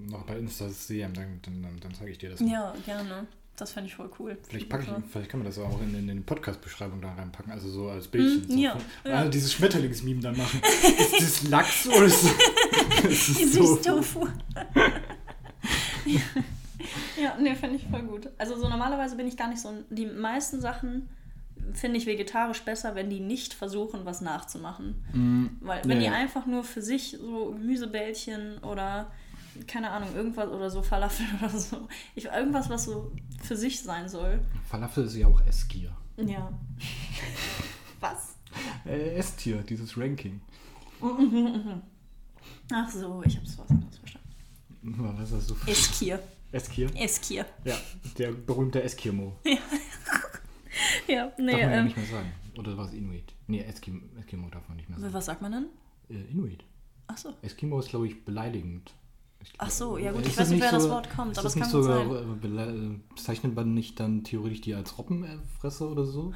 noch 0.09 0.23
bei 0.23 0.37
Insta 0.37 0.69
sehe, 0.69 1.09
dann, 1.13 1.39
dann, 1.41 1.79
dann, 1.81 1.93
zeige 1.93 2.11
ich 2.11 2.17
dir 2.19 2.29
das. 2.29 2.39
mal. 2.39 2.49
Ja, 2.49 2.73
gerne. 2.85 3.27
Das 3.57 3.73
fände 3.73 3.89
ich 3.89 3.95
voll 3.95 4.09
cool. 4.17 4.37
Vielleicht, 4.47 4.69
packe 4.69 4.83
ich, 4.83 5.11
vielleicht 5.11 5.29
kann 5.29 5.39
man 5.41 5.45
das 5.47 5.59
auch 5.59 5.81
in, 5.81 5.93
in, 5.93 6.07
in 6.09 6.17
die 6.17 6.23
Podcast-Beschreibung 6.23 7.01
da 7.01 7.13
reinpacken, 7.13 7.51
also 7.51 7.69
so 7.69 7.89
als 7.89 8.07
Bildchen. 8.07 8.43
Hm, 8.43 8.49
so 8.49 8.57
ja, 8.57 8.77
ja. 9.05 9.11
Also 9.17 9.31
dieses 9.31 9.53
Schmetterlingsmeme 9.53 10.21
dann 10.21 10.37
machen. 10.37 10.61
ist 10.97 11.21
das 11.21 11.49
Lachs 11.49 11.87
oder 11.87 12.05
ist 12.05 12.23
das, 12.23 13.03
ist 13.11 13.39
das 13.39 13.53
so? 13.53 13.75
Süßtofu. 13.75 14.27
ja, 17.21 17.37
nee, 17.39 17.55
finde 17.55 17.75
ich 17.75 17.87
voll 17.87 18.03
gut. 18.03 18.29
Also 18.37 18.57
so 18.57 18.67
normalerweise 18.67 19.15
bin 19.15 19.27
ich 19.27 19.37
gar 19.37 19.49
nicht 19.49 19.61
so. 19.61 19.73
Die 19.89 20.05
meisten 20.05 20.61
Sachen 20.61 21.09
finde 21.73 21.97
ich 21.97 22.05
vegetarisch 22.05 22.61
besser, 22.61 22.95
wenn 22.95 23.09
die 23.09 23.19
nicht 23.19 23.53
versuchen, 23.53 24.05
was 24.05 24.21
nachzumachen. 24.21 25.03
Mm, 25.13 25.45
Weil 25.61 25.81
wenn 25.83 26.01
ja, 26.01 26.09
die 26.09 26.13
ja. 26.13 26.13
einfach 26.13 26.45
nur 26.45 26.63
für 26.63 26.81
sich 26.81 27.17
so 27.19 27.51
Gemüsebällchen 27.51 28.57
oder 28.59 29.11
keine 29.67 29.89
Ahnung, 29.91 30.09
irgendwas 30.15 30.49
oder 30.49 30.69
so 30.69 30.81
Falafel 30.81 31.25
oder 31.39 31.49
so. 31.49 31.87
Ich, 32.15 32.25
irgendwas, 32.25 32.69
was 32.69 32.85
so 32.85 33.11
für 33.41 33.55
sich 33.55 33.81
sein 33.81 34.07
soll. 34.09 34.39
Falafel 34.69 35.05
ist 35.05 35.15
ja 35.15 35.27
auch 35.27 35.41
S-Tier. 35.45 35.91
Ja. 36.17 36.51
was? 37.99 38.35
Äh, 38.85 39.15
S-Tier, 39.15 39.57
dieses 39.57 39.97
Ranking. 39.97 40.41
Ach 42.73 42.89
so, 42.89 43.23
ich 43.25 43.37
hab's 43.37 43.57
was 43.57 43.69
anderes 43.69 43.97
verstanden. 43.97 44.27
Was 44.83 45.31
das 45.31 45.47
so? 45.47 45.55
Eskier. 45.65 46.19
S-Tier? 46.51 46.89
Eskier. 46.95 47.45
Ja, 47.65 47.77
der 48.17 48.31
berühmte 48.31 48.81
Eskimo. 48.83 49.37
Ja, 51.07 51.31
nee, 51.37 51.51
Darf 51.51 51.59
man 51.59 51.59
ja 51.59 51.71
ähm, 51.71 51.85
nicht 51.85 51.97
mehr 51.97 52.05
sagen. 52.05 52.31
Oder 52.57 52.77
war 52.77 52.85
es 52.87 52.93
Inuit? 52.93 53.33
Nee, 53.47 53.61
Eskimo, 53.61 54.01
Eskimo 54.19 54.49
darf 54.49 54.67
man 54.67 54.77
nicht 54.77 54.89
mehr 54.89 54.99
sagen. 54.99 55.13
was 55.13 55.25
sagt 55.25 55.41
man 55.41 55.51
denn? 55.51 55.65
Äh, 56.09 56.31
Inuit. 56.31 56.63
Ach 57.07 57.17
so. 57.17 57.33
Eskimo 57.41 57.79
ist, 57.79 57.89
glaube 57.89 58.07
ich, 58.07 58.23
beleidigend. 58.23 58.93
Ich 59.41 59.53
Ach 59.57 59.69
so, 59.71 59.97
ja 59.97 60.11
gut, 60.11 60.21
Ist 60.21 60.27
ich 60.33 60.37
weiß 60.37 60.49
nicht, 60.49 60.61
das 60.63 60.71
wer 60.71 60.79
das 60.79 60.89
Wort 60.89 61.09
kommt, 61.09 61.31
ist 61.31 61.39
aber 61.39 61.47
es 61.47 61.55
nicht 61.55 61.63
kann 61.63 61.71
gut 61.73 61.83
sogar, 61.83 62.05
sein. 62.41 62.57
äh, 62.57 62.93
äh, 62.93 62.99
Bezeichnet 63.15 63.55
man 63.55 63.73
nicht 63.73 63.99
dann 63.99 64.23
theoretisch 64.23 64.61
die 64.61 64.75
als 64.75 64.97
Robbenfresser 64.97 65.89
oder 65.89 66.05
so? 66.05 66.33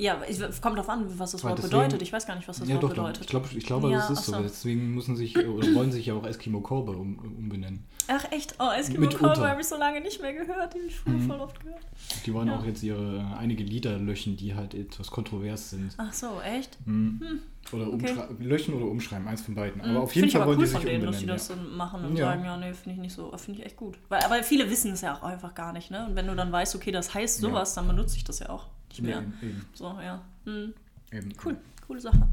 Ja, 0.00 0.22
ich, 0.28 0.38
kommt 0.62 0.78
drauf 0.78 0.88
an, 0.88 1.06
was 1.18 1.32
das 1.32 1.42
Wort 1.42 1.58
deswegen- 1.58 1.72
bedeutet. 1.76 2.02
Ich 2.02 2.12
weiß 2.12 2.24
gar 2.24 2.36
nicht, 2.36 2.46
was 2.46 2.60
das 2.60 2.68
ja, 2.68 2.74
Wort 2.76 2.84
doch, 2.84 2.88
doch. 2.90 2.96
bedeutet. 2.98 3.22
Ich 3.24 3.28
glaube, 3.28 3.48
ich 3.52 3.66
glaube 3.66 3.90
Ja, 3.90 3.98
das 3.98 4.10
ist 4.10 4.26
so. 4.26 4.32
so. 4.32 4.42
Deswegen 4.42 4.94
müssen 4.94 5.16
sich 5.16 5.34
äh, 5.36 5.44
oder 5.46 5.74
wollen 5.74 5.90
sich 5.90 6.06
ja 6.06 6.14
auch 6.14 6.24
Eskimo 6.24 6.60
Korbe 6.60 6.92
um, 6.92 7.18
umbenennen. 7.18 7.84
Ach 8.06 8.24
echt? 8.30 8.54
Oh, 8.60 8.70
Eskimo 8.70 9.00
Mitunter. 9.00 9.34
Cowboy 9.34 9.48
habe 9.48 9.60
ich 9.60 9.66
so 9.66 9.76
lange 9.76 10.00
nicht 10.00 10.22
mehr 10.22 10.32
gehört. 10.32 10.72
Die 10.74 10.78
habe 10.78 10.86
ich 10.88 10.96
früher 10.96 11.14
Mhm. 11.14 11.26
voll 11.28 11.40
oft 11.40 11.60
gehört. 11.60 11.82
Die 12.24 12.32
wollen 12.32 12.46
Ja. 12.48 12.58
auch 12.58 12.64
jetzt 12.64 12.82
ihre 12.84 13.16
äh, 13.18 13.38
einige 13.38 13.64
Lieder 13.64 13.98
löschen, 13.98 14.36
die 14.36 14.54
halt 14.54 14.72
etwas 14.74 15.10
kontrovers 15.10 15.70
sind. 15.70 15.92
Ach 15.98 16.12
so, 16.12 16.40
echt? 16.42 16.78
Mhm. 16.86 17.40
Oder 17.72 17.92
okay. 17.92 18.14
löschen 18.38 18.74
oder 18.74 18.86
umschreiben, 18.86 19.26
eins 19.26 19.42
von 19.42 19.54
beiden. 19.56 19.80
Aber 19.80 19.90
Mhm. 19.90 19.96
auf 19.98 20.14
jeden 20.14 20.30
Fall 20.30 20.46
wollen 20.46 20.58
cool 20.58 20.64
die 20.64 20.68
sich 20.70 20.78
von 20.78 20.86
denen, 20.86 21.06
umbenennen. 21.08 21.26
dass 21.28 21.48
die 21.48 21.52
das 21.54 21.58
ja. 21.58 21.64
so 21.70 21.76
machen 21.76 22.04
und 22.04 22.16
sagen, 22.16 22.44
ja, 22.44 22.56
nee, 22.56 22.72
finde 22.72 22.92
ich 22.94 23.00
nicht 23.00 23.12
so, 23.14 23.30
finde 23.36 23.60
ich 23.60 23.66
echt 23.66 23.76
gut. 23.76 23.98
Weil, 24.08 24.20
aber 24.22 24.42
viele 24.44 24.70
wissen 24.70 24.92
es 24.92 25.00
ja 25.02 25.14
auch 25.16 25.22
einfach 25.24 25.54
gar 25.54 25.72
nicht, 25.72 25.90
ne? 25.90 26.06
Und 26.06 26.14
wenn 26.14 26.28
du 26.28 26.36
dann 26.36 26.50
weißt, 26.52 26.76
okay, 26.76 26.92
das 26.92 27.12
heißt 27.12 27.40
sowas, 27.40 27.74
dann 27.74 27.86
benutze 27.88 28.16
ich 28.16 28.22
das 28.24 28.38
ja 28.38 28.48
auch 28.48 28.68
nicht 29.00 29.08
mehr. 29.08 29.18
eben, 29.18 29.32
eben, 29.42 29.64
So, 29.74 29.84
ja. 30.00 30.22
Mhm. 30.44 30.74
eben. 31.12 31.32
Cool, 31.44 31.56
coole 31.86 32.00
Sache. 32.00 32.28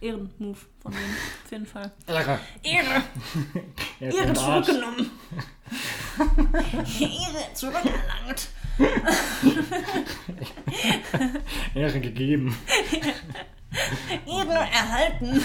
Ehrenmove 0.00 0.66
von 0.80 0.92
denen, 0.92 1.16
auf 1.44 1.50
jeden 1.50 1.66
Fall. 1.66 1.90
Ehre. 2.06 2.38
Ehre! 4.00 4.32
Zurückgenommen. 4.34 5.10
Ehre 7.00 7.54
zurückerlangt. 7.54 8.48
Ehre 11.74 12.00
gegeben. 12.00 12.54
Ehre 14.26 14.52
erhalten. 14.52 15.40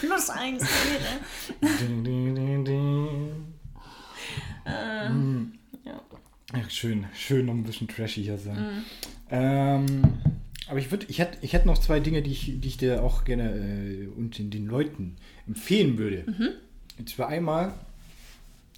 Plus 0.00 0.30
eins 0.30 0.62
Ehre. 0.62 1.76
Ding, 1.78 2.04
ding, 2.04 2.34
ding, 2.34 2.64
ding. 2.64 3.54
Äh, 4.64 5.08
Mhm. 5.08 5.58
Ja. 6.52 6.62
Ach, 6.64 6.70
schön, 6.70 7.06
schön 7.14 7.46
noch 7.46 7.54
ein 7.54 7.64
bisschen 7.64 7.88
trashy 7.88 8.22
hier 8.22 8.38
sein. 8.38 8.56
Mhm. 8.56 8.84
Ähm, 9.30 10.02
aber 10.68 10.78
ich 10.78 10.90
würde, 10.90 11.06
ich 11.08 11.18
hätte, 11.18 11.38
ich 11.42 11.52
hätte 11.52 11.66
noch 11.66 11.78
zwei 11.78 12.00
Dinge, 12.00 12.22
die 12.22 12.30
ich, 12.30 12.60
die 12.60 12.68
ich 12.68 12.76
dir 12.76 13.02
auch 13.02 13.24
gerne 13.24 13.50
äh, 13.52 14.06
und 14.06 14.38
den, 14.38 14.50
den 14.50 14.66
Leuten 14.66 15.16
empfehlen 15.46 15.98
würde. 15.98 16.24
Mhm. 16.26 16.48
Und 16.98 17.08
zwar 17.08 17.28
einmal 17.28 17.74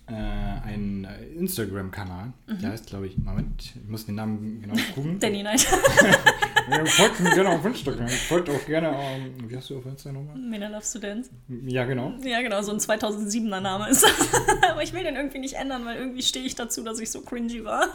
äh, 0.07 0.13
ein 0.13 1.09
Instagram-Kanal, 1.39 2.33
der 2.47 2.71
heißt, 2.71 2.87
glaube 2.87 3.07
ich, 3.07 3.17
Moment, 3.17 3.63
ich 3.63 3.89
muss 3.89 4.07
den 4.07 4.17
Namen 4.17 4.61
genau 4.61 4.75
gucken. 4.95 5.19
Danny 5.21 5.41
Knight. 5.41 5.61
Folgt 6.87 7.21
mir 7.21 7.31
gerne 7.31 7.51
auf 7.51 7.65
Instagram. 7.65 8.09
Folgt 8.29 8.49
auch 8.51 8.67
gerne, 8.67 8.89
ähm, 8.89 9.51
wie 9.51 9.57
hast 9.57 9.71
du 9.71 9.79
auf 9.79 9.87
Instagram 9.87 10.25
nochmal? 10.25 10.37
Mena 10.37 10.69
Love 10.69 10.85
Students. 10.85 11.31
Ja, 11.67 11.85
genau. 11.85 12.13
Ja, 12.23 12.41
genau, 12.43 12.63
so 12.63 12.73
ein 12.73 12.79
2007er 12.79 13.61
Name 13.61 13.89
ist 13.89 14.03
das. 14.03 14.29
Aber 14.71 14.83
ich 14.83 14.93
will 14.93 15.03
den 15.03 15.17
irgendwie 15.17 15.39
nicht 15.39 15.55
ändern, 15.55 15.85
weil 15.85 15.97
irgendwie 15.97 16.23
stehe 16.23 16.45
ich 16.45 16.55
dazu, 16.55 16.83
dass 16.83 16.99
ich 17.01 17.11
so 17.11 17.23
cringy 17.23 17.65
war. 17.65 17.89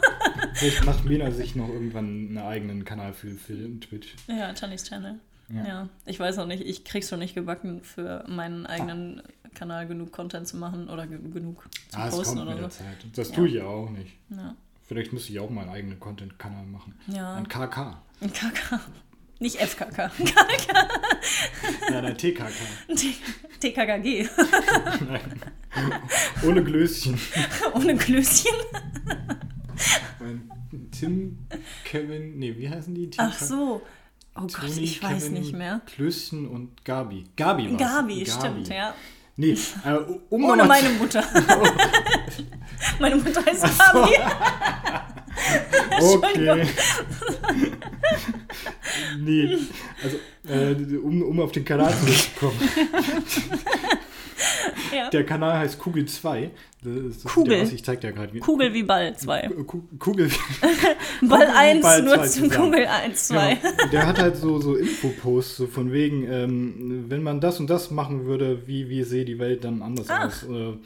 Vielleicht 0.54 0.84
macht 0.84 1.04
Mena 1.04 1.30
sich 1.30 1.56
noch 1.56 1.68
irgendwann 1.68 2.06
einen 2.06 2.38
eigenen 2.38 2.84
Kanal 2.84 3.12
für, 3.12 3.30
für 3.32 3.54
Twitch. 3.80 4.14
Ja, 4.28 4.52
Tannys 4.52 4.84
Channel. 4.84 5.20
Ja. 5.52 5.66
Ja. 5.66 5.88
ich 6.06 6.20
weiß 6.20 6.36
noch 6.36 6.46
nicht, 6.46 6.64
ich 6.64 6.84
krieg's 6.84 7.08
schon 7.08 7.18
nicht 7.18 7.34
gebacken, 7.34 7.82
für 7.82 8.24
meinen 8.28 8.66
eigenen 8.66 9.22
Kanal 9.54 9.86
genug 9.86 10.12
Content 10.12 10.46
zu 10.48 10.56
machen 10.56 10.88
oder 10.88 11.06
ge 11.06 11.18
genug 11.32 11.68
zu 11.88 11.98
Ah, 11.98 12.08
posten 12.08 12.38
oder 12.38 12.54
der 12.54 12.70
so. 12.70 12.78
Zeit. 12.84 12.96
Das 13.14 13.28
Ja. 13.30 13.34
tue 13.34 13.48
ich 13.48 13.54
ja 13.54 13.64
auch 13.64 13.90
nicht. 13.90 14.12
Ja. 14.30 14.54
Vielleicht 14.86 15.12
müsste 15.12 15.32
ich 15.32 15.38
auch 15.40 15.50
mal 15.50 15.62
einen 15.62 15.70
eigenen 15.70 16.00
Content-Kanal 16.00 16.66
machen. 16.66 16.94
Ja. 17.06 17.34
Ein 17.34 17.48
KK. 17.48 18.02
Ein 18.20 18.32
KK. 18.32 18.80
Nicht 19.38 19.56
FKK. 19.56 20.10
Ja, 21.90 21.98
ein 22.00 22.16
TKK. 22.18 22.50
TKKG. 23.60 24.28
Nein. 25.08 25.40
Ohne 26.46 26.62
Glöschen. 26.64 27.18
Ohne 27.74 27.96
Klößchen. 27.96 28.54
Mein 30.18 30.50
Tim, 30.90 31.38
Kevin, 31.84 32.38
nee, 32.38 32.56
wie 32.56 32.68
heißen 32.68 32.94
die? 32.94 33.10
Tim, 33.10 33.24
Ach 33.24 33.38
so. 33.38 33.82
Oh 34.36 34.40
Gott, 34.42 34.52
Toni, 34.52 34.80
ich 34.80 35.02
weiß 35.02 35.24
Kevin, 35.24 35.32
nicht 35.40 35.52
mehr. 35.52 35.80
Klößchen 35.86 36.46
und 36.46 36.84
Gabi. 36.84 37.24
Gabi 37.36 37.70
war's. 37.70 37.78
Gabi, 37.80 38.26
stimmt, 38.26 38.68
ja. 38.68 38.94
Nee, 39.40 39.56
äh, 39.86 39.96
um 40.28 40.44
Ohne 40.44 40.64
meine 40.64 40.90
Mutter. 40.90 41.24
meine 43.00 43.16
Mutter 43.16 43.42
heißt 43.44 43.64
Gabi. 43.78 44.10
Okay. 46.02 46.66
Nee, 49.18 49.58
also 50.02 50.18
äh, 50.48 50.96
um, 50.96 51.22
um 51.22 51.40
auf 51.40 51.52
den 51.52 51.64
Kanal 51.64 51.94
zurückzukommen. 51.98 52.58
Ja. 54.94 55.08
Der 55.10 55.24
Kanal 55.24 55.58
heißt 55.58 55.78
Kugel 55.78 56.06
2. 56.06 56.50
Das, 56.82 57.22
das 57.22 57.32
Kugel. 57.32 57.62
Ich 57.72 57.84
zeig 57.84 58.00
dir 58.00 58.12
gerade. 58.12 58.38
Kugel 58.40 58.72
wie 58.74 58.82
Ball 58.82 59.16
2. 59.16 59.48
Ku- 59.66 59.82
Kugel. 59.98 60.30
Ball 61.22 61.46
1 61.54 61.82
Ball 61.82 62.02
nur 62.02 62.14
zwei 62.16 62.26
zum. 62.26 62.50
Kugel 62.50 62.86
1, 62.86 63.28
2. 63.28 63.54
Genau. 63.54 63.90
Der 63.92 64.06
hat 64.06 64.18
halt 64.18 64.36
so, 64.36 64.60
so 64.60 64.74
Infoposts, 64.74 65.56
so 65.58 65.66
von 65.66 65.92
wegen, 65.92 66.26
ähm, 66.30 67.04
wenn 67.08 67.22
man 67.22 67.40
das 67.40 67.60
und 67.60 67.68
das 67.70 67.90
machen 67.90 68.24
würde, 68.26 68.66
wie, 68.66 68.88
wie 68.88 69.02
sehe 69.04 69.24
die 69.24 69.38
Welt 69.38 69.64
dann 69.64 69.82
anders 69.82 70.06
Ach. 70.08 70.26
aus? 70.26 70.44
Oder 70.48 70.78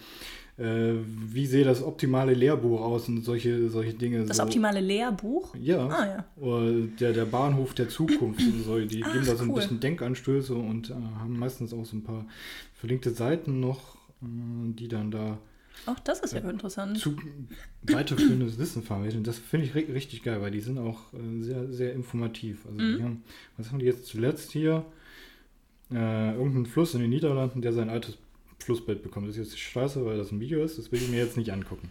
äh, 0.56 0.94
wie 1.32 1.46
sehe 1.46 1.64
das 1.64 1.82
optimale 1.82 2.32
Lehrbuch 2.34 2.80
aus 2.80 3.08
und 3.08 3.24
solche, 3.24 3.70
solche 3.70 3.94
Dinge. 3.94 4.24
Das 4.24 4.36
so. 4.36 4.42
optimale 4.44 4.80
Lehrbuch? 4.80 5.54
Ja. 5.60 5.88
Ah, 5.88 6.06
ja. 6.06 6.24
Oder 6.44 6.70
der, 7.00 7.12
der 7.12 7.24
Bahnhof 7.24 7.74
der 7.74 7.88
Zukunft 7.88 8.40
und 8.40 8.62
so. 8.64 8.78
Die 8.78 9.02
Ach, 9.04 9.12
geben 9.12 9.26
da 9.26 9.34
so 9.36 9.44
ein 9.44 9.50
cool. 9.50 9.56
bisschen 9.56 9.80
Denkanstöße 9.80 10.54
und 10.54 10.90
äh, 10.90 10.94
haben 11.20 11.38
meistens 11.38 11.72
auch 11.72 11.84
so 11.84 11.96
ein 11.96 12.04
paar 12.04 12.24
verlinkte 12.84 13.10
Seiten 13.10 13.60
noch, 13.60 13.94
äh, 14.22 14.26
die 14.74 14.88
dann 14.88 15.10
da 15.10 15.38
Ach, 15.86 15.98
das 16.00 16.20
ist 16.20 16.34
ja 16.34 16.40
interessant. 16.40 16.98
zu 16.98 17.16
weiterführendes 17.82 18.58
Wissen 18.58 18.82
vermitteln. 18.82 19.24
Das 19.24 19.38
finde 19.38 19.66
ich 19.66 19.74
ri 19.74 19.80
richtig 19.90 20.22
geil, 20.22 20.40
weil 20.42 20.50
die 20.52 20.60
sind 20.60 20.78
auch 20.78 21.00
äh, 21.14 21.42
sehr, 21.42 21.72
sehr 21.72 21.92
informativ. 21.94 22.64
Also 22.66 22.80
Mhm. 22.80 23.02
haben, 23.02 23.22
was 23.56 23.70
haben 23.70 23.78
die 23.80 23.86
jetzt 23.86 24.06
zuletzt 24.06 24.52
hier? 24.52 24.84
Äh, 25.90 26.34
irgendein 26.36 26.66
Fluss 26.66 26.94
in 26.94 27.00
den 27.00 27.10
Niederlanden, 27.10 27.60
der 27.62 27.72
sein 27.72 27.88
altes 27.90 28.18
Flussbett 28.58 29.02
bekommt. 29.02 29.28
Das 29.28 29.36
ist 29.36 29.48
jetzt 29.52 29.58
scheiße, 29.58 30.04
weil 30.04 30.16
das 30.16 30.30
ein 30.30 30.40
Video 30.40 30.62
ist. 30.62 30.78
Das 30.78 30.92
will 30.92 31.00
ich 31.02 31.08
mir 31.10 31.18
jetzt 31.18 31.36
nicht 31.36 31.52
angucken. 31.52 31.90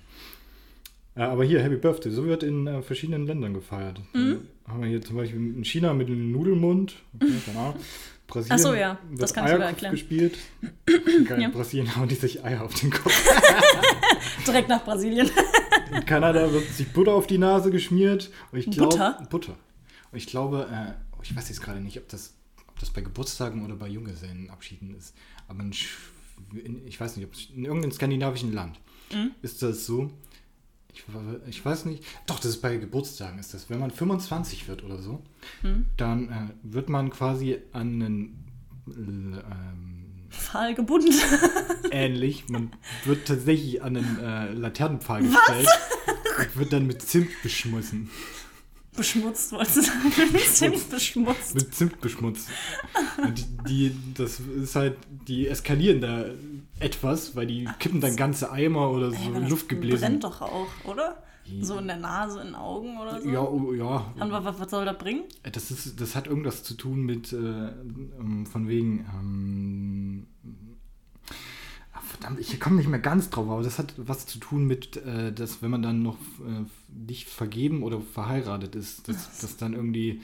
Äh, 1.15 1.21
aber 1.23 1.43
hier, 1.43 1.61
Happy 1.61 1.75
Birthday. 1.75 2.11
So 2.11 2.25
wird 2.25 2.43
in 2.43 2.67
äh, 2.67 2.81
verschiedenen 2.83 3.25
Ländern 3.27 3.53
gefeiert. 3.53 3.99
Mhm. 4.13 4.39
Äh, 4.65 4.69
haben 4.69 4.81
wir 4.81 4.87
hier 4.89 5.01
zum 5.01 5.17
Beispiel 5.17 5.39
in 5.39 5.65
China 5.65 5.93
mit 5.93 6.07
dem 6.07 6.31
Nudelmund. 6.31 6.95
Okay. 7.15 7.31
Brasilien 8.27 8.55
Ach 8.59 8.63
so, 8.63 8.73
ja. 8.73 8.97
wird 9.09 9.21
Das 9.21 9.33
kann 9.33 9.45
ich 9.45 9.51
sogar 9.51 9.67
erklären. 9.67 9.91
gespielt. 9.93 10.37
Geil, 10.85 11.41
Ja. 11.41 11.47
in 11.47 11.51
Brasilien 11.51 11.95
hauen 11.95 12.07
die 12.07 12.15
sich 12.15 12.43
Eier 12.43 12.63
auf 12.63 12.73
den 12.73 12.89
Kopf. 12.89 13.13
Direkt 14.47 14.69
nach 14.69 14.83
Brasilien. 14.83 15.29
In 15.93 16.05
Kanada 16.05 16.51
wird 16.51 16.67
sich 16.69 16.91
Butter 16.91 17.13
auf 17.13 17.27
die 17.27 17.37
Nase 17.37 17.69
geschmiert. 17.71 18.31
Und 18.51 18.59
ich 18.59 18.69
glaub, 18.71 18.91
Butter? 18.91 19.27
Butter. 19.29 19.55
Und 20.11 20.17
ich 20.17 20.27
glaube, 20.27 20.67
äh, 20.71 20.93
ich 21.21 21.35
weiß 21.35 21.49
jetzt 21.49 21.61
gerade 21.61 21.79
nicht, 21.81 21.97
ob 21.97 22.07
das, 22.09 22.33
ob 22.67 22.79
das 22.79 22.89
bei 22.89 23.01
Geburtstagen 23.01 23.63
oder 23.65 23.75
bei 23.75 23.87
Junggesellenabschieden 23.87 24.95
ist. 24.95 25.13
Aber 25.47 25.61
in, 25.61 25.71
ich 26.87 26.99
weiß 26.99 27.17
nicht, 27.17 27.25
ob 27.25 27.33
es 27.33 27.47
in 27.55 27.65
irgendeinem 27.65 27.91
skandinavischen 27.91 28.53
Land 28.53 28.79
Mhm. 29.13 29.31
ist 29.43 29.61
das 29.61 29.85
so. 29.85 30.09
Ich, 30.93 31.03
ich 31.49 31.65
weiß 31.65 31.85
nicht. 31.85 32.03
Doch, 32.27 32.37
das 32.39 32.51
ist 32.51 32.61
bei 32.61 32.77
Geburtstagen 32.77 33.39
ist 33.39 33.53
das. 33.53 33.69
Wenn 33.69 33.79
man 33.79 33.91
25 33.91 34.67
wird 34.67 34.83
oder 34.83 34.99
so, 35.01 35.21
Mhm. 35.61 35.85
dann 35.97 36.29
äh, 36.29 36.47
wird 36.63 36.87
man 36.89 37.09
quasi 37.09 37.57
an 37.73 38.01
einen 38.01 38.45
ähm, 38.87 40.05
Pfahl 40.29 40.73
gebunden. 40.75 41.13
ähnlich. 41.91 42.47
Man 42.49 42.71
wird 43.05 43.27
tatsächlich 43.27 43.81
an 43.83 43.97
einen 43.97 44.19
äh, 44.19 44.51
Laternenpfahl 44.53 45.21
gestellt 45.23 45.67
und 46.39 46.57
wird 46.57 46.73
dann 46.73 46.87
mit 46.87 47.01
Zimt 47.01 47.29
beschmissen. 47.43 48.09
Beschmutzt, 48.95 49.51
wolltest 49.51 49.77
du 49.77 49.81
sagen. 49.81 50.11
Zimt 50.53 50.89
beschmutzt. 50.89 51.55
Mit 51.55 51.73
Zimt 51.75 51.99
beschmutzt. 52.01 52.47
Und 53.23 53.39
die, 53.39 53.89
die, 53.89 53.95
das 54.13 54.39
ist 54.39 54.75
halt, 54.75 54.97
die 55.27 55.47
eskalieren 55.47 55.99
da 56.01 56.25
etwas, 56.83 57.35
weil 57.35 57.47
die 57.47 57.65
kippen 57.79 58.01
dann 58.01 58.15
ganze 58.15 58.51
Eimer 58.51 58.89
oder 58.91 59.11
so 59.11 59.15
Ey, 59.17 59.27
aber 59.27 59.39
das 59.41 59.49
brennt 60.01 60.23
doch 60.23 60.41
auch, 60.41 60.67
oder? 60.85 61.23
So 61.61 61.77
in 61.77 61.87
der 61.87 61.97
Nase, 61.97 62.39
in 62.39 62.47
den 62.47 62.55
Augen 62.55 62.97
oder 62.97 63.19
so. 63.21 63.27
Ja, 63.29 63.41
oh, 63.41 63.73
ja. 63.73 64.13
Und 64.17 64.31
wa- 64.31 64.45
wa- 64.45 64.55
was 64.57 64.69
soll 64.71 64.85
das 64.85 64.97
bringen? 64.97 65.23
Das, 65.51 65.71
ist, 65.71 65.99
das 65.99 66.15
hat 66.15 66.25
irgendwas 66.27 66.63
zu 66.63 66.73
tun 66.75 67.05
mit, 67.05 67.33
äh, 67.33 67.35
ähm, 67.37 68.45
von 68.45 68.69
wegen, 68.69 69.05
ähm, 69.13 70.27
ah, 71.93 71.99
verdammt, 72.01 72.39
ich 72.39 72.59
komme 72.61 72.77
nicht 72.77 72.87
mehr 72.89 72.99
ganz 72.99 73.29
drauf, 73.29 73.49
aber 73.49 73.61
das 73.61 73.77
hat 73.77 73.93
was 73.97 74.25
zu 74.25 74.39
tun 74.39 74.65
mit, 74.67 74.95
äh, 74.97 75.33
dass 75.33 75.61
wenn 75.61 75.71
man 75.71 75.81
dann 75.81 76.01
noch 76.01 76.17
äh, 76.47 76.65
nicht 77.07 77.27
vergeben 77.29 77.83
oder 77.83 77.99
verheiratet 77.99 78.75
ist, 78.75 79.07
dass 79.09 79.37
das 79.41 79.57
dann 79.57 79.73
irgendwie 79.73 80.09
äh, 80.11 80.21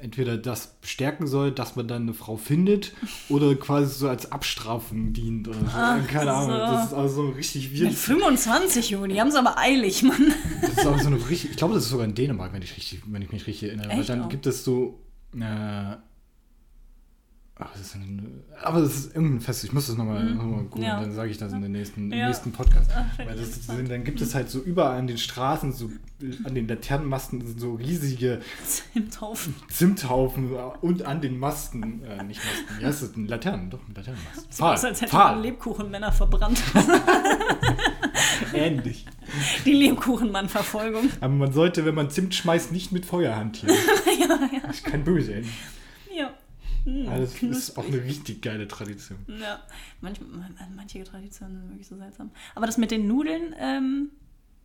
entweder 0.00 0.36
das 0.36 0.66
bestärken 0.80 1.26
soll, 1.26 1.52
dass 1.52 1.76
man 1.76 1.88
dann 1.88 2.02
eine 2.02 2.14
Frau 2.14 2.36
findet 2.36 2.92
oder 3.28 3.54
quasi 3.54 3.94
so 3.98 4.08
als 4.08 4.30
Abstrafung 4.32 5.12
dient 5.12 5.48
oder 5.48 5.58
so. 5.58 5.66
Ach 5.74 6.06
Keine 6.08 6.32
Ahnung, 6.32 6.50
so. 6.52 6.56
das 6.58 6.86
ist 6.86 6.92
also 6.94 7.14
so 7.14 7.28
richtig 7.30 7.70
Mit 7.72 7.80
weird. 7.82 7.94
25, 7.94 8.90
Junge, 8.90 9.08
die 9.08 9.20
haben 9.20 9.28
es 9.28 9.34
aber 9.34 9.58
eilig, 9.58 10.02
Mann. 10.02 10.32
Das 10.60 10.70
ist 10.70 10.86
aber 10.86 10.98
so 10.98 11.06
eine 11.08 11.16
richtig, 11.28 11.50
ich 11.50 11.56
glaube, 11.56 11.74
das 11.74 11.84
ist 11.84 11.90
sogar 11.90 12.06
in 12.06 12.14
Dänemark, 12.14 12.52
wenn 12.52 12.62
ich, 12.62 12.76
richtig, 12.76 13.02
wenn 13.06 13.22
ich 13.22 13.32
mich 13.32 13.46
richtig 13.46 13.68
erinnere. 13.70 13.90
Echt? 13.90 14.08
dann 14.08 14.24
Oh. 14.24 14.28
gibt 14.28 14.46
es 14.46 14.64
so. 14.64 14.98
Äh, 15.34 15.96
ach, 17.64 17.80
ist 17.80 17.94
ein, 17.94 18.42
aber 18.62 18.80
das 18.80 18.94
ist 18.94 19.14
irgendein 19.14 19.40
Fest. 19.40 19.64
Ich 19.64 19.72
muss 19.72 19.86
das 19.86 19.96
nochmal 19.96 20.24
noch 20.24 20.44
mal 20.44 20.62
googeln, 20.64 20.80
Mhm. 20.80 20.82
Ja. 20.82 21.00
dann 21.00 21.12
sage 21.12 21.30
ich 21.30 21.38
das 21.38 21.52
in 21.52 21.62
den 21.62 21.72
nächsten, 21.72 22.10
im 22.12 22.18
Ja. 22.18 22.26
nächsten 22.28 22.52
Podcast. 22.52 22.90
Ach, 22.94 23.18
Weil 23.18 23.36
das 23.36 23.66
sind, 23.66 23.90
dann 23.90 24.04
gibt 24.04 24.20
es 24.20 24.34
halt 24.34 24.50
so 24.50 24.60
überall 24.60 24.98
an 24.98 25.06
den 25.06 25.18
Straßen, 25.18 25.72
so 25.72 25.90
an 26.44 26.54
den 26.54 26.68
Laternenmasten 26.68 27.44
sind 27.44 27.58
so 27.60 27.74
riesige 27.74 28.40
Zimthaufen. 28.64 29.54
Zimthaufen 29.70 30.50
und 30.80 31.02
an 31.04 31.20
den 31.20 31.38
Masten, 31.38 32.04
äh, 32.04 32.22
nicht 32.22 32.40
Masten, 32.44 32.78
wie 32.80 32.86
heißt 32.86 33.02
das? 33.02 33.12
denn? 33.12 33.26
Laternen, 33.26 33.70
doch, 33.70 33.80
Laternenmasten. 33.94 34.44
So 34.50 34.64
aus, 34.64 34.84
als 34.84 35.00
hätte 35.00 35.10
Pfahl. 35.10 35.34
man 35.34 35.42
Lebkuchenmänner 35.42 36.12
verbrannt. 36.12 36.62
Ähnlich. 38.54 39.06
Die 39.64 39.72
Lebkuchenmann-Verfolgung. 39.72 41.08
Aber 41.20 41.32
man 41.32 41.52
sollte, 41.52 41.84
wenn 41.84 41.94
man 41.94 42.10
Zimt 42.10 42.34
schmeißt, 42.34 42.72
nicht 42.72 42.92
mit 42.92 43.06
Feuer 43.06 43.36
hantieren. 43.36 43.74
Das 44.66 44.76
ist 44.76 44.84
kein 44.84 45.04
Böse. 45.04 45.42
Ja. 46.84 47.12
Hm, 47.14 47.20
das 47.20 47.58
ist 47.58 47.78
auch 47.78 47.86
eine 47.86 48.02
richtig 48.02 48.42
geile 48.42 48.66
Tradition. 48.68 49.18
Ja, 49.28 49.60
manch, 50.00 50.18
manche 50.74 51.04
Traditionen 51.04 51.56
sind 51.60 51.68
wirklich 51.70 51.86
so 51.86 51.96
seltsam. 51.96 52.30
Aber 52.54 52.66
das 52.66 52.76
mit 52.78 52.90
den 52.90 53.06
Nudeln, 53.06 53.54
ähm, 53.58 54.10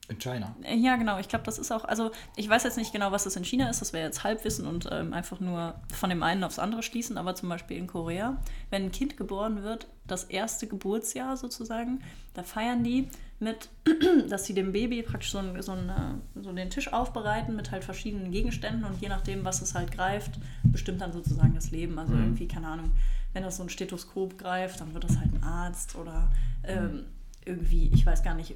In 0.09 0.17
China. 0.19 0.55
äh, 0.63 0.75
ja 0.75 0.95
genau, 0.95 1.19
ich 1.19 1.27
glaube, 1.27 1.45
das 1.45 1.59
ist 1.59 1.71
auch, 1.71 1.85
also 1.85 2.11
ich 2.35 2.47
weiß 2.49 2.63
jetzt 2.63 2.77
nicht 2.77 2.91
genau, 2.93 3.11
was 3.11 3.25
das 3.25 3.35
in 3.35 3.43
China 3.43 3.69
ist, 3.69 3.81
das 3.81 3.93
wäre 3.93 4.05
jetzt 4.05 4.23
Halbwissen 4.23 4.65
und 4.65 4.87
ähm, 4.91 5.13
einfach 5.13 5.39
nur 5.39 5.75
von 5.93 6.09
dem 6.09 6.23
einen 6.23 6.43
aufs 6.43 6.59
andere 6.59 6.81
schließen, 6.81 7.17
aber 7.17 7.35
zum 7.35 7.49
Beispiel 7.49 7.77
in 7.77 7.87
Korea, 7.87 8.41
wenn 8.69 8.83
ein 8.85 8.91
Kind 8.91 9.17
geboren 9.17 9.63
wird, 9.63 9.87
das 10.07 10.23
erste 10.23 10.65
Geburtsjahr 10.67 11.37
sozusagen, 11.37 12.01
da 12.33 12.43
feiern 12.43 12.83
die 12.83 13.09
mit, 13.39 13.69
dass 14.29 14.45
sie 14.45 14.53
dem 14.53 14.71
Baby 14.71 15.03
praktisch 15.03 15.31
so, 15.31 15.37
ein, 15.37 15.61
so, 15.61 15.73
eine, 15.73 16.21
so 16.35 16.51
den 16.51 16.69
Tisch 16.69 16.91
aufbereiten 16.91 17.55
mit 17.55 17.71
halt 17.71 17.83
verschiedenen 17.83 18.31
Gegenständen 18.31 18.83
und 18.83 18.99
je 19.01 19.09
nachdem, 19.09 19.45
was 19.45 19.61
es 19.61 19.75
halt 19.75 19.91
greift, 19.91 20.39
bestimmt 20.63 21.01
dann 21.01 21.13
sozusagen 21.13 21.53
das 21.53 21.71
Leben. 21.71 21.99
Also 21.99 22.13
irgendwie, 22.13 22.47
keine 22.47 22.67
Ahnung, 22.67 22.91
wenn 23.33 23.43
das 23.43 23.57
so 23.57 23.63
ein 23.63 23.69
Stethoskop 23.69 24.37
greift, 24.37 24.81
dann 24.81 24.93
wird 24.93 25.03
das 25.03 25.17
halt 25.17 25.33
ein 25.33 25.43
Arzt 25.43 25.95
oder 25.95 26.31
ähm, 26.63 27.05
irgendwie, 27.45 27.89
ich 27.93 28.05
weiß 28.05 28.23
gar 28.23 28.33
nicht, 28.33 28.55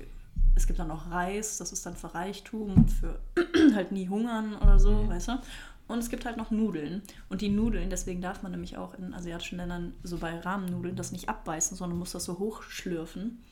es 0.56 0.68
gibt 0.68 0.80
dann 0.80 0.88
noch 0.88 1.12
Reis, 1.12 1.58
das 1.58 1.72
ist 1.72 1.86
dann 1.86 1.96
für 1.96 2.14
Reichtum 2.14 2.74
und 2.74 2.92
für 2.92 3.20
halt 3.76 3.92
nie 3.92 4.10
hungern 4.10 4.56
oder 4.56 4.80
so, 4.80 5.08
weißt 5.08 5.30
du? 5.30 5.42
Und 5.88 6.00
es 6.00 6.10
gibt 6.10 6.26
halt 6.26 6.38
noch 6.38 6.52
Nudeln. 6.52 7.02
Und 7.30 7.42
die 7.42 7.50
Nudeln, 7.50 7.90
deswegen 7.90 8.22
darf 8.22 8.44
man 8.44 8.52
nämlich 8.52 8.78
auch 8.78 8.94
in 8.94 9.14
asiatischen 9.14 9.58
Ländern 9.58 9.94
so 10.04 10.18
bei 10.18 10.40
Rahmennudeln 10.40 10.96
das 10.96 11.12
nicht 11.12 11.28
abbeißen, 11.28 11.76
sondern 11.76 12.00
muss 12.00 12.14
das 12.14 12.24
so 12.24 12.40
hochschlürfen, 12.40 13.44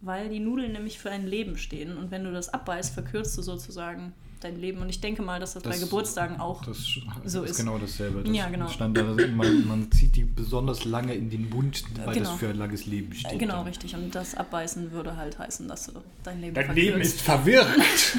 weil 0.00 0.28
die 0.28 0.40
Nudeln 0.40 0.72
nämlich 0.72 0.98
für 0.98 1.10
ein 1.10 1.26
Leben 1.26 1.56
stehen. 1.58 1.96
Und 1.96 2.10
wenn 2.10 2.24
du 2.24 2.32
das 2.32 2.48
abbeißt, 2.48 2.94
verkürzt 2.94 3.36
du 3.38 3.42
sozusagen 3.42 4.12
dein 4.40 4.60
Leben. 4.60 4.82
Und 4.82 4.90
ich 4.90 5.00
denke 5.00 5.22
mal, 5.22 5.40
dass 5.40 5.54
das, 5.54 5.62
bei 5.62 5.70
Das- 5.70 5.80
Geburtstagen 5.80 6.38
auch 6.40 6.62
Das 6.64 6.76
So 7.24 7.42
ist, 7.42 7.52
ist. 7.52 7.56
genau 7.56 7.78
dasselbe. 7.78 8.22
Das 8.22 8.36
Ja, 8.36 8.48
genau. 8.50 8.68
Stand 8.68 8.94
man, 9.34 9.66
man 9.66 9.90
zieht 9.90 10.14
die 10.14 10.24
besonders 10.24 10.84
lange 10.84 11.14
in 11.14 11.30
den 11.30 11.48
Mund, 11.48 11.82
weil 12.04 12.14
Genau. 12.14 12.30
das 12.30 12.38
für 12.38 12.48
ein 12.50 12.56
langes 12.58 12.84
Leben 12.86 13.14
steht. 13.14 13.38
Genau, 13.38 13.54
dann. 13.56 13.66
richtig. 13.66 13.94
Und 13.94 14.14
das 14.14 14.34
Abbeißen 14.34 14.92
würde 14.92 15.16
halt 15.16 15.38
heißen, 15.38 15.66
dass 15.68 15.86
du 15.86 15.92
dein 16.22 16.40
Leben 16.42 16.54
Dein 16.54 16.66
verkürzt. 16.66 16.86
Leben 16.86 17.00
ist 17.00 17.20
verwirrt. 17.22 17.66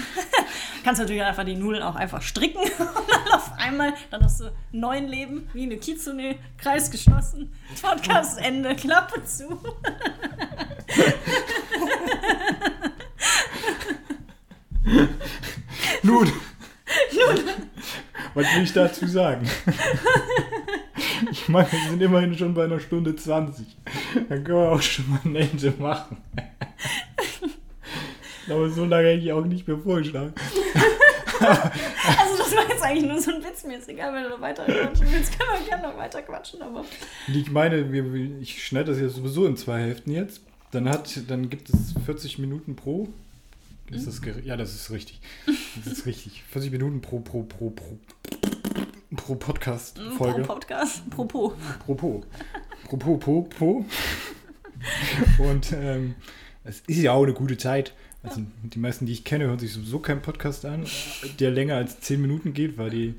Kannst 0.84 1.02
natürlich 1.02 1.24
einfach 1.24 1.44
die 1.44 1.56
Nudeln 1.56 1.84
auch 1.84 1.96
einfach 1.96 2.22
stricken 2.22 2.60
und 2.80 3.10
dann 3.10 3.34
auf 3.34 3.52
einmal, 3.58 3.94
dann 4.12 4.24
hast 4.24 4.42
du 4.42 4.52
neun 4.72 5.08
Leben, 5.08 5.50
wie 5.54 5.64
eine 5.64 5.78
Kitsune, 5.78 6.36
Kreis 6.58 6.92
geschlossen, 6.92 7.54
Podcast 7.82 8.40
Ende, 8.40 8.76
Klappe 8.76 9.24
zu. 9.26 9.60
Nun. 16.04 16.32
Was 18.34 18.56
will 18.56 18.64
ich 18.64 18.74
dazu 18.74 19.08
sagen? 19.08 19.50
Ich 21.32 21.50
meine, 21.50 21.72
wir 21.72 21.90
sind 21.90 22.02
immerhin 22.02 22.38
schon 22.38 22.54
bei 22.54 22.66
einer 22.66 22.80
Stunde 22.80 23.16
20. 23.16 23.66
Dann 24.30 24.44
können 24.44 24.60
wir 24.60 24.72
auch 24.72 24.82
schon 24.82 25.10
mal 25.10 25.20
ein 25.26 25.36
Ende 25.36 25.74
machen. 25.80 26.18
Aber 28.50 28.70
so 28.70 28.86
lange 28.86 29.10
hätte 29.10 29.24
ich 29.24 29.32
auch 29.32 29.46
nicht 29.46 29.68
mehr 29.68 29.78
vorgeschlagen. 29.78 30.34
Also 31.40 32.38
das 32.38 32.56
war 32.56 32.68
jetzt 32.68 32.82
eigentlich 32.82 33.12
nur 33.12 33.22
so 33.22 33.30
ein 33.30 33.44
Witz, 33.44 33.64
mir 33.64 33.78
ist 33.78 33.88
egal, 33.88 34.12
wenn 34.12 34.24
du 34.24 34.30
noch 34.30 34.42
weiter 34.42 34.66
quatschen 34.66 35.08
willst, 35.12 35.38
können 35.38 35.52
wir 35.60 35.70
gerne 35.70 35.88
noch 35.88 35.96
weiter 35.96 36.24
quatschen, 36.24 36.64
aber 36.64 36.84
ich 37.28 37.52
meine, 37.52 37.92
wir, 37.92 38.42
ich 38.42 38.66
schneide 38.66 38.92
das 38.92 39.00
jetzt 39.00 39.18
sowieso 39.18 39.46
in 39.46 39.56
zwei 39.56 39.80
Hälften 39.82 40.12
jetzt. 40.12 40.42
Dann, 40.72 40.90
hat, 40.90 41.22
dann 41.28 41.50
gibt 41.50 41.70
es 41.70 41.94
40 42.06 42.40
Minuten 42.40 42.76
pro. 42.76 43.08
Ist 43.90 44.06
das 44.06 44.20
ja, 44.44 44.58
das 44.58 44.76
ist 44.76 44.92
richtig. 44.92 45.22
Das 45.76 45.94
ist 45.94 46.06
richtig. 46.06 46.44
40 46.52 46.72
Minuten 46.72 47.02
pro, 47.02 47.20
pro, 47.20 47.44
pro, 47.44 47.70
pro, 47.70 47.98
pro 49.16 49.36
Podcast 49.36 50.00
Pro. 50.18 50.34
Podcast. 50.44 51.10
Propos. 51.10 51.54
Propos. 51.86 52.26
Propos, 52.84 53.20
po, 53.20 53.42
po. 53.58 53.86
Und 55.40 55.72
ähm, 55.72 56.16
es 56.66 56.82
ist 56.88 56.98
ja 56.98 57.14
auch 57.14 57.24
eine 57.24 57.34
gute 57.34 57.58
Zeit. 57.58 57.94
Also 58.30 58.42
die 58.64 58.80
meisten, 58.80 59.06
die 59.06 59.14
ich 59.14 59.24
kenne, 59.24 59.46
hören 59.46 59.60
sich 59.60 59.74
sowieso 59.74 60.00
keinen 60.00 60.22
Podcast 60.22 60.66
an, 60.66 60.86
der 61.40 61.52
länger 61.52 61.76
als 61.76 62.00
10 62.02 62.22
Minuten 62.22 62.54
geht, 62.54 62.78
weil 62.78 62.90
die 62.90 63.16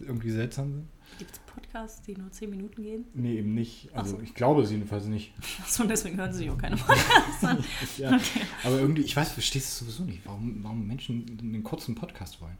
irgendwie 0.00 0.30
seltsam 0.30 0.72
sind. 0.72 0.88
Gibt 1.18 1.32
es 1.32 1.38
Podcasts, 1.40 2.02
die 2.02 2.16
nur 2.16 2.30
10 2.30 2.50
Minuten 2.50 2.82
gehen? 2.82 3.04
Nee, 3.14 3.38
eben 3.38 3.54
nicht. 3.54 3.88
Also 3.94 4.16
so. 4.16 4.22
ich 4.22 4.34
glaube 4.34 4.62
es 4.62 4.70
jedenfalls 4.70 5.06
nicht. 5.06 5.32
Achso, 5.62 5.82
und 5.84 5.88
deswegen 5.88 6.16
hören 6.16 6.32
sie 6.32 6.50
auch 6.50 6.58
keine 6.58 6.76
Podcasts 6.76 7.44
an. 7.44 7.64
Ja. 7.98 8.18
Aber 8.64 8.80
irgendwie, 8.80 9.02
ich 9.02 9.14
weiß, 9.14 9.32
verstehst 9.32 9.68
es 9.68 9.78
sowieso 9.78 10.04
nicht, 10.04 10.20
warum, 10.24 10.58
warum 10.62 10.86
Menschen 10.86 11.38
einen 11.40 11.62
kurzen 11.62 11.94
Podcast 11.94 12.40
wollen. 12.40 12.58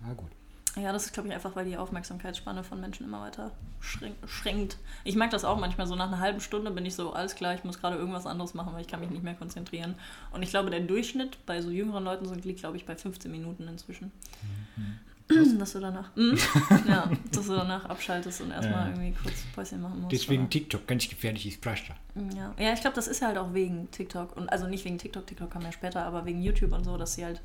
Na 0.00 0.12
gut. 0.14 0.30
Ja, 0.76 0.92
das 0.92 1.06
ist, 1.06 1.12
glaube 1.12 1.28
ich, 1.28 1.34
einfach, 1.34 1.56
weil 1.56 1.64
die 1.64 1.76
Aufmerksamkeitsspanne 1.76 2.62
von 2.62 2.80
Menschen 2.80 3.04
immer 3.06 3.20
weiter 3.22 3.50
schränk- 3.80 4.14
schränkt. 4.28 4.76
Ich 5.02 5.16
merke 5.16 5.32
das 5.32 5.44
auch 5.44 5.58
manchmal 5.58 5.86
so, 5.86 5.96
nach 5.96 6.08
einer 6.08 6.20
halben 6.20 6.40
Stunde 6.40 6.70
bin 6.70 6.84
ich 6.86 6.94
so, 6.94 7.12
alles 7.12 7.34
klar, 7.34 7.54
ich 7.54 7.64
muss 7.64 7.80
gerade 7.80 7.96
irgendwas 7.96 8.26
anderes 8.26 8.54
machen, 8.54 8.72
weil 8.74 8.82
ich 8.82 8.86
kann 8.88 9.00
mich 9.00 9.10
nicht 9.10 9.22
mehr 9.24 9.34
konzentrieren. 9.34 9.94
Und 10.30 10.42
ich 10.42 10.50
glaube, 10.50 10.70
der 10.70 10.80
Durchschnitt 10.80 11.44
bei 11.46 11.62
so 11.62 11.70
jüngeren 11.70 12.04
Leuten 12.04 12.26
liegt, 12.42 12.60
glaube 12.60 12.76
ich, 12.76 12.84
bei 12.86 12.94
15 12.96 13.30
Minuten 13.30 13.66
inzwischen. 13.66 14.12
Dass 15.58 15.72
du 15.72 15.80
danach, 15.80 16.10
Mhm. 16.16 16.38
ja, 16.88 17.10
dass 17.32 17.46
du 17.46 17.54
danach 17.54 17.84
abschaltest 17.84 18.40
und 18.40 18.50
erstmal 18.50 18.88
Ja. 18.88 18.94
irgendwie 18.94 19.14
kurz 19.22 19.34
Päuschen 19.54 19.82
machen 19.82 20.00
musst. 20.00 20.12
Deswegen 20.12 20.42
oder- 20.44 20.50
TikTok, 20.50 20.86
ganz 20.86 21.06
gefährliches 21.08 21.56
Pflaster. 21.56 21.94
ja, 22.34 22.54
ja 22.58 22.72
ich 22.72 22.80
glaube, 22.80 22.96
das 22.96 23.08
ist 23.08 23.20
halt 23.20 23.36
auch 23.36 23.52
wegen 23.52 23.90
TikTok. 23.90 24.36
Und 24.36 24.48
also 24.48 24.66
nicht 24.66 24.84
wegen 24.86 24.96
TikTok, 24.96 25.26
TikTok 25.26 25.50
kam 25.50 25.62
ja 25.62 25.72
später, 25.72 26.04
aber 26.04 26.24
wegen 26.24 26.40
YouTube 26.42 26.72
und 26.72 26.84
so, 26.84 26.96
dass 26.96 27.14
sie 27.14 27.24
halt, 27.26 27.42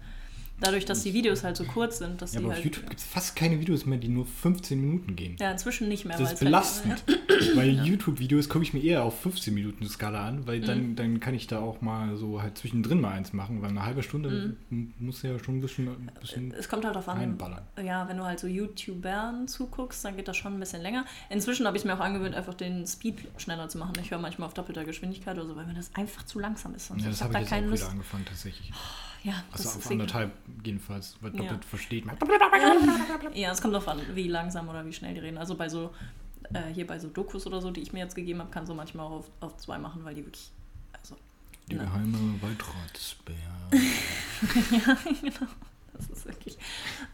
dadurch, 0.60 0.86
dass 0.86 1.04
die 1.04 1.14
Videos 1.14 1.44
halt 1.44 1.58
so 1.58 1.64
kurz 1.66 1.98
sind, 1.98 2.22
dass 2.22 2.34
Ja, 2.34 2.40
die 2.40 2.46
aber 2.46 2.54
auf 2.54 2.56
halt. 2.58 2.66
YouTube 2.66 2.88
gibt 2.90 3.00
es 3.00 3.06
fast 3.06 3.36
keine 3.36 3.60
Videos 3.60 3.86
mehr, 3.86 3.98
die 3.98 4.08
nur 4.08 4.26
15 4.26 4.80
Minuten 4.80 5.16
gehen. 5.16 5.36
Ja, 5.40 5.52
inzwischen 5.52 5.88
nicht 5.90 6.06
mehr. 6.06 6.18
Das 6.18 6.28
ist 6.30 6.34
es 6.36 6.40
belastend. 6.40 7.04
Halt, 7.34 7.56
Weil 7.58 7.86
YouTube-Videos 7.86 8.48
gucke 8.48 8.64
ich 8.64 8.74
mir 8.74 8.82
eher 8.84 9.04
auf 9.04 9.20
15 9.22 9.54
Minuten 9.54 9.88
Skala 9.90 10.28
an, 10.28 10.46
weil 10.48 10.60
Mhm. 10.60 10.66
dann, 10.66 10.96
dann 10.96 11.20
kann 11.20 11.34
ich 11.34 11.48
da 11.48 11.60
auch 11.60 11.82
mal 11.82 12.16
so 12.16 12.42
halt 12.42 12.58
zwischendrin 12.58 13.02
mal 13.02 13.12
eins 13.12 13.34
machen, 13.34 13.62
weil 13.62 13.70
eine 13.72 13.84
halbe 13.86 14.04
Stunde 14.04 14.56
Mhm. 14.70 14.94
muss 15.00 15.22
ja 15.24 15.38
schon 15.40 15.58
ein 15.58 15.62
bisschen, 15.62 15.88
ein 15.88 16.10
bisschen 16.22 16.52
es 16.54 16.70
kommt 16.70 16.86
halt 16.86 16.96
darauf 16.96 17.10
an. 17.10 17.38
Ja, 17.84 18.08
wenn 18.08 18.18
du 18.18 18.24
halt 18.24 18.40
so 18.40 18.48
YouTubern 18.48 19.48
zuguckst, 19.48 20.06
dann 20.06 20.16
geht 20.16 20.28
das 20.28 20.38
schon 20.38 20.54
ein 20.54 20.60
bisschen 20.60 20.82
länger. 20.84 21.06
Inzwischen 21.30 21.66
habe 21.66 21.76
ich 21.76 21.82
es 21.82 21.86
mir 21.86 21.96
auch 21.96 22.00
angewöhnt, 22.00 22.36
einfach 22.36 22.54
den 22.54 22.86
Speed 22.88 23.16
schneller 23.38 23.68
zu 23.68 23.78
machen. 23.80 23.94
Ich 24.02 24.12
höre 24.12 24.20
manchmal 24.20 24.48
auf 24.48 24.54
doppelter 24.54 24.86
Geschwindigkeit 24.86 25.36
oder 25.38 25.48
so, 25.48 25.56
weil 25.56 25.66
mir 25.66 25.74
das 25.74 25.92
einfach 25.96 26.24
zu 26.26 26.40
langsam 26.40 26.76
ist. 26.76 26.92
Und 26.92 27.00
Ja, 27.02 27.10
das 27.10 27.20
hab 27.22 27.26
habe 27.26 27.34
da 27.34 27.40
ich 27.40 27.44
jetzt 27.46 27.50
keine 27.50 27.66
auch 27.68 27.72
Lust. 27.72 27.84
wieder 27.84 27.92
angefangen 27.92 28.26
tatsächlich. 28.26 28.72
Ja, 29.24 29.44
das 29.52 29.66
Also 29.66 29.80
auf 29.80 29.90
anderthalb 29.92 30.32
jedenfalls, 30.64 31.18
weil 31.22 31.32
doppelt 31.32 31.64
Ja. 31.64 31.70
versteht 31.70 32.06
man. 32.06 32.18
Ja, 33.36 33.52
es 33.52 33.62
kommt 33.62 33.74
darauf 33.74 33.88
an, 33.88 34.00
wie 34.14 34.28
langsam 34.28 34.68
oder 34.70 34.86
wie 34.86 34.94
schnell 34.94 35.14
die 35.14 35.20
reden. 35.20 35.38
Also 35.38 35.56
bei 35.56 35.70
so, 35.70 35.92
äh, 36.54 36.72
hier 36.74 36.86
bei 36.88 37.00
so 37.00 37.08
Dokus 37.10 37.46
oder 37.48 37.62
so, 37.62 37.72
die 37.72 37.82
ich 37.82 37.94
mir 37.94 38.00
jetzt 38.00 38.16
gegeben 38.16 38.40
habe, 38.40 38.50
kann 38.52 38.66
so 38.66 38.74
manchmal 38.74 39.06
auch 39.08 39.12
auf, 39.20 39.32
auf 39.40 39.58
zwei 39.58 39.78
machen, 39.78 40.04
weil 40.06 40.16
die 40.16 40.26
wirklich, 40.26 40.52
also, 40.94 41.16
Die 41.70 41.76
Ja. 41.76 41.84
geheime 41.84 42.18
Waldratsbär. 42.42 43.36
ja, 44.72 44.98
genau. 45.22 45.52
Das 45.94 46.10
ist 46.10 46.26
wirklich. 46.26 46.58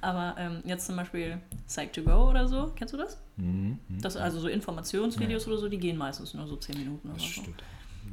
Aber 0.01 0.35
ähm, 0.37 0.61
jetzt 0.65 0.85
zum 0.87 0.95
Beispiel 0.95 1.37
Psych 1.67 1.91
to 1.91 2.01
Go 2.01 2.29
oder 2.29 2.47
so, 2.47 2.71
kennst 2.75 2.93
du 2.93 2.97
das? 2.97 3.19
Mhm. 3.37 3.77
Das 4.01 4.15
also 4.15 4.39
so 4.39 4.47
Informationsvideos 4.47 5.47
oder 5.47 5.57
so, 5.57 5.67
die 5.69 5.77
gehen 5.77 5.97
meistens 5.97 6.33
nur 6.33 6.47
so 6.47 6.55
10 6.55 6.77
Minuten 6.79 7.09
oder 7.09 7.17
Das 7.17 7.25
so. 7.27 7.41
stimmt. 7.41 7.61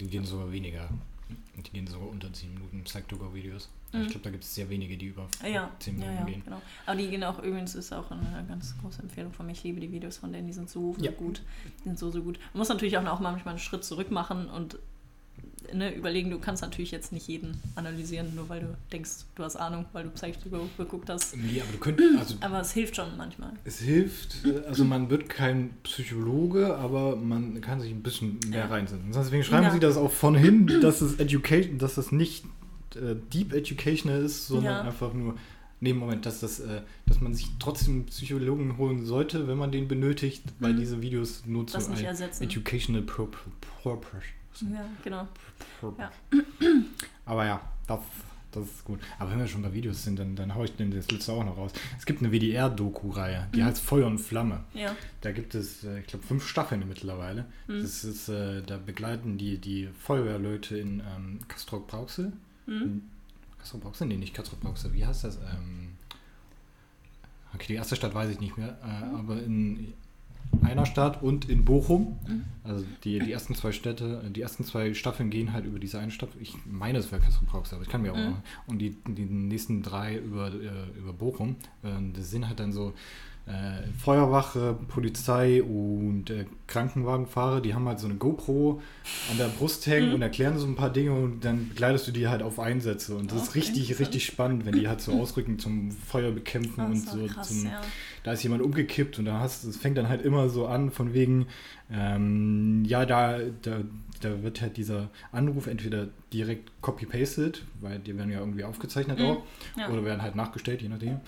Die 0.00 0.06
gehen 0.08 0.24
sogar 0.24 0.50
weniger. 0.52 0.88
Die 1.56 1.70
gehen 1.70 1.86
sogar 1.86 2.08
unter 2.08 2.32
10 2.32 2.52
Minuten 2.54 2.82
Psych-Videos. 2.84 3.68
Mhm. 3.92 4.02
Ich 4.02 4.08
glaube, 4.08 4.24
da 4.24 4.30
gibt 4.30 4.44
es 4.44 4.54
sehr 4.54 4.68
wenige, 4.68 4.96
die 4.96 5.06
über 5.06 5.26
Ja, 5.42 5.70
10 5.78 5.94
ja, 5.98 6.00
Minuten 6.06 6.18
ja, 6.18 6.24
gehen. 6.32 6.42
genau. 6.44 6.62
Aber 6.84 6.96
die 6.96 7.08
gehen 7.08 7.24
auch 7.24 7.38
übrigens, 7.38 7.74
ist 7.74 7.92
auch 7.92 8.10
eine 8.10 8.44
ganz 8.48 8.76
große 8.78 9.02
Empfehlung 9.02 9.32
von 9.32 9.46
mir. 9.46 9.52
Ich 9.52 9.62
liebe 9.64 9.80
die 9.80 9.90
Videos 9.90 10.18
von 10.18 10.32
denen, 10.32 10.46
die 10.46 10.52
sind 10.52 10.68
so, 10.70 10.94
so 10.98 11.04
Ja. 11.04 11.10
gut. 11.12 11.42
Die 11.80 11.88
sind 11.88 11.98
so, 11.98 12.10
so 12.10 12.22
gut. 12.22 12.38
Man 12.52 12.58
muss 12.58 12.68
natürlich 12.68 12.98
auch, 12.98 13.06
auch 13.06 13.20
manchmal 13.20 13.52
einen 13.54 13.58
Schritt 13.58 13.84
zurück 13.84 14.10
machen 14.10 14.48
und 14.48 14.78
ne, 15.72 15.94
überlegen, 15.94 16.30
du 16.30 16.38
kannst 16.38 16.62
natürlich 16.62 16.90
jetzt 16.90 17.12
nicht 17.12 17.26
jeden 17.28 17.60
analysieren, 17.74 18.34
nur 18.34 18.48
weil 18.48 18.60
du 18.60 18.76
denkst, 18.92 19.10
du 19.34 19.42
hast 19.42 19.56
Ahnung, 19.56 19.86
weil 19.92 20.04
du 20.04 20.10
Psych 20.10 20.38
to 20.38 20.48
Go 20.48 20.68
geguckt 20.76 21.08
hast. 21.10 21.36
Nee, 21.36 21.60
aber 21.60 21.72
du 21.72 21.78
könntest, 21.78 22.18
also 22.18 22.34
Aber 22.40 22.60
es 22.60 22.72
hilft 22.72 22.96
schon 22.96 23.16
manchmal. 23.16 23.52
es 23.64 23.78
hilft, 23.80 24.44
äh, 24.44 24.66
also 24.66 24.84
man 24.84 25.10
wird 25.10 25.28
kein 25.28 25.70
Psychologe, 25.82 26.76
aber 26.76 27.16
man 27.16 27.60
kann 27.60 27.80
sich 27.80 27.90
ein 27.90 28.02
bisschen 28.02 28.38
mehr 28.48 28.60
Ja. 28.60 28.66
reinsetzen. 28.66 29.10
Deswegen 29.14 29.42
schreiben 29.42 29.64
Ja. 29.64 29.72
sie 29.72 29.80
das 29.80 29.96
auch 29.96 30.10
von 30.12 30.34
hin, 30.36 30.66
dass 30.80 31.00
es 31.00 31.18
Education, 31.18 31.78
dass 31.78 31.96
es 31.96 32.12
nicht 32.12 32.44
äh, 32.94 33.14
Deep 33.32 33.52
Educational 33.52 34.22
ist, 34.22 34.46
sondern 34.46 34.72
Ja. 34.76 34.80
einfach 34.82 35.12
nur, 35.12 35.34
nee, 35.80 35.92
Moment, 35.92 36.24
dass, 36.24 36.40
das, 36.40 36.60
äh, 36.60 36.80
dass 37.06 37.20
man 37.20 37.34
sich 37.34 37.48
trotzdem 37.58 37.94
einen 37.94 38.06
Psychologen 38.06 38.78
holen 38.78 39.04
sollte, 39.04 39.48
wenn 39.48 39.58
man 39.58 39.70
den 39.70 39.86
benötigt, 39.88 40.42
weil 40.60 40.72
Mhm. 40.72 40.78
diese 40.78 41.02
Videos 41.02 41.42
nur 41.44 41.66
Das 41.66 41.84
zu 41.86 41.92
einem. 41.92 42.06
Educational 42.40 43.02
Purpose. 43.02 43.50
purpose. 43.82 44.22
Ja, 44.62 44.86
genau. 45.04 45.28
Ja. 45.98 46.10
Aber 47.24 47.44
ja, 47.46 47.60
das, 47.86 48.00
das 48.52 48.64
ist 48.64 48.84
gut. 48.84 49.00
Aber 49.18 49.30
wenn 49.30 49.38
wir 49.38 49.46
schon 49.46 49.62
bei 49.62 49.72
Videos 49.72 50.02
sind, 50.04 50.18
dann, 50.18 50.34
dann 50.36 50.54
haue 50.54 50.64
ich 50.66 50.76
den 50.76 50.90
das 50.90 51.10
letzte 51.10 51.32
auch 51.32 51.44
noch 51.44 51.56
raus. 51.56 51.72
Es 51.98 52.06
gibt 52.06 52.20
eine 52.22 52.30
WDR-Doku-Reihe, 52.32 53.48
die 53.54 53.60
Mhm. 53.60 53.64
heißt 53.66 53.80
Feuer 53.82 54.06
und 54.06 54.18
Flamme. 54.18 54.60
Ja. 54.74 54.94
Da 55.20 55.32
gibt 55.32 55.54
es, 55.54 55.84
äh, 55.84 56.00
ich 56.00 56.06
glaube, 56.06 56.24
fünf 56.24 56.46
Staffeln 56.46 56.86
mittlerweile. 56.88 57.46
Mhm. 57.66 57.82
Das 57.82 58.04
ist, 58.04 58.28
äh, 58.28 58.62
da 58.62 58.78
begleiten 58.78 59.38
die, 59.38 59.58
die 59.58 59.88
Feuerwehrleute 60.00 60.78
in 60.78 61.00
ähm, 61.00 61.40
Castrop-Rauxel. 61.48 62.32
Mhm. 62.66 63.02
Castrop-Rauxel? 63.58 64.06
Nee, 64.06 64.16
nicht 64.16 64.34
Castrop-Rauxel. 64.34 64.92
Wie 64.94 65.04
heißt 65.04 65.24
das? 65.24 65.36
Ähm, 65.36 65.90
okay, 67.54 67.66
die 67.68 67.74
erste 67.74 67.96
Stadt 67.96 68.14
weiß 68.14 68.30
ich 68.30 68.40
nicht 68.40 68.56
mehr. 68.56 68.78
Äh, 68.82 69.06
Mhm. 69.06 69.14
aber 69.16 69.42
in 69.42 69.92
einer 70.62 70.86
Stadt 70.86 71.22
und 71.22 71.48
in 71.48 71.64
Bochum. 71.64 72.18
Mhm. 72.26 72.44
Also 72.64 72.84
die, 73.04 73.18
die 73.20 73.32
ersten 73.32 73.54
zwei 73.54 73.72
Städte, 73.72 74.22
die 74.30 74.40
ersten 74.40 74.64
zwei 74.64 74.94
Staffeln 74.94 75.30
gehen 75.30 75.52
halt 75.52 75.64
über 75.64 75.78
diese 75.78 75.98
eine 75.98 76.10
Stadt. 76.10 76.30
Ich 76.40 76.54
meine, 76.66 76.98
es 76.98 77.12
wäre 77.12 77.22
Castrop-Rauxel, 77.22 77.76
aber 77.76 77.84
ich 77.84 77.90
kann 77.90 78.02
mir 78.02 78.12
auch 78.12 78.16
Mhm. 78.16 78.36
Und 78.66 78.78
die, 78.78 78.96
die 79.06 79.24
nächsten 79.24 79.82
drei 79.82 80.16
über, 80.16 80.48
äh, 80.48 80.98
über 80.98 81.12
Bochum. 81.12 81.56
Äh, 81.82 81.90
das 82.14 82.30
sind 82.30 82.48
halt 82.48 82.60
dann 82.60 82.72
so 82.72 82.94
äh, 83.46 83.86
Feuerwache, 84.02 84.76
Polizei 84.88 85.62
und 85.62 86.30
äh, 86.30 86.46
Krankenwagenfahrer, 86.66 87.60
die 87.60 87.74
haben 87.74 87.86
halt 87.86 88.00
so 88.00 88.06
eine 88.08 88.16
GoPro 88.16 88.82
an 89.30 89.38
der 89.38 89.46
Brust 89.46 89.86
hängen 89.86 90.08
Mhm. 90.08 90.14
und 90.16 90.22
erklären 90.22 90.58
so 90.58 90.66
ein 90.66 90.74
paar 90.74 90.90
Dinge 90.92 91.12
und 91.12 91.44
dann 91.44 91.68
begleitest 91.68 92.08
du 92.08 92.12
die 92.12 92.26
halt 92.26 92.42
auf 92.42 92.58
Einsätze. 92.58 93.14
Und 93.16 93.30
das 93.30 93.38
Oh, 93.38 93.42
ist 93.42 93.54
richtig, 93.54 93.98
richtig 94.00 94.26
spannend, 94.26 94.66
wenn 94.66 94.74
die 94.74 94.88
halt 94.88 95.00
so 95.00 95.12
ausrücken 95.12 95.58
zum 95.60 95.92
Feuer 95.92 96.32
bekämpfen 96.32 96.84
und 96.86 96.96
so, 97.08 97.18
so 97.20 97.26
krass, 97.26 97.48
zum, 97.48 97.66
ja. 97.66 97.80
da 98.24 98.32
ist 98.32 98.42
jemand 98.42 98.62
umgekippt 98.62 99.18
und 99.20 99.26
da 99.26 99.38
hast 99.38 99.62
es 99.64 99.76
fängt 99.76 99.96
dann 99.96 100.08
halt 100.08 100.22
immer 100.22 100.48
so 100.48 100.66
an 100.66 100.90
von 100.90 101.14
wegen 101.14 101.46
ähm, 101.92 102.84
ja 102.84 103.06
da, 103.06 103.38
da 103.62 103.80
da 104.20 104.42
wird 104.42 104.62
halt 104.62 104.78
dieser 104.78 105.10
Anruf 105.30 105.66
entweder 105.66 106.08
direkt 106.32 106.70
copy-pasted, 106.80 107.62
weil 107.82 107.98
die 107.98 108.16
werden 108.16 108.32
ja 108.32 108.40
irgendwie 108.40 108.64
aufgezeichnet 108.64 109.18
Mhm, 109.18 109.24
auch, 109.26 109.42
ja. 109.78 109.90
oder 109.90 110.04
werden 110.06 110.22
halt 110.22 110.34
nachgestellt, 110.34 110.80
je 110.80 110.88
nachdem. 110.88 111.20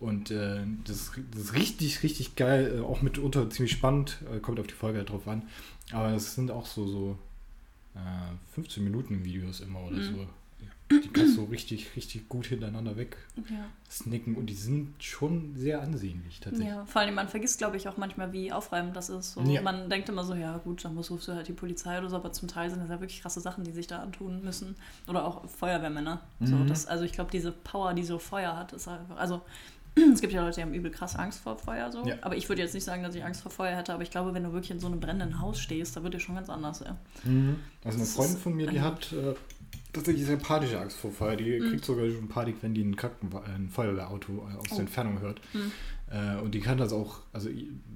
Und 0.00 0.30
äh, 0.30 0.60
das, 0.84 0.96
ist- 0.96 1.12
das 1.32 1.40
ist 1.42 1.54
richtig, 1.54 2.02
richtig 2.02 2.36
geil, 2.36 2.78
äh, 2.78 2.80
auch 2.82 3.02
mitunter 3.02 3.48
ziemlich 3.50 3.72
spannend, 3.72 4.18
äh, 4.34 4.38
kommt 4.40 4.60
auf 4.60 4.66
die 4.66 4.74
Folge 4.74 4.98
halt 4.98 5.10
drauf 5.10 5.26
an. 5.26 5.42
Aber 5.92 6.10
es 6.10 6.34
sind 6.34 6.50
auch 6.50 6.66
so, 6.66 6.86
so 6.86 7.18
äh, 7.94 7.98
15 8.54 8.84
Minuten 8.84 9.24
Videos 9.24 9.60
immer 9.60 9.80
oder 9.80 9.96
Mhm. 9.96 10.02
so. 10.02 10.26
Die 10.88 11.08
kannst 11.08 11.36
du 11.36 11.42
richtig, 11.44 11.96
richtig 11.96 12.28
gut 12.28 12.46
hintereinander 12.46 12.96
weg 12.96 13.16
Ja. 13.50 13.66
snacken 13.90 14.36
und 14.36 14.46
die 14.46 14.54
sind 14.54 14.94
schon 15.02 15.56
sehr 15.56 15.82
ansehnlich 15.82 16.38
tatsächlich. 16.38 16.68
Ja, 16.68 16.84
vor 16.86 17.00
allem 17.02 17.14
man 17.16 17.28
vergisst, 17.28 17.58
glaube 17.58 17.76
ich, 17.76 17.88
auch 17.88 17.96
manchmal, 17.96 18.32
wie 18.32 18.52
aufreibend 18.52 18.94
das 18.94 19.08
ist. 19.08 19.32
So, 19.32 19.40
Ja. 19.42 19.62
Man 19.62 19.90
denkt 19.90 20.08
immer 20.08 20.22
so, 20.22 20.34
ja 20.34 20.58
gut, 20.58 20.84
dann 20.84 20.94
muss 20.94 21.10
rufst 21.10 21.26
du 21.26 21.32
halt 21.32 21.48
die 21.48 21.52
Polizei 21.54 21.98
oder 21.98 22.08
so, 22.08 22.14
aber 22.16 22.30
zum 22.32 22.46
Teil 22.46 22.70
sind 22.70 22.78
das 22.80 22.88
ja 22.88 23.00
wirklich 23.00 23.20
krasse 23.20 23.40
Sachen, 23.40 23.64
die 23.64 23.72
sich 23.72 23.88
da 23.88 23.98
antun 23.98 24.44
müssen. 24.44 24.76
Oder 25.08 25.24
auch 25.24 25.48
Feuerwehrmänner. 25.48 26.20
So, 26.44 26.54
Mhm. 26.54 26.66
das, 26.68 26.86
also 26.86 27.02
ich 27.02 27.12
glaube, 27.12 27.32
diese 27.32 27.50
Power, 27.50 27.92
die 27.92 28.04
so 28.04 28.20
Feuer 28.20 28.56
hat, 28.56 28.72
ist 28.72 28.86
einfach. 28.86 29.16
Also 29.16 29.42
es 30.12 30.20
gibt 30.20 30.32
ja 30.32 30.42
Leute, 30.44 30.56
die 30.56 30.62
haben 30.62 30.74
übel 30.74 30.90
krass 30.90 31.16
Angst 31.16 31.40
vor 31.40 31.56
Feuer 31.58 31.90
so. 31.90 32.04
Ja. 32.06 32.16
Aber 32.22 32.36
ich 32.36 32.48
würde 32.48 32.62
jetzt 32.62 32.74
nicht 32.74 32.84
sagen, 32.84 33.02
dass 33.02 33.14
ich 33.14 33.24
Angst 33.24 33.40
vor 33.42 33.50
Feuer 33.50 33.76
hätte, 33.76 33.92
aber 33.94 34.02
ich 34.02 34.10
glaube, 34.10 34.34
wenn 34.34 34.44
du 34.44 34.52
wirklich 34.52 34.70
in 34.70 34.80
so 34.80 34.86
einem 34.86 35.00
brennenden 35.00 35.40
Haus 35.40 35.58
stehst, 35.58 35.96
da 35.96 36.02
wird 36.02 36.14
dir 36.14 36.20
schon 36.20 36.34
ganz 36.34 36.48
anders, 36.50 36.80
ja. 36.80 36.96
Mhm. 37.24 37.56
Also 37.84 37.98
eine 37.98 38.06
Freundin 38.06 38.36
von 38.38 38.54
mir, 38.54 38.66
die 38.68 38.80
hat 38.80 39.12
äh, 39.12 39.34
tatsächlich 39.92 40.26
sehr 40.26 40.36
panische 40.36 40.78
Angst 40.78 40.98
vor 40.98 41.10
Feuer. 41.10 41.36
Die 41.36 41.58
Mhm. 41.60 41.70
kriegt 41.70 41.84
sogar 41.84 42.08
schon 42.10 42.28
Panik, 42.28 42.56
wenn 42.60 42.74
die 42.74 42.82
ein, 42.82 42.96
Krankenwa 42.96 43.40
äh, 43.46 43.54
ein 43.56 43.68
Feuerwehrauto 43.70 44.32
äh, 44.32 44.56
aus 44.58 44.64
Oh. 44.70 44.74
der 44.74 44.80
Entfernung 44.80 45.20
hört. 45.20 45.40
Mhm. 45.54 45.72
Äh, 46.08 46.40
und 46.40 46.54
die 46.54 46.60
kann 46.60 46.78
das 46.78 46.92
auch, 46.92 47.18
also 47.32 47.48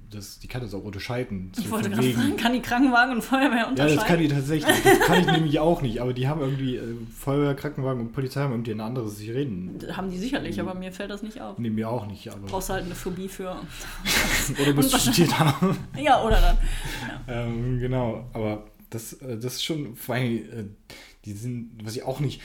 das, 0.09 0.39
die 0.39 0.47
kann 0.47 0.61
das 0.61 0.73
auch 0.73 0.83
unterscheiden. 0.83 1.51
Ich 1.57 1.71
wollte 1.71 1.89
gerade 1.89 2.11
fragen, 2.11 2.35
kann 2.35 2.51
die 2.51 2.61
Krankenwagen 2.61 3.15
und 3.15 3.21
Feuerwehr 3.21 3.59
Ja, 3.59 3.67
unterscheiden? 3.69 3.95
das 3.95 4.05
kann 4.05 4.19
die 4.19 4.27
tatsächlich. 4.27 4.75
Das 4.83 4.99
kann 4.99 5.21
ich 5.21 5.25
nämlich 5.31 5.59
auch 5.59 5.81
nicht. 5.81 6.01
Aber 6.01 6.11
die 6.13 6.27
haben 6.27 6.41
irgendwie, 6.41 6.75
äh, 6.75 6.95
Feuerwehr, 7.17 7.55
Krankenwagen 7.55 8.01
und 8.01 8.11
Polizei 8.11 8.41
haben 8.41 8.51
irgendwie 8.51 8.71
ein 8.71 8.81
anderes 8.81 9.17
sich 9.17 9.29
reden. 9.29 9.79
Haben 9.95 10.11
die 10.11 10.17
sicherlich, 10.17 10.59
aber 10.59 10.73
mir 10.73 10.91
fällt 10.91 11.09
das 11.11 11.23
nicht 11.23 11.39
auf. 11.39 11.57
Nee, 11.57 11.69
mir 11.69 11.89
auch 11.89 12.05
nicht. 12.05 12.27
Aber 12.29 12.47
Brauchst 12.47 12.69
halt 12.69 12.83
eine 12.83 12.95
Phobie 12.95 13.29
für. 13.29 13.55
oder 14.61 14.73
musst 14.73 14.93
du 14.93 14.97
studiert 14.97 15.39
haben. 15.39 15.77
Ja, 15.97 16.21
oder 16.23 16.41
dann. 16.41 16.57
Ähm, 17.27 17.79
genau, 17.79 18.25
aber 18.33 18.65
das, 18.89 19.13
äh, 19.13 19.37
das 19.37 19.53
ist 19.55 19.63
schon, 19.63 19.95
vor 19.95 20.15
allem, 20.15 20.25
äh, 20.25 20.63
die 21.23 21.33
sind, 21.33 21.71
was 21.83 21.95
ich 21.95 22.03
auch 22.03 22.19
nicht, 22.19 22.41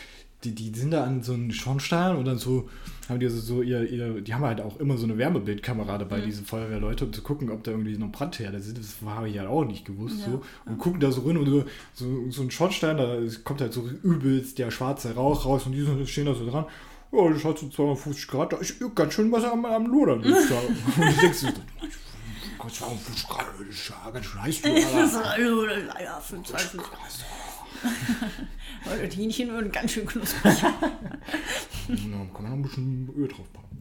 die, 0.54 0.72
die 0.72 0.78
sind 0.78 0.92
da 0.92 1.04
an 1.04 1.22
so 1.22 1.32
einem 1.32 1.50
Schornstein 1.50 2.16
und 2.16 2.24
dann 2.24 2.38
so 2.38 2.68
haben 3.08 3.20
die 3.20 3.26
also 3.26 3.40
so 3.40 3.62
ihr, 3.62 3.88
ihr, 3.88 4.20
die 4.20 4.34
haben 4.34 4.44
halt 4.44 4.60
auch 4.60 4.78
immer 4.78 4.96
so 4.96 5.04
eine 5.04 5.16
Wärmebildkamera 5.16 5.98
dabei, 5.98 6.20
diese 6.20 6.42
Feuerwehrleute, 6.42 7.04
um 7.04 7.12
zu 7.12 7.22
gucken, 7.22 7.50
ob 7.50 7.62
da 7.62 7.70
irgendwie 7.70 7.96
noch 7.96 8.10
Brandherde 8.10 8.60
sind. 8.60 8.78
Das 8.78 8.96
habe 9.04 9.28
ich 9.28 9.38
halt 9.38 9.48
auch 9.48 9.64
nicht 9.64 9.84
gewusst. 9.84 10.20
Ja, 10.20 10.32
so. 10.32 10.42
Und 10.64 10.78
gucken 10.78 11.00
da 11.00 11.12
so 11.12 11.22
rein 11.22 11.36
und 11.36 11.46
so, 11.46 11.64
so, 11.94 12.30
so 12.30 12.42
ein 12.42 12.50
Schornstein, 12.50 12.96
da 12.96 13.18
kommt 13.44 13.60
halt 13.60 13.72
so 13.72 13.88
übelst 14.02 14.58
der 14.58 14.70
schwarze 14.70 15.14
Rauch 15.14 15.44
raus 15.44 15.66
und 15.66 15.72
die 15.72 16.06
stehen 16.06 16.26
da 16.26 16.34
so 16.34 16.48
dran. 16.48 16.66
Ja, 17.12 17.30
das 17.30 17.44
hat 17.44 17.58
so 17.58 17.68
250 17.68 18.26
Grad, 18.26 18.52
da 18.52 18.56
ist 18.56 18.74
ganz 18.94 19.14
schön 19.14 19.30
was 19.30 19.44
am, 19.44 19.64
am 19.64 19.86
Lodern. 19.86 20.20
Und 20.24 21.08
ich 21.08 21.16
denkst 21.18 21.38
so, 21.38 21.46
250 22.68 23.28
Grad, 23.28 23.46
das 23.60 23.68
ist 23.68 23.88
ja 23.88 24.10
ganz 24.10 24.26
schön 24.26 24.42
heiß. 24.42 24.62
du, 24.62 24.68
Alter. 24.68 26.02
Ja, 26.02 26.20
25 26.20 26.80
Weil 28.84 29.08
die 29.08 29.16
Hähnchen 29.16 29.48
würden 29.50 29.70
ganz 29.72 29.92
schön 29.92 30.06
knusprig. 30.06 30.54
Ja, 31.88 31.94
kann 32.34 32.42
man 32.42 32.44
noch 32.44 32.50
ein 32.58 32.62
bisschen 32.62 33.08
Öl 33.16 33.28
drauf 33.28 33.46
packen. 33.52 33.78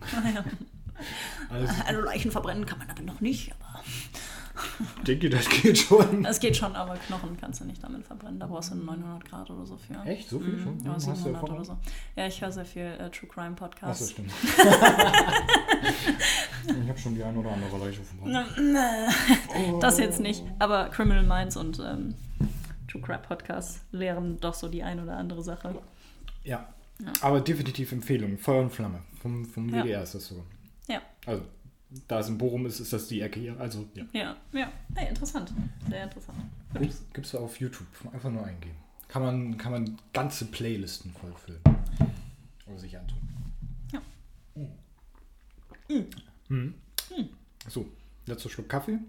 Also, 1.50 1.74
Also 1.88 2.02
Leichen 2.02 2.30
verbrennen 2.32 2.66
kann 2.66 2.78
man 2.78 2.88
aber 2.90 3.02
noch 3.02 3.20
nicht. 3.20 3.52
Aber 3.54 3.82
ich 3.84 5.04
denke, 5.04 5.30
das 5.30 5.50
geht 5.50 5.78
schon. 5.78 6.24
es 6.24 6.40
geht 6.40 6.56
schon, 6.56 6.76
aber 6.76 6.96
Knochen 6.96 7.36
kannst 7.40 7.62
du 7.62 7.66
nicht 7.66 7.84
damit 7.84 8.06
verbrennen. 8.06 8.40
Da 8.40 8.46
brauchst 8.48 8.72
du 8.72 8.76
900 8.76 9.26
Grad 9.26 9.50
oder 9.50 9.66
so 9.66 9.76
für. 9.78 9.96
Echt? 10.08 10.30
So 10.30 10.40
viel 10.40 10.58
schon? 10.60 10.80
Ja, 10.86 10.94
Hast 10.94 11.08
du 11.08 11.16
700 11.16 11.34
Erfahrung? 11.34 11.56
oder 11.56 11.66
so. 11.66 11.78
Ja, 12.16 12.28
ich 12.28 12.40
höre 12.42 12.52
sehr 12.52 12.66
viel 12.66 12.84
äh, 12.84 13.10
True 13.10 13.28
Crime 13.28 13.48
Achso, 13.54 13.66
Podcasts. 13.66 14.12
stimmt. 14.12 14.32
ich 16.68 16.90
habe 16.90 17.00
schon 17.00 17.16
die 17.16 17.24
eine 17.24 17.38
oder 17.40 17.52
andere 17.52 17.78
Leiche 17.86 18.02
verbrannt. 18.04 19.84
Das 19.84 19.98
jetzt 19.98 20.20
nicht. 20.20 20.44
Aber 20.60 20.90
Criminal 20.90 21.24
Minds 21.24 21.58
und 21.58 21.80
ähm, 21.80 22.14
True 22.88 23.02
Crime 23.02 23.22
Podcasts 23.28 23.82
lehren 23.92 24.40
doch 24.40 24.54
so 24.54 24.68
die 24.70 24.84
ein 24.84 25.00
oder 25.00 25.18
andere 25.18 25.44
Sache. 25.44 25.76
Ja. 26.44 26.68
Aber 27.22 27.42
definitiv 27.42 27.92
Empfehlung. 27.92 28.38
Feuer 28.38 28.62
und 28.64 28.72
Flamme. 28.72 29.02
Vom, 29.22 29.46
vom 29.46 29.68
Ja. 29.70 29.84
WDR 29.84 30.04
ist 30.04 30.16
das 30.16 30.28
so. 30.28 30.46
Ja, 30.88 31.02
Also, 31.26 31.44
da 32.08 32.20
es 32.20 32.30
in 32.30 32.38
Bochum 32.38 32.66
ist, 32.66 32.80
ist 32.80 32.94
das 32.94 33.08
die 33.08 33.22
Ecke 33.22 33.40
hier. 33.40 33.60
Also, 33.60 33.88
ja. 33.96 34.06
ja, 34.14 34.36
ja. 34.54 34.72
Hey, 34.96 35.10
interessant. 35.10 35.52
Sehr 35.90 36.04
interessant. 36.04 36.38
Gibt's 37.14 37.32
da 37.32 37.40
auf 37.40 37.60
YouTube. 37.60 37.88
Einfach 38.14 38.30
nur 38.30 38.46
eingeben. 38.46 38.76
Kann 39.08 39.22
man, 39.24 39.58
kann 39.58 39.72
man 39.72 39.98
ganze 40.14 40.46
Playlisten 40.46 41.12
vollfüllen. 41.14 41.60
Oder 42.68 42.78
sich 42.80 42.98
antun. 42.98 43.18
Ja. 43.92 44.02
Mhm. 46.50 46.74
So, 47.68 47.88
letzter 48.26 48.50
Schluck 48.50 48.70
Kaffee. 48.70 49.00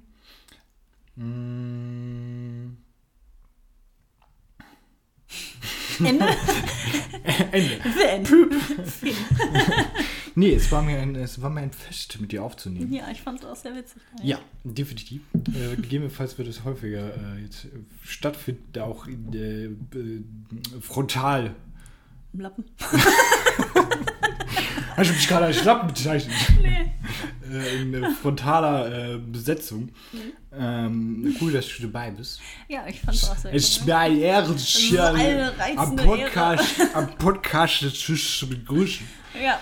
Mm. 1.16 2.76
Ende? 5.98 6.26
Ende. 7.52 7.80
Ende. 8.08 8.48
Nee, 10.38 10.52
es 10.52 10.70
war, 10.70 10.82
mir 10.82 10.98
ein, 10.98 11.16
es 11.16 11.40
war 11.40 11.48
mir 11.48 11.62
ein 11.62 11.72
Fest, 11.72 12.20
mit 12.20 12.30
dir 12.30 12.44
aufzunehmen. 12.44 12.92
Ja, 12.92 13.10
ich 13.10 13.22
fand 13.22 13.42
das 13.42 13.50
auch 13.50 13.56
sehr 13.56 13.74
witzig. 13.74 14.02
Ja, 14.22 14.38
definitiv. 14.64 15.22
Äh, 15.32 15.76
gegebenenfalls 15.76 16.36
wird 16.36 16.46
es 16.48 16.62
häufiger 16.62 17.14
äh, 17.16 17.40
jetzt 17.40 17.68
stattfinden, 18.02 18.78
auch 18.80 19.06
in, 19.06 19.32
äh, 19.32 20.80
frontal. 20.82 21.54
Im 22.34 22.40
Lappen. 22.40 22.66
Hast 24.96 25.10
du 25.10 25.14
mich 25.14 25.28
gerade 25.28 25.46
als 25.46 25.58
Schlappen 25.58 25.88
bezeichnet? 25.88 26.34
Nee. 26.62 26.92
Äh, 27.52 27.82
in 27.82 27.94
äh, 27.94 28.10
frontaler 28.10 29.14
äh, 29.14 29.18
Besetzung. 29.18 29.90
Ähm, 30.52 31.36
cool, 31.40 31.52
dass 31.52 31.68
du 31.68 31.82
dabei 31.82 32.10
bist. 32.10 32.40
Ja, 32.66 32.84
ich 32.88 33.00
fand 33.00 33.22
das 33.22 33.30
auch 33.30 33.36
sehr 33.36 33.54
Es 33.54 33.68
ist 33.68 33.80
cool. 33.82 33.86
mir 33.86 33.96
eine 33.98 34.18
Ehre, 34.18 34.54
dich 34.54 35.00
eine 35.00 35.52
am 35.76 35.94
Podcast, 35.96 36.64
am 36.94 37.14
Podcast 37.18 37.84
zu 38.04 38.48
begrüßen. 38.48 39.06
Ja. 39.40 39.60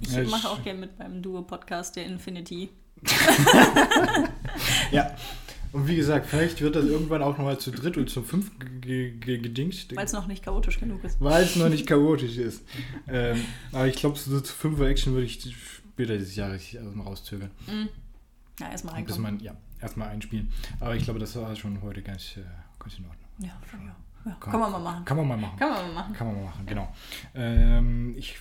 Ich 0.00 0.12
Ja, 0.12 0.22
ich- 0.22 0.30
mache 0.30 0.48
auch 0.48 0.62
gerne 0.62 0.78
mit 0.80 0.96
beim 0.96 1.20
Duo-Podcast 1.20 1.96
der 1.96 2.06
Infinity. 2.06 2.70
Ja. 4.90 5.10
Und 5.72 5.86
wie 5.88 5.96
gesagt, 5.96 6.26
vielleicht 6.26 6.60
wird 6.60 6.76
das 6.76 6.84
irgendwann 6.84 7.22
auch 7.22 7.36
nochmal 7.38 7.58
zu 7.58 7.70
dritt 7.70 7.96
und 7.96 8.08
zu 8.08 8.22
fünf 8.22 8.50
ge- 8.80 9.10
ge- 9.10 9.38
gedingt. 9.38 9.94
Weil 9.96 10.04
es 10.04 10.12
noch 10.12 10.26
nicht 10.26 10.44
chaotisch 10.44 10.78
genug 10.80 11.02
ist. 11.04 11.20
Weil 11.20 11.44
es 11.44 11.56
noch 11.56 11.68
nicht 11.68 11.86
chaotisch 11.88 12.36
ist. 12.38 12.62
ähm, 13.08 13.40
aber 13.72 13.86
ich 13.86 13.96
glaube, 13.96 14.18
so 14.18 14.40
zu 14.40 14.52
5 14.54 14.80
Action 14.80 15.12
würde 15.14 15.26
ich 15.26 15.54
später 15.92 16.16
dieses 16.16 16.36
Jahr 16.36 16.52
richtig 16.52 16.76
erstmal 16.76 17.06
rauszögern. 17.06 17.50
Ja, 18.60 18.70
erstmal 18.70 18.94
reinkommen. 18.94 19.22
man, 19.22 19.40
ja, 19.40 19.54
erstmal 19.80 20.08
einspielen. 20.08 20.50
Aber 20.80 20.96
ich 20.96 21.04
glaube, 21.04 21.18
das 21.20 21.36
war 21.36 21.54
schon 21.56 21.80
heute 21.82 22.00
ganz, 22.02 22.36
äh, 22.36 22.40
ganz 22.78 22.98
in 22.98 23.04
Ordnung. 23.04 23.28
Ja, 23.38 23.48
ja. 23.72 24.30
ja. 24.30 24.36
Kann 24.40 24.58
man 24.60 24.72
mal 24.72 24.78
machen. 24.80 25.04
Kann 25.04 25.16
man 25.18 25.28
mal 25.28 25.36
machen. 25.36 25.58
Kann 25.58 25.68
man 25.70 25.86
mal 25.88 25.92
machen. 25.94 26.12
Kann 26.14 26.26
man 26.28 26.36
mal 26.36 26.44
machen, 26.44 26.66
genau. 26.66 26.94
Ähm, 27.34 28.14
ich, 28.16 28.36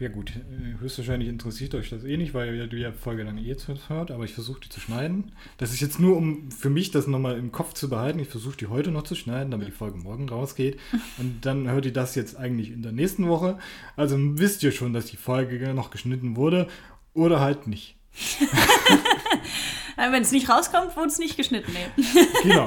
ja 0.00 0.08
gut, 0.08 0.32
höchstwahrscheinlich 0.78 1.28
interessiert 1.28 1.74
euch 1.74 1.90
das 1.90 2.04
eh 2.04 2.16
nicht, 2.16 2.32
weil 2.32 2.54
ihr 2.54 2.66
die 2.68 2.86
Folge 2.92 3.24
dann 3.24 3.36
eh 3.36 3.56
hört, 3.88 4.10
aber 4.12 4.24
ich 4.24 4.32
versuche 4.32 4.60
die 4.60 4.68
zu 4.68 4.78
schneiden. 4.78 5.32
Das 5.56 5.72
ist 5.72 5.80
jetzt 5.80 5.98
nur, 5.98 6.16
um 6.16 6.52
für 6.52 6.70
mich 6.70 6.92
das 6.92 7.08
nochmal 7.08 7.36
im 7.36 7.50
Kopf 7.50 7.74
zu 7.74 7.88
behalten. 7.88 8.20
Ich 8.20 8.28
versuche 8.28 8.56
die 8.56 8.68
heute 8.68 8.92
noch 8.92 9.02
zu 9.02 9.16
schneiden, 9.16 9.50
damit 9.50 9.66
die 9.66 9.72
Folge 9.72 9.98
morgen 9.98 10.28
rausgeht. 10.28 10.78
Und 11.18 11.44
dann 11.44 11.68
hört 11.68 11.84
ihr 11.84 11.92
das 11.92 12.14
jetzt 12.14 12.36
eigentlich 12.36 12.70
in 12.70 12.82
der 12.82 12.92
nächsten 12.92 13.26
Woche. 13.26 13.58
Also 13.96 14.16
wisst 14.18 14.62
ihr 14.62 14.70
schon, 14.70 14.92
dass 14.92 15.06
die 15.06 15.16
Folge 15.16 15.74
noch 15.74 15.90
geschnitten 15.90 16.36
wurde 16.36 16.68
oder 17.12 17.40
halt 17.40 17.66
nicht. 17.66 17.96
Wenn 19.96 20.22
es 20.22 20.30
nicht 20.30 20.48
rauskommt, 20.48 20.96
wurde 20.96 21.08
es 21.08 21.18
nicht 21.18 21.36
geschnitten. 21.36 21.72
Nee. 21.72 22.26
Genau. 22.44 22.66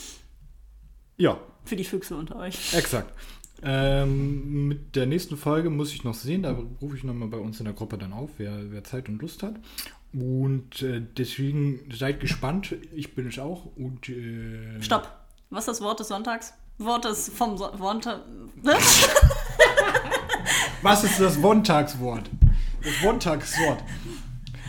ja, 1.16 1.40
Für 1.64 1.76
die 1.76 1.84
Füchse 1.84 2.16
unter 2.16 2.36
euch. 2.36 2.74
Exakt. 2.74 3.14
Ähm, 3.62 4.68
mit 4.68 4.94
der 4.94 5.06
nächsten 5.06 5.36
Folge 5.36 5.70
muss 5.70 5.92
ich 5.92 6.04
noch 6.04 6.14
sehen, 6.14 6.42
da 6.44 6.56
rufe 6.80 6.96
ich 6.96 7.04
nochmal 7.04 7.28
bei 7.28 7.38
uns 7.38 7.58
in 7.58 7.64
der 7.64 7.74
Gruppe 7.74 7.98
dann 7.98 8.12
auf, 8.12 8.30
wer, 8.38 8.70
wer 8.70 8.84
Zeit 8.84 9.08
und 9.08 9.20
Lust 9.20 9.42
hat. 9.42 9.56
Und 10.12 10.82
äh, 10.82 11.02
deswegen 11.16 11.80
seid 11.92 12.20
gespannt, 12.20 12.74
ich 12.94 13.14
bin 13.14 13.28
es 13.28 13.38
auch. 13.38 13.66
Und, 13.76 14.08
äh, 14.08 14.80
Stopp. 14.80 15.10
Was 15.50 15.62
ist 15.62 15.68
das 15.68 15.80
Wort 15.80 16.00
des 16.00 16.08
Sonntags? 16.08 16.54
Wort 16.78 17.04
des 17.04 17.28
vom 17.30 17.58
so 17.58 17.76
Sonntag. 17.76 18.20
Was 20.82 21.04
ist 21.04 21.18
das 21.18 21.36
Montagswort? 21.38 22.30
Das 22.82 23.02
Montagswort. 23.02 23.82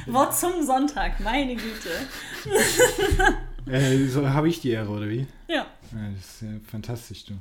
Wort 0.08 0.36
zum 0.36 0.66
Sonntag, 0.66 1.20
meine 1.20 1.56
Güte. 1.56 1.90
Äh, 3.68 4.08
so 4.08 4.28
habe 4.28 4.50
ich 4.50 4.62
die 4.62 4.72
Ehre, 4.72 4.90
oder 4.90 5.08
wie? 5.08 5.28
Ja. 5.48 5.68
Ja, 5.92 6.10
das 6.16 6.26
ist 6.26 6.42
ja 6.42 6.48
fantastisch, 6.70 7.26
du. 7.26 7.34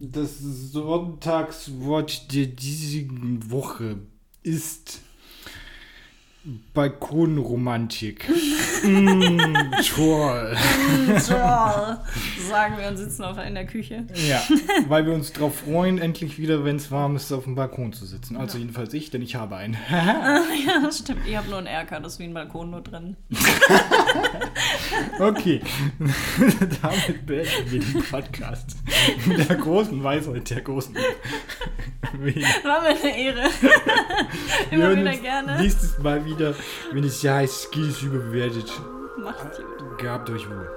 Das 0.00 0.38
Sonntagswort 0.38 2.34
der 2.34 2.46
diesigen 2.46 3.50
Woche 3.50 3.98
ist 4.42 5.00
Balkonromantik. 6.74 8.28
mm, 8.82 9.72
toll. 9.94 10.56
Toll. 11.26 11.98
Sagen 12.48 12.78
wir 12.78 12.88
und 12.88 12.98
sitzen 12.98 13.24
auf 13.24 13.38
in 13.38 13.54
der 13.54 13.64
Küche. 13.66 14.06
Ja, 14.28 14.42
weil 14.88 15.06
wir 15.06 15.14
uns 15.14 15.32
darauf 15.32 15.60
freuen, 15.60 15.98
endlich 15.98 16.38
wieder, 16.38 16.64
wenn 16.64 16.76
es 16.76 16.90
warm 16.90 17.16
ist, 17.16 17.32
auf 17.32 17.44
dem 17.44 17.54
Balkon 17.54 17.94
zu 17.94 18.04
sitzen. 18.04 18.36
Also 18.36 18.58
jedenfalls 18.58 18.92
ich, 18.92 19.10
denn 19.10 19.22
ich 19.22 19.36
habe 19.36 19.56
einen. 19.56 19.76
Ja, 20.66 20.80
das 20.82 20.98
stimmt. 20.98 21.26
Ihr 21.26 21.38
habt 21.38 21.48
nur 21.48 21.58
einen 21.58 21.66
Erker, 21.66 22.00
das 22.00 22.14
ist 22.14 22.18
wie 22.18 22.24
ein 22.24 22.34
Balkon 22.34 22.70
nur 22.70 22.80
drin. 22.80 23.16
Okay, 25.18 25.60
damit 26.82 27.26
beenden 27.26 27.70
wir 27.70 27.80
den 27.80 28.02
Podcast 28.02 28.76
mit 29.26 29.48
der 29.48 29.56
großen 29.56 30.02
Weisheit 30.02 30.50
der 30.50 30.60
großen. 30.60 30.94
Wir 32.18 32.34
War 32.64 32.82
mir 32.82 32.88
eine 32.88 33.18
Ehre. 33.18 33.48
Immer 34.70 34.96
wieder 34.96 35.16
gerne. 35.16 35.60
Nächstes 35.60 35.98
Mal 35.98 36.24
wieder, 36.24 36.54
wenn 36.92 37.04
es 37.04 37.22
heißt, 37.24 37.62
Skills 37.64 38.02
überbewertet. 38.02 38.70
Macht's 39.22 39.58
gut. 39.58 39.98
Gehabt 39.98 40.30
euch 40.30 40.48
wohl. 40.48 40.68